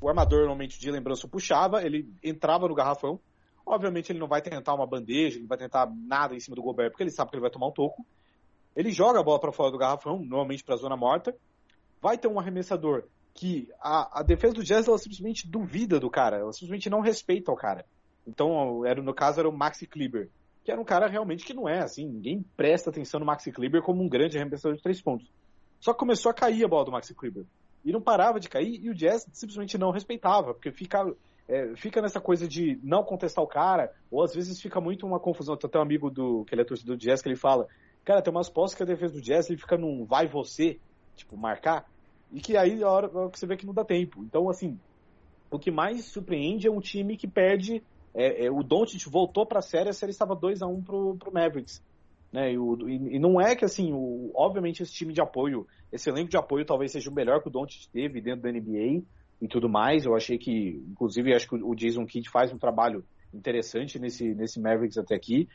o 0.00 0.08
armador 0.08 0.40
normalmente 0.40 0.78
de 0.78 0.90
lembrança 0.90 1.26
puxava, 1.26 1.82
ele 1.82 2.12
entrava 2.22 2.68
no 2.68 2.74
garrafão, 2.74 3.18
obviamente 3.66 4.12
ele 4.12 4.18
não 4.18 4.28
vai 4.28 4.42
tentar 4.42 4.74
uma 4.74 4.86
bandeja, 4.86 5.38
ele 5.38 5.46
vai 5.46 5.56
tentar 5.56 5.90
nada 5.90 6.34
em 6.34 6.40
cima 6.40 6.54
do 6.54 6.62
Gobert, 6.62 6.90
porque 6.90 7.02
ele 7.02 7.10
sabe 7.10 7.30
que 7.30 7.36
ele 7.36 7.42
vai 7.42 7.50
tomar 7.50 7.68
um 7.68 7.72
toco. 7.72 8.04
Ele 8.76 8.90
joga 8.90 9.20
a 9.20 9.22
bola 9.22 9.40
para 9.40 9.52
fora 9.52 9.70
do 9.70 9.78
garrafão, 9.78 10.18
normalmente 10.18 10.64
para 10.64 10.74
a 10.74 10.78
zona 10.78 10.96
morta. 10.96 11.34
Vai 12.00 12.18
ter 12.18 12.28
um 12.28 12.38
arremessador 12.38 13.04
que 13.34 13.68
a, 13.80 14.20
a 14.20 14.22
defesa 14.22 14.54
do 14.54 14.62
Jazz 14.62 14.86
ela 14.86 14.96
simplesmente 14.96 15.48
duvida 15.48 15.98
do 15.98 16.08
cara, 16.08 16.38
ela 16.38 16.52
simplesmente 16.52 16.88
não 16.88 17.00
respeita 17.00 17.50
o 17.50 17.56
cara. 17.56 17.84
Então, 18.26 18.86
era, 18.86 19.02
no 19.02 19.12
caso, 19.12 19.40
era 19.40 19.48
o 19.48 19.52
Maxi 19.52 19.86
Kleber, 19.86 20.30
que 20.64 20.70
era 20.70 20.80
um 20.80 20.84
cara 20.84 21.08
realmente 21.08 21.44
que 21.44 21.52
não 21.52 21.68
é 21.68 21.80
assim, 21.80 22.06
ninguém 22.06 22.44
presta 22.56 22.90
atenção 22.90 23.20
no 23.20 23.26
Maxi 23.26 23.52
Kleber 23.52 23.82
como 23.82 24.02
um 24.02 24.08
grande 24.08 24.38
arremessador 24.38 24.76
de 24.76 24.82
três 24.82 25.02
pontos. 25.02 25.30
Só 25.80 25.92
que 25.92 25.98
começou 25.98 26.30
a 26.30 26.34
cair 26.34 26.64
a 26.64 26.68
bola 26.68 26.86
do 26.86 26.92
Maxi 26.92 27.12
Kleber. 27.14 27.44
E 27.84 27.92
não 27.92 28.00
parava 28.00 28.40
de 28.40 28.48
cair, 28.48 28.82
e 28.82 28.88
o 28.88 28.94
Jazz 28.94 29.28
simplesmente 29.32 29.76
não 29.76 29.90
respeitava, 29.90 30.54
porque 30.54 30.70
fica, 30.70 31.04
é, 31.46 31.74
fica 31.76 32.00
nessa 32.00 32.20
coisa 32.20 32.48
de 32.48 32.78
não 32.82 33.02
contestar 33.02 33.44
o 33.44 33.48
cara, 33.48 33.92
ou 34.10 34.22
às 34.22 34.34
vezes 34.34 34.60
fica 34.60 34.80
muito 34.80 35.06
uma 35.06 35.20
confusão. 35.20 35.56
Tem 35.56 35.68
até 35.68 35.78
um 35.78 35.82
amigo 35.82 36.08
do, 36.08 36.44
que 36.46 36.54
ele 36.54 36.62
é 36.62 36.64
torcedor 36.64 36.96
do 36.96 37.00
Jazz, 37.00 37.20
que 37.20 37.28
ele 37.28 37.36
fala, 37.36 37.66
cara, 38.04 38.22
tem 38.22 38.32
umas 38.32 38.48
postas 38.48 38.76
que 38.76 38.82
a 38.82 38.86
defesa 38.86 39.14
do 39.14 39.20
Jazz 39.20 39.48
ele 39.48 39.58
fica 39.58 39.76
num 39.76 40.04
vai 40.04 40.26
você, 40.26 40.78
tipo, 41.16 41.36
marcar, 41.36 41.86
e 42.32 42.40
que 42.40 42.56
aí 42.56 42.82
a 42.82 42.90
hora, 42.90 43.06
a 43.06 43.18
hora 43.18 43.30
que 43.30 43.38
você 43.38 43.46
vê 43.46 43.56
que 43.56 43.66
não 43.66 43.74
dá 43.74 43.84
tempo. 43.84 44.22
Então, 44.24 44.50
assim, 44.50 44.78
o 45.50 45.58
que 45.58 45.70
mais 45.70 46.04
surpreende 46.06 46.66
é 46.66 46.70
um 46.70 46.80
time 46.80 47.16
que 47.16 47.28
perde. 47.28 47.82
É, 48.12 48.46
é, 48.46 48.50
o 48.50 48.62
Doncic 48.62 49.08
voltou 49.08 49.46
para 49.46 49.60
a 49.60 49.62
série, 49.62 49.88
a 49.88 49.92
série 49.92 50.10
estava 50.10 50.34
2 50.34 50.62
a 50.62 50.66
1 50.66 50.72
um 50.72 50.82
pro, 50.82 51.16
pro 51.16 51.32
Mavericks. 51.32 51.82
Né? 52.32 52.52
E, 52.52 52.58
o, 52.58 52.88
e, 52.88 53.16
e, 53.16 53.18
não 53.20 53.40
é 53.40 53.54
que, 53.54 53.64
assim, 53.64 53.92
o, 53.92 54.32
obviamente 54.34 54.82
esse 54.82 54.92
time 54.92 55.12
de 55.12 55.20
apoio, 55.20 55.66
esse 55.92 56.10
elenco 56.10 56.28
de 56.28 56.36
apoio 56.36 56.64
talvez 56.64 56.90
seja 56.90 57.08
o 57.08 57.14
melhor 57.14 57.40
que 57.40 57.48
o 57.48 57.50
Doncic 57.50 57.88
teve 57.92 58.20
dentro 58.20 58.42
da 58.42 58.50
NBA 58.50 59.04
e 59.40 59.48
tudo 59.48 59.68
mais. 59.68 60.04
Eu 60.04 60.16
achei 60.16 60.36
que, 60.38 60.82
inclusive, 60.90 61.32
acho 61.32 61.48
que 61.48 61.54
o 61.54 61.74
Jason 61.74 62.04
Kidd 62.04 62.28
faz 62.28 62.52
um 62.52 62.58
trabalho 62.58 63.04
interessante 63.32 63.98
nesse, 63.98 64.34
nesse 64.34 64.60
Mavericks 64.60 64.98
até 64.98 65.14
aqui. 65.14 65.48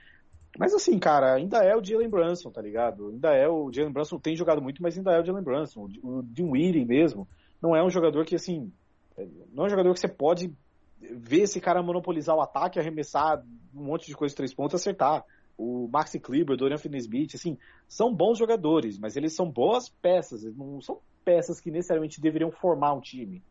Mas 0.57 0.73
assim, 0.73 0.97
cara, 0.97 1.33
ainda 1.33 1.63
é 1.63 1.75
o 1.75 1.83
Jalen 1.83 2.09
Brunson, 2.09 2.51
tá 2.51 2.62
ligado? 2.62 3.09
Ainda 3.09 3.33
é 3.33 3.47
o 3.47 3.71
Jalen 3.71 3.91
Brunson, 3.91 4.19
tem 4.19 4.35
jogado 4.35 4.62
muito, 4.62 4.81
mas 4.81 4.97
ainda 4.97 5.12
é 5.12 5.21
o 5.21 5.25
Jalen 5.25 5.43
Brunson. 5.43 5.88
O 6.03 6.23
Dinwiddie 6.23 6.85
mesmo, 6.85 7.27
não 7.62 7.75
é 7.75 7.83
um 7.83 7.89
jogador 7.89 8.25
que, 8.25 8.35
assim, 8.35 8.71
é, 9.17 9.27
não 9.53 9.63
é 9.63 9.67
um 9.67 9.69
jogador 9.69 9.93
que 9.93 9.99
você 9.99 10.07
pode 10.07 10.53
ver 10.99 11.41
esse 11.41 11.62
cara 11.62 11.81
monopolizar 11.81 12.35
o 12.35 12.41
ataque, 12.41 12.79
arremessar 12.79 13.43
um 13.73 13.83
monte 13.83 14.07
de 14.07 14.15
coisa 14.15 14.33
de 14.33 14.38
três 14.38 14.53
pontos 14.53 14.73
e 14.73 14.77
acertar 14.77 15.23
o 15.57 15.89
Maxi 15.91 16.19
Kleber, 16.19 16.53
o 16.53 16.57
Dorian 16.57 16.77
Finney-Smith, 16.77 17.35
assim, 17.35 17.57
são 17.88 18.13
bons 18.13 18.38
jogadores, 18.38 18.97
mas 18.97 19.17
eles 19.17 19.35
são 19.35 19.51
boas 19.51 19.89
peças, 19.89 20.43
eles 20.43 20.55
não 20.55 20.81
são 20.81 20.99
peças 21.25 21.59
que 21.59 21.69
necessariamente 21.69 22.21
deveriam 22.21 22.49
formar 22.49 22.93
um 22.93 23.01
time. 23.01 23.43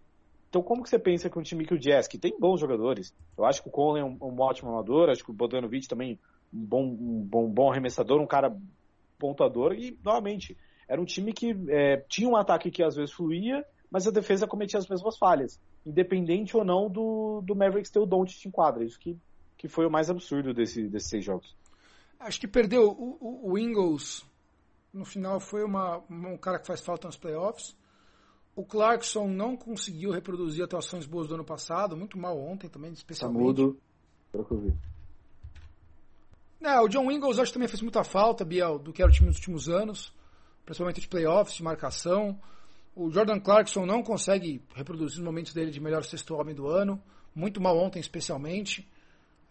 Então, 0.48 0.62
como 0.62 0.82
que 0.82 0.88
você 0.88 0.98
pensa 0.98 1.28
que 1.28 1.38
um 1.38 1.42
time 1.42 1.66
que 1.66 1.74
o 1.74 1.78
Jazz, 1.78 2.08
que 2.08 2.16
tem 2.16 2.34
bons 2.40 2.60
jogadores, 2.60 3.14
eu 3.36 3.44
acho 3.44 3.62
que 3.62 3.68
o 3.68 3.70
Conley 3.70 4.00
é 4.00 4.04
um, 4.04 4.16
um 4.22 4.40
ótimo 4.40 4.70
amador, 4.70 5.10
acho 5.10 5.22
que 5.22 5.30
o 5.30 5.34
Bogdanovic 5.34 5.86
também 5.86 6.18
um 6.52 6.64
bom, 6.64 6.84
um 6.84 7.22
bom, 7.22 7.48
bom 7.48 7.70
arremessador, 7.70 8.20
um 8.20 8.26
cara 8.26 8.56
pontuador, 9.18 9.72
e, 9.74 9.98
novamente, 10.04 10.56
era 10.88 11.00
um 11.00 11.04
time 11.04 11.32
que 11.32 11.54
é, 11.68 11.98
tinha 12.08 12.28
um 12.28 12.36
ataque 12.36 12.70
que 12.70 12.82
às 12.82 12.96
vezes 12.96 13.12
fluía, 13.12 13.64
mas 13.90 14.06
a 14.06 14.10
defesa 14.10 14.46
cometia 14.46 14.78
as 14.78 14.88
mesmas 14.88 15.16
falhas, 15.18 15.60
independente 15.84 16.56
ou 16.56 16.64
não 16.64 16.88
do, 16.90 17.42
do 17.42 17.54
Mavericks 17.54 17.90
ter 17.90 17.98
o 17.98 18.06
Doncic 18.06 18.46
em 18.46 18.50
quadra, 18.50 18.84
isso 18.84 18.98
que, 18.98 19.16
que 19.56 19.68
foi 19.68 19.86
o 19.86 19.90
mais 19.90 20.08
absurdo 20.10 20.54
desse, 20.54 20.88
desses 20.88 21.08
seis 21.08 21.24
jogos. 21.24 21.56
Acho 22.18 22.40
que 22.40 22.48
perdeu 22.48 22.90
o, 22.90 23.16
o, 23.20 23.52
o 23.52 23.58
Ingles. 23.58 24.26
No 24.92 25.04
final 25.04 25.38
foi 25.38 25.62
uma, 25.62 26.02
um 26.10 26.36
cara 26.36 26.58
que 26.58 26.66
faz 26.66 26.80
falta 26.80 27.06
nos 27.06 27.16
playoffs. 27.16 27.76
O 28.56 28.64
Clarkson 28.64 29.28
não 29.28 29.56
conseguiu 29.56 30.10
reproduzir 30.10 30.64
atuações 30.64 31.06
boas 31.06 31.28
do 31.28 31.34
ano 31.34 31.44
passado, 31.44 31.96
muito 31.96 32.18
mal 32.18 32.36
ontem 32.36 32.68
também, 32.68 32.92
especialmente. 32.92 33.38
Tá 33.38 33.44
mudo, 33.44 33.78
pelo 34.32 34.44
que 34.44 34.52
eu 34.52 34.58
vi. 34.58 34.74
É, 36.62 36.80
o 36.80 36.88
John 36.88 37.10
Ingles 37.10 37.38
acho 37.38 37.50
que 37.50 37.54
também 37.54 37.68
fez 37.68 37.82
muita 37.82 38.02
falta, 38.02 38.44
Biel, 38.44 38.78
do 38.78 38.92
que 38.92 39.00
era 39.00 39.10
o 39.10 39.14
time 39.14 39.28
nos 39.28 39.36
últimos 39.36 39.68
anos, 39.68 40.12
principalmente 40.64 41.00
de 41.00 41.08
playoffs, 41.08 41.56
de 41.56 41.62
marcação. 41.62 42.38
O 42.94 43.10
Jordan 43.10 43.38
Clarkson 43.38 43.86
não 43.86 44.02
consegue 44.02 44.62
reproduzir 44.74 45.18
os 45.18 45.24
momentos 45.24 45.54
dele 45.54 45.70
de 45.70 45.80
melhor 45.80 46.02
sexto 46.02 46.34
homem 46.34 46.54
do 46.54 46.66
ano, 46.68 47.00
muito 47.34 47.60
mal 47.60 47.78
ontem 47.78 48.00
especialmente. 48.00 48.88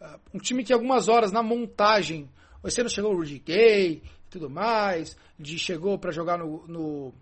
Uh, 0.02 0.20
um 0.34 0.40
time 0.40 0.64
que 0.64 0.74
algumas 0.74 1.08
horas 1.08 1.32
na 1.32 1.42
montagem 1.42 2.30
você 2.62 2.82
não 2.82 2.90
chegou 2.90 3.14
o 3.14 3.18
Rudy 3.18 3.40
Gay 3.40 3.94
e 3.94 4.30
tudo 4.30 4.50
mais. 4.50 5.16
De 5.40 5.58
chegou 5.58 5.98
para 5.98 6.12
jogar 6.12 6.38
no, 6.38 6.68
no, 6.68 7.14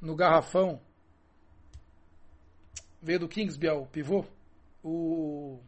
no, 0.00 0.16
garrafão. 0.16 0.80
Veio 3.00 3.20
do 3.20 3.28
Kings, 3.28 3.58
Biel, 3.58 3.82
o 3.82 3.86
pivô. 3.86 4.24
O. 4.82 5.58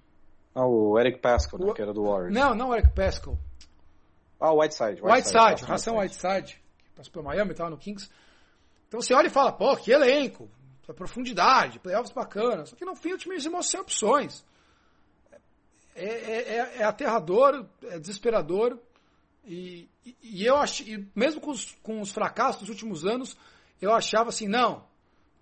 Ah, 0.55 0.67
o 0.67 0.99
Eric 0.99 1.21
Pascal, 1.21 1.61
né, 1.61 1.73
que 1.73 1.83
era 1.83 1.93
do 1.93 2.05
Warriors. 2.05 2.35
Não, 2.35 2.55
não 2.55 2.71
o 2.71 2.75
Eric 2.75 2.93
Pascal. 2.95 3.39
Ah, 4.41 4.53
Whiteside. 4.53 5.03
Whiteside, 5.03 5.39
Whiteside 5.39 5.65
Ração 5.65 5.99
Whiteside, 5.99 6.63
que 6.85 6.91
passou 6.95 7.13
pelo 7.13 7.25
Miami 7.25 7.51
e 7.51 7.55
tava 7.55 7.71
no 7.71 7.79
Kings. 7.79 8.09
Então 8.87 9.01
você 9.01 9.13
olha 9.13 9.27
e 9.27 9.31
fala, 9.31 9.53
pô, 9.53 9.77
que 9.77 9.91
elenco, 9.91 10.49
profundidade, 10.95 11.79
playoffs 11.79 12.13
bacanas. 12.13 12.71
Só 12.71 12.77
que 12.77 12.85
no 12.85 12.95
fim 12.95 13.13
o 13.13 13.19
time 13.19 13.35
mostra 13.49 13.63
sem 13.63 13.81
opções. 13.81 14.45
É, 15.95 16.05
é, 16.05 16.57
é, 16.57 16.77
é 16.79 16.85
aterrador, 16.85 17.67
é 17.83 17.99
desesperador 17.99 18.79
E, 19.45 19.89
e, 20.07 20.17
e 20.23 20.47
eu 20.47 20.57
acho, 20.57 20.85
mesmo 21.15 21.41
com 21.41 21.51
os, 21.51 21.73
com 21.83 22.01
os 22.01 22.13
fracassos 22.13 22.61
dos 22.61 22.69
últimos 22.69 23.05
anos, 23.05 23.37
eu 23.81 23.93
achava 23.93 24.29
assim, 24.29 24.47
não, 24.47 24.87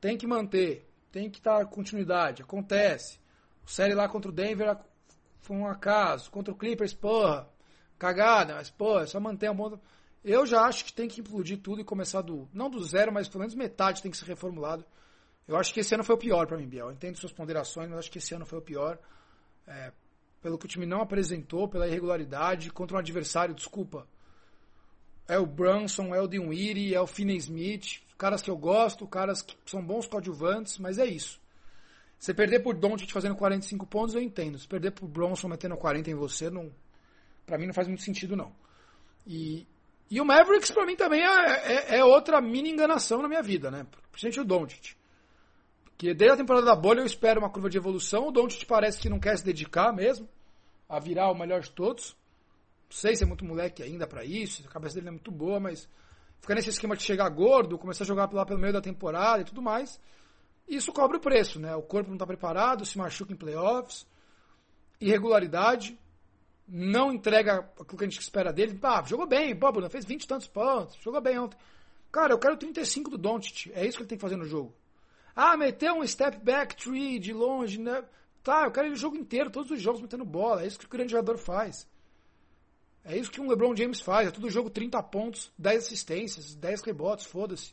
tem 0.00 0.16
que 0.16 0.26
manter, 0.26 0.88
tem 1.10 1.28
que 1.28 1.42
dar 1.42 1.66
continuidade, 1.66 2.42
acontece. 2.42 3.18
O 3.64 3.70
série 3.70 3.94
lá 3.94 4.08
contra 4.08 4.30
o 4.30 4.34
Denver 4.34 4.78
foi 5.40 5.56
um 5.56 5.66
acaso, 5.66 6.30
contra 6.30 6.54
o 6.54 6.56
Clippers, 6.56 6.94
porra, 6.94 7.48
cagada, 7.98 8.54
mas 8.54 8.70
porra, 8.70 9.02
é 9.02 9.06
só 9.06 9.20
manter 9.20 9.50
um 9.50 9.54
bom. 9.54 9.78
Eu 10.24 10.44
já 10.44 10.62
acho 10.62 10.84
que 10.84 10.92
tem 10.92 11.08
que 11.08 11.20
implodir 11.20 11.58
tudo 11.58 11.80
e 11.80 11.84
começar 11.84 12.20
do, 12.22 12.48
não 12.52 12.68
do 12.68 12.82
zero, 12.82 13.12
mas 13.12 13.28
pelo 13.28 13.40
menos 13.40 13.54
metade 13.54 14.02
tem 14.02 14.10
que 14.10 14.16
ser 14.16 14.26
reformulado. 14.26 14.84
Eu 15.46 15.56
acho 15.56 15.72
que 15.72 15.80
esse 15.80 15.94
ano 15.94 16.02
foi 16.02 16.16
o 16.16 16.18
pior 16.18 16.46
para 16.46 16.56
mim, 16.56 16.66
Biel. 16.66 16.86
Eu 16.86 16.92
entendo 16.92 17.16
suas 17.16 17.32
ponderações, 17.32 17.88
mas 17.88 18.00
acho 18.00 18.10
que 18.10 18.18
esse 18.18 18.34
ano 18.34 18.44
foi 18.44 18.58
o 18.58 18.62
pior. 18.62 18.98
É, 19.66 19.92
pelo 20.42 20.58
que 20.58 20.66
o 20.66 20.68
time 20.68 20.86
não 20.86 21.00
apresentou, 21.00 21.68
pela 21.68 21.86
irregularidade, 21.86 22.70
contra 22.70 22.96
um 22.96 23.00
adversário, 23.00 23.54
desculpa. 23.54 24.06
É 25.28 25.38
o 25.38 25.46
Brunson, 25.46 26.14
é 26.14 26.20
o 26.20 26.26
Dinwiddie, 26.26 26.94
é 26.94 27.00
o 27.00 27.06
Finney 27.06 27.36
Smith, 27.36 28.00
caras 28.16 28.42
que 28.42 28.50
eu 28.50 28.56
gosto, 28.56 29.06
caras 29.06 29.42
que 29.42 29.56
são 29.66 29.84
bons 29.84 30.06
coadjuvantes, 30.06 30.78
mas 30.78 30.98
é 30.98 31.06
isso. 31.06 31.40
Você 32.18 32.32
perder 32.32 32.60
por 32.60 32.74
Doncic 32.74 33.12
fazendo 33.12 33.36
45 33.36 33.86
pontos, 33.86 34.14
eu 34.14 34.22
entendo. 34.22 34.58
Se 34.58 34.66
perder 34.66 34.92
por 34.92 35.06
Bronson 35.06 35.48
metendo 35.48 35.76
40 35.76 36.10
em 36.10 36.14
você, 36.14 36.48
não, 36.48 36.72
para 37.46 37.56
mim 37.56 37.66
não 37.66 37.74
faz 37.74 37.86
muito 37.88 38.02
sentido, 38.02 38.36
não. 38.36 38.52
E, 39.26 39.66
e 40.10 40.20
o 40.20 40.24
Mavericks, 40.24 40.70
para 40.70 40.84
mim, 40.84 40.96
também 40.96 41.22
é, 41.22 41.26
é, 41.26 41.98
é, 41.98 42.04
outra 42.04 42.40
mini 42.40 42.70
enganação 42.70 43.22
na 43.22 43.28
minha 43.28 43.42
vida, 43.42 43.70
né? 43.70 43.86
Principalmente 44.10 44.40
o 44.40 44.44
Doncic. 44.44 44.96
Porque 45.84 46.12
desde 46.12 46.34
a 46.34 46.36
temporada 46.36 46.66
da 46.66 46.76
bolha 46.76 47.00
eu 47.00 47.06
espero 47.06 47.40
uma 47.40 47.48
curva 47.48 47.70
de 47.70 47.78
evolução. 47.78 48.28
O 48.28 48.30
Doncic 48.30 48.66
parece 48.66 49.00
que 49.00 49.08
não 49.08 49.18
quer 49.18 49.38
se 49.38 49.44
dedicar 49.44 49.92
mesmo 49.92 50.28
a 50.88 50.98
virar 50.98 51.30
o 51.30 51.34
melhor 51.34 51.60
de 51.60 51.70
todos. 51.70 52.16
Não 52.88 52.96
sei 52.96 53.16
se 53.16 53.24
é 53.24 53.26
muito 53.26 53.44
moleque 53.44 53.82
ainda 53.82 54.06
para 54.06 54.24
isso, 54.24 54.64
a 54.66 54.70
cabeça 54.70 54.94
dele 54.94 55.06
não 55.06 55.10
é 55.10 55.16
muito 55.16 55.32
boa, 55.32 55.58
mas 55.58 55.88
fica 56.40 56.54
nesse 56.54 56.70
esquema 56.70 56.96
de 56.96 57.02
chegar 57.02 57.28
gordo, 57.30 57.78
começar 57.78 58.04
a 58.04 58.06
jogar 58.06 58.32
lá 58.32 58.46
pelo 58.46 58.60
meio 58.60 58.72
da 58.72 58.80
temporada 58.80 59.42
e 59.42 59.44
tudo 59.44 59.60
mais. 59.60 60.00
Isso 60.68 60.92
cobra 60.92 61.16
o 61.16 61.20
preço, 61.20 61.58
né? 61.58 61.74
O 61.74 61.82
corpo 61.82 62.08
não 62.08 62.16
está 62.16 62.26
preparado, 62.26 62.84
se 62.84 62.96
machuca 62.98 63.32
em 63.32 63.36
playoffs, 63.36 64.06
irregularidade, 65.00 65.98
não 66.68 67.12
entrega 67.12 67.58
aquilo 67.80 67.98
que 67.98 68.04
a 68.04 68.08
gente 68.08 68.20
espera 68.20 68.52
dele. 68.52 68.78
Ah, 68.82 69.02
jogou 69.06 69.26
bem, 69.26 69.54
Bobo, 69.54 69.88
fez 69.88 70.04
20 70.04 70.22
e 70.22 70.26
tantos 70.26 70.48
pontos, 70.48 70.96
jogou 71.02 71.20
bem 71.20 71.38
ontem. 71.38 71.56
Cara, 72.10 72.32
eu 72.32 72.38
quero 72.38 72.56
35 72.56 73.10
do 73.10 73.18
Doncic, 73.18 73.70
é 73.74 73.86
isso 73.86 73.96
que 73.96 74.02
ele 74.02 74.08
tem 74.08 74.18
que 74.18 74.22
fazer 74.22 74.36
no 74.36 74.46
jogo. 74.46 74.74
Ah, 75.34 75.56
meteu 75.56 75.94
um 75.94 76.06
step 76.06 76.38
back 76.38 76.74
three 76.76 77.18
de 77.18 77.32
longe, 77.32 77.78
né? 77.78 78.04
Tá, 78.42 78.64
eu 78.64 78.70
quero 78.70 78.86
ele 78.86 78.94
o 78.94 78.98
jogo 78.98 79.16
inteiro, 79.16 79.50
todos 79.50 79.70
os 79.70 79.80
jogos 79.80 80.00
metendo 80.00 80.24
bola, 80.24 80.62
é 80.62 80.66
isso 80.66 80.78
que 80.78 80.86
o 80.86 80.88
grande 80.88 81.12
jogador 81.12 81.36
faz. 81.36 81.86
É 83.04 83.16
isso 83.16 83.30
que 83.30 83.40
um 83.40 83.48
LeBron 83.48 83.74
James 83.76 84.00
faz, 84.00 84.28
é 84.28 84.30
todo 84.30 84.50
jogo 84.50 84.70
30 84.70 85.00
pontos, 85.04 85.52
10 85.58 85.84
assistências, 85.84 86.54
10 86.54 86.82
rebotes, 86.82 87.26
foda-se. 87.26 87.72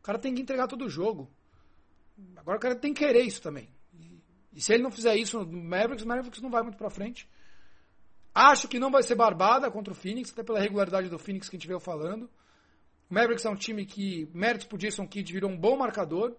O 0.00 0.02
cara 0.02 0.18
tem 0.18 0.34
que 0.34 0.40
entregar 0.40 0.66
todo 0.66 0.86
o 0.86 0.88
jogo. 0.88 1.30
Agora 2.36 2.56
o 2.56 2.60
cara 2.60 2.74
tem 2.74 2.94
que 2.94 3.04
querer 3.04 3.22
isso 3.22 3.42
também. 3.42 3.68
E 4.52 4.60
se 4.60 4.72
ele 4.72 4.82
não 4.82 4.90
fizer 4.90 5.14
isso 5.16 5.44
no 5.44 5.62
Mavericks, 5.62 6.04
o 6.04 6.08
Mavericks 6.08 6.40
não 6.40 6.50
vai 6.50 6.62
muito 6.62 6.78
pra 6.78 6.88
frente. 6.88 7.28
Acho 8.38 8.68
que 8.68 8.78
não 8.78 8.90
vai 8.90 9.02
ser 9.02 9.14
barbada 9.14 9.70
contra 9.70 9.94
o 9.94 9.96
Phoenix, 9.96 10.30
até 10.30 10.42
pela 10.42 10.60
regularidade 10.60 11.08
do 11.08 11.18
Phoenix 11.18 11.48
que 11.48 11.56
a 11.56 11.58
gente 11.58 11.66
veio 11.66 11.80
falando. 11.80 12.24
O 13.10 13.14
Mavericks 13.14 13.46
é 13.46 13.48
um 13.48 13.56
time 13.56 13.86
que, 13.86 14.28
méritos 14.34 14.66
pro 14.66 14.76
Jason 14.76 15.08
Kidd, 15.08 15.32
virou 15.32 15.50
um 15.50 15.56
bom 15.56 15.74
marcador, 15.74 16.36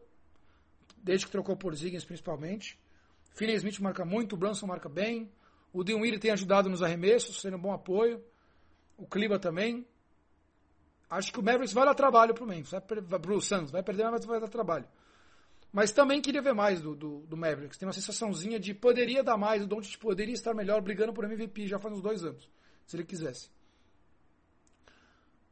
desde 0.95 1.25
que 1.25 1.31
trocou 1.31 1.57
por 1.57 1.75
Ziggins 1.75 2.05
principalmente. 2.05 2.77
Finney 3.33 3.55
Smith 3.55 3.79
marca 3.79 4.05
muito, 4.05 4.33
o 4.33 4.37
Brunson 4.37 4.67
marca 4.67 4.87
bem. 4.87 5.31
O 5.73 5.83
Dinwiddie 5.83 6.19
tem 6.19 6.29
ajudado 6.29 6.69
nos 6.69 6.83
arremessos, 6.83 7.41
sendo 7.41 7.57
um 7.57 7.59
bom 7.59 7.73
apoio. 7.73 8.23
O 8.95 9.07
Kliba 9.07 9.39
também. 9.39 9.83
Acho 11.09 11.33
que 11.33 11.39
o 11.39 11.43
Mavericks 11.43 11.73
vai 11.73 11.83
dar 11.83 11.95
trabalho 11.95 12.35
pro 12.35 12.45
Memphis, 12.45 12.69
vai, 12.69 13.19
pro 13.19 13.41
Suns, 13.41 13.71
vai 13.71 13.81
perder, 13.81 14.11
mas 14.11 14.23
vai 14.23 14.39
dar 14.39 14.49
trabalho. 14.49 14.85
Mas 15.77 15.91
também 15.91 16.19
queria 16.19 16.41
ver 16.41 16.55
mais 16.55 16.81
do, 16.81 16.95
do, 16.95 17.19
do, 17.27 17.37
Mavericks. 17.37 17.77
Tem 17.77 17.85
uma 17.85 17.93
sensaçãozinha 17.93 18.59
de 18.59 18.73
poderia 18.73 19.23
dar 19.23 19.37
mais, 19.37 19.61
o 19.61 19.67
Doncic 19.67 19.95
poderia 19.99 20.33
estar 20.33 20.51
melhor 20.55 20.81
brigando 20.81 21.13
por 21.13 21.23
MVP 21.23 21.67
já 21.67 21.77
faz 21.77 21.93
uns 21.93 22.01
dois 22.01 22.23
anos, 22.23 22.49
se 22.87 22.95
ele 22.95 23.03
quisesse. 23.03 23.51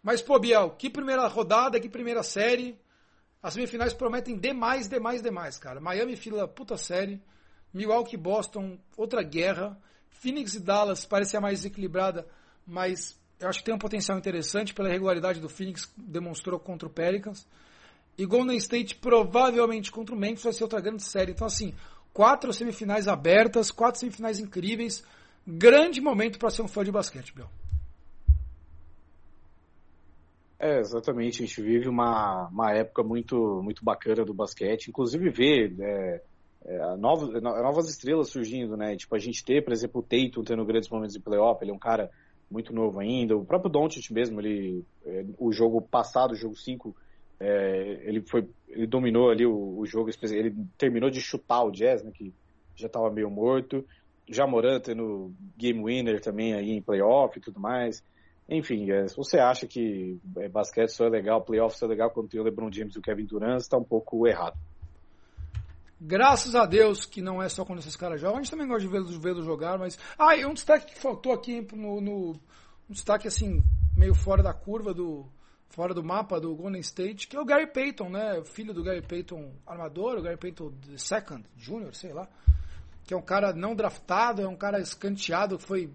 Mas, 0.01 0.23
pô, 0.23 0.39
Biel, 0.39 0.71
que 0.71 0.89
primeira 0.89 1.27
rodada, 1.27 1.79
que 1.79 1.87
primeira 1.87 2.23
série. 2.23 2.75
As 3.39 3.53
semifinais 3.53 3.93
prometem 3.93 4.35
demais, 4.35 4.89
demais, 4.89 5.21
demais, 5.21 5.59
cara. 5.59 5.79
Miami 5.79 6.15
fila 6.15 6.47
puta 6.47 6.75
série. 6.75 7.21
Milwaukee 7.71 8.17
Boston, 8.17 8.79
outra 8.97 9.21
guerra. 9.21 9.79
Phoenix 10.09 10.55
e 10.55 10.59
Dallas 10.59 11.05
parecia 11.05 11.39
mais 11.39 11.63
equilibrada, 11.65 12.27
mas 12.65 13.15
eu 13.39 13.47
acho 13.47 13.59
que 13.59 13.65
tem 13.65 13.75
um 13.75 13.77
potencial 13.77 14.17
interessante 14.17 14.73
pela 14.73 14.89
regularidade 14.89 15.39
do 15.39 15.47
Phoenix, 15.47 15.93
demonstrou 15.95 16.59
contra 16.59 16.87
o 16.87 16.91
Pelicans. 16.91 17.47
E 18.17 18.25
Golden 18.25 18.57
State 18.57 18.95
provavelmente 18.95 19.91
contra 19.91 20.15
o 20.15 20.17
Memphis 20.17 20.43
vai 20.43 20.53
ser 20.53 20.63
outra 20.63 20.79
grande 20.79 21.03
série. 21.03 21.33
Então, 21.33 21.47
assim, 21.47 21.73
quatro 22.13 22.53
semifinais 22.53 23.07
abertas, 23.07 23.71
quatro 23.71 23.99
semifinais 23.99 24.39
incríveis. 24.39 25.03
Grande 25.45 25.99
momento 25.99 26.39
para 26.39 26.49
ser 26.49 26.61
um 26.61 26.67
fã 26.67 26.83
de 26.83 26.91
basquete, 26.91 27.33
Bill. 27.35 27.47
É, 30.57 30.79
exatamente. 30.79 31.43
A 31.43 31.45
gente 31.45 31.61
vive 31.61 31.89
uma, 31.89 32.47
uma 32.47 32.71
época 32.71 33.03
muito, 33.03 33.61
muito 33.61 33.83
bacana 33.83 34.23
do 34.23 34.33
basquete. 34.33 34.87
Inclusive, 34.87 35.29
ver 35.29 35.75
é, 35.79 36.21
é, 36.65 36.95
novos, 36.95 37.29
novas 37.41 37.89
estrelas 37.89 38.29
surgindo, 38.29 38.77
né? 38.77 38.95
Tipo, 38.95 39.15
a 39.15 39.19
gente 39.19 39.43
ter, 39.43 39.63
por 39.63 39.73
exemplo, 39.73 39.99
o 39.99 40.03
Tatum 40.03 40.43
tendo 40.43 40.65
grandes 40.65 40.89
momentos 40.89 41.13
de 41.13 41.21
playoff. 41.21 41.61
Ele 41.61 41.71
é 41.71 41.73
um 41.73 41.79
cara 41.79 42.09
muito 42.49 42.73
novo 42.73 42.99
ainda. 42.99 43.35
O 43.35 43.45
próprio 43.45 43.69
Doncic 43.69 44.09
mesmo, 44.11 44.39
ele, 44.39 44.85
é, 45.05 45.25
o 45.37 45.51
jogo 45.51 45.81
passado, 45.81 46.31
o 46.31 46.35
jogo 46.35 46.55
5, 46.55 46.95
é, 47.39 47.99
ele 48.03 48.21
foi, 48.21 48.47
ele 48.67 48.87
dominou 48.87 49.29
ali 49.29 49.45
o, 49.45 49.77
o, 49.77 49.85
jogo, 49.85 50.09
ele 50.23 50.55
terminou 50.77 51.09
de 51.09 51.21
chutar 51.21 51.63
o 51.63 51.71
Jazz, 51.71 52.03
né, 52.03 52.11
que 52.13 52.33
já 52.75 52.87
estava 52.87 53.11
meio 53.11 53.29
morto. 53.29 53.85
Já 54.27 54.47
Moran 54.47 54.79
tendo 54.79 55.33
game 55.55 55.83
winner 55.83 56.19
também 56.19 56.53
aí 56.53 56.71
em 56.71 56.81
playoff 56.81 57.37
e 57.37 57.41
tudo 57.41 57.59
mais. 57.59 58.03
Enfim, 58.49 58.89
é, 58.91 59.07
se 59.07 59.15
você 59.15 59.37
acha 59.37 59.67
que 59.67 60.19
é, 60.37 60.47
basquete 60.47 60.89
só 60.89 61.05
é 61.05 61.09
legal, 61.09 61.41
playoff 61.41 61.77
só 61.77 61.85
é 61.85 61.89
legal 61.89 62.11
quando 62.11 62.29
tem 62.29 62.39
o 62.39 62.43
LeBron 62.43 62.71
James 62.71 62.95
e 62.95 62.99
o 62.99 63.01
Kevin 63.01 63.25
Durant, 63.25 63.59
está 63.59 63.77
um 63.77 63.83
pouco 63.83 64.27
errado. 64.27 64.57
Graças 65.99 66.55
a 66.55 66.65
Deus 66.65 67.05
que 67.05 67.21
não 67.21 67.41
é 67.41 67.49
só 67.49 67.63
quando 67.63 67.79
esses 67.79 67.95
caras 67.95 68.19
jogam. 68.19 68.37
A 68.37 68.41
gente 68.41 68.51
também 68.51 68.67
gosta 68.67 68.81
de 68.81 68.87
vê-los 68.87 69.17
vê 69.17 69.33
jogar, 69.41 69.79
mas. 69.79 69.97
Ah, 70.17 70.35
e 70.35 70.45
um 70.45 70.53
destaque 70.53 70.93
que 70.93 70.99
faltou 70.99 71.31
aqui 71.31 71.65
no, 71.73 72.01
no. 72.01 72.31
Um 72.89 72.93
destaque 72.93 73.27
assim, 73.27 73.63
meio 73.95 74.13
fora 74.13 74.43
da 74.43 74.53
curva 74.53 74.93
do 74.93 75.25
fora 75.69 75.93
do 75.93 76.03
mapa 76.03 76.39
do 76.39 76.55
Golden 76.55 76.79
State, 76.81 77.27
que 77.27 77.35
é 77.35 77.39
o 77.39 77.45
Gary 77.45 77.67
Payton, 77.67 78.09
né? 78.09 78.41
Filho 78.45 78.73
do 78.73 78.83
Gary 78.83 79.01
Payton 79.01 79.51
armador, 79.65 80.17
o 80.17 80.21
Gary 80.21 80.37
Payton 80.37 80.73
second, 80.97 81.43
junior, 81.57 81.93
sei 81.93 82.13
lá. 82.13 82.27
Que 83.03 83.13
é 83.13 83.17
um 83.17 83.21
cara 83.21 83.53
não 83.53 83.75
draftado, 83.75 84.41
é 84.41 84.47
um 84.47 84.55
cara 84.55 84.79
escanteado, 84.79 85.59
foi 85.59 85.91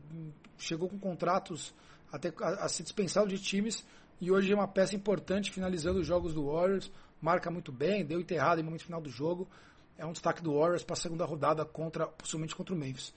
chegou 0.58 0.88
com 0.88 0.98
contratos 0.98 1.74
até 2.12 2.32
a, 2.40 2.64
a 2.64 2.68
ser 2.68 2.82
dispensado 2.82 3.28
de 3.28 3.38
times 3.38 3.84
e 4.20 4.30
hoje 4.30 4.52
é 4.52 4.54
uma 4.54 4.68
peça 4.68 4.94
importante 4.94 5.50
finalizando 5.50 6.00
os 6.00 6.06
jogos 6.06 6.34
do 6.34 6.52
Warriors, 6.52 6.90
marca 7.20 7.50
muito 7.50 7.72
bem, 7.72 8.04
deu 8.04 8.20
enterrado 8.20 8.60
em 8.60 8.64
momento 8.64 8.84
final 8.84 9.00
do 9.00 9.08
jogo. 9.08 9.48
É 9.96 10.04
um 10.04 10.12
destaque 10.12 10.42
do 10.42 10.58
Warriors 10.58 10.84
para 10.84 10.94
a 10.94 11.00
segunda 11.00 11.24
rodada 11.24 11.64
contra 11.64 12.06
possivelmente 12.06 12.54
contra 12.54 12.74
o 12.74 12.78
Memphis. 12.78 13.14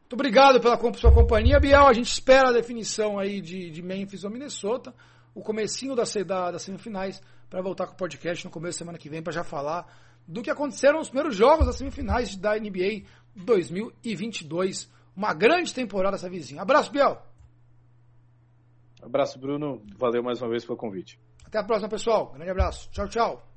Muito 0.00 0.14
obrigado 0.14 0.60
pela 0.60 0.76
sua 0.94 1.12
companhia, 1.12 1.60
Biel. 1.60 1.86
A 1.86 1.92
gente 1.92 2.10
espera 2.12 2.48
a 2.48 2.52
definição 2.52 3.16
aí 3.16 3.40
de, 3.40 3.70
de 3.70 3.80
Memphis 3.80 4.24
ou 4.24 4.30
Minnesota 4.30 4.92
o 5.34 5.42
comecinho 5.42 5.94
da, 5.94 6.04
da, 6.26 6.50
das 6.52 6.62
semifinais 6.62 7.20
para 7.48 7.62
voltar 7.62 7.86
com 7.86 7.94
o 7.94 7.96
podcast 7.96 8.44
no 8.44 8.50
começo 8.50 8.78
da 8.78 8.78
semana 8.78 8.98
que 8.98 9.08
vem 9.08 9.22
para 9.22 9.32
já 9.32 9.44
falar 9.44 9.86
do 10.26 10.42
que 10.42 10.50
aconteceram 10.50 10.98
nos 10.98 11.08
primeiros 11.08 11.34
jogos 11.34 11.66
das 11.66 11.76
semifinais 11.76 12.36
da 12.36 12.56
NBA 12.56 13.04
2022. 13.34 14.90
Uma 15.16 15.34
grande 15.34 15.74
temporada 15.74 16.16
essa 16.16 16.30
vizinha. 16.30 16.62
Abraço, 16.62 16.92
Biel. 16.92 17.20
Abraço, 19.02 19.38
Bruno. 19.38 19.82
Valeu 19.96 20.22
mais 20.22 20.40
uma 20.40 20.50
vez 20.50 20.64
pelo 20.64 20.78
convite. 20.78 21.18
Até 21.44 21.58
a 21.58 21.64
próxima, 21.64 21.88
pessoal. 21.88 22.32
Grande 22.32 22.50
abraço. 22.50 22.88
Tchau, 22.90 23.08
tchau. 23.08 23.49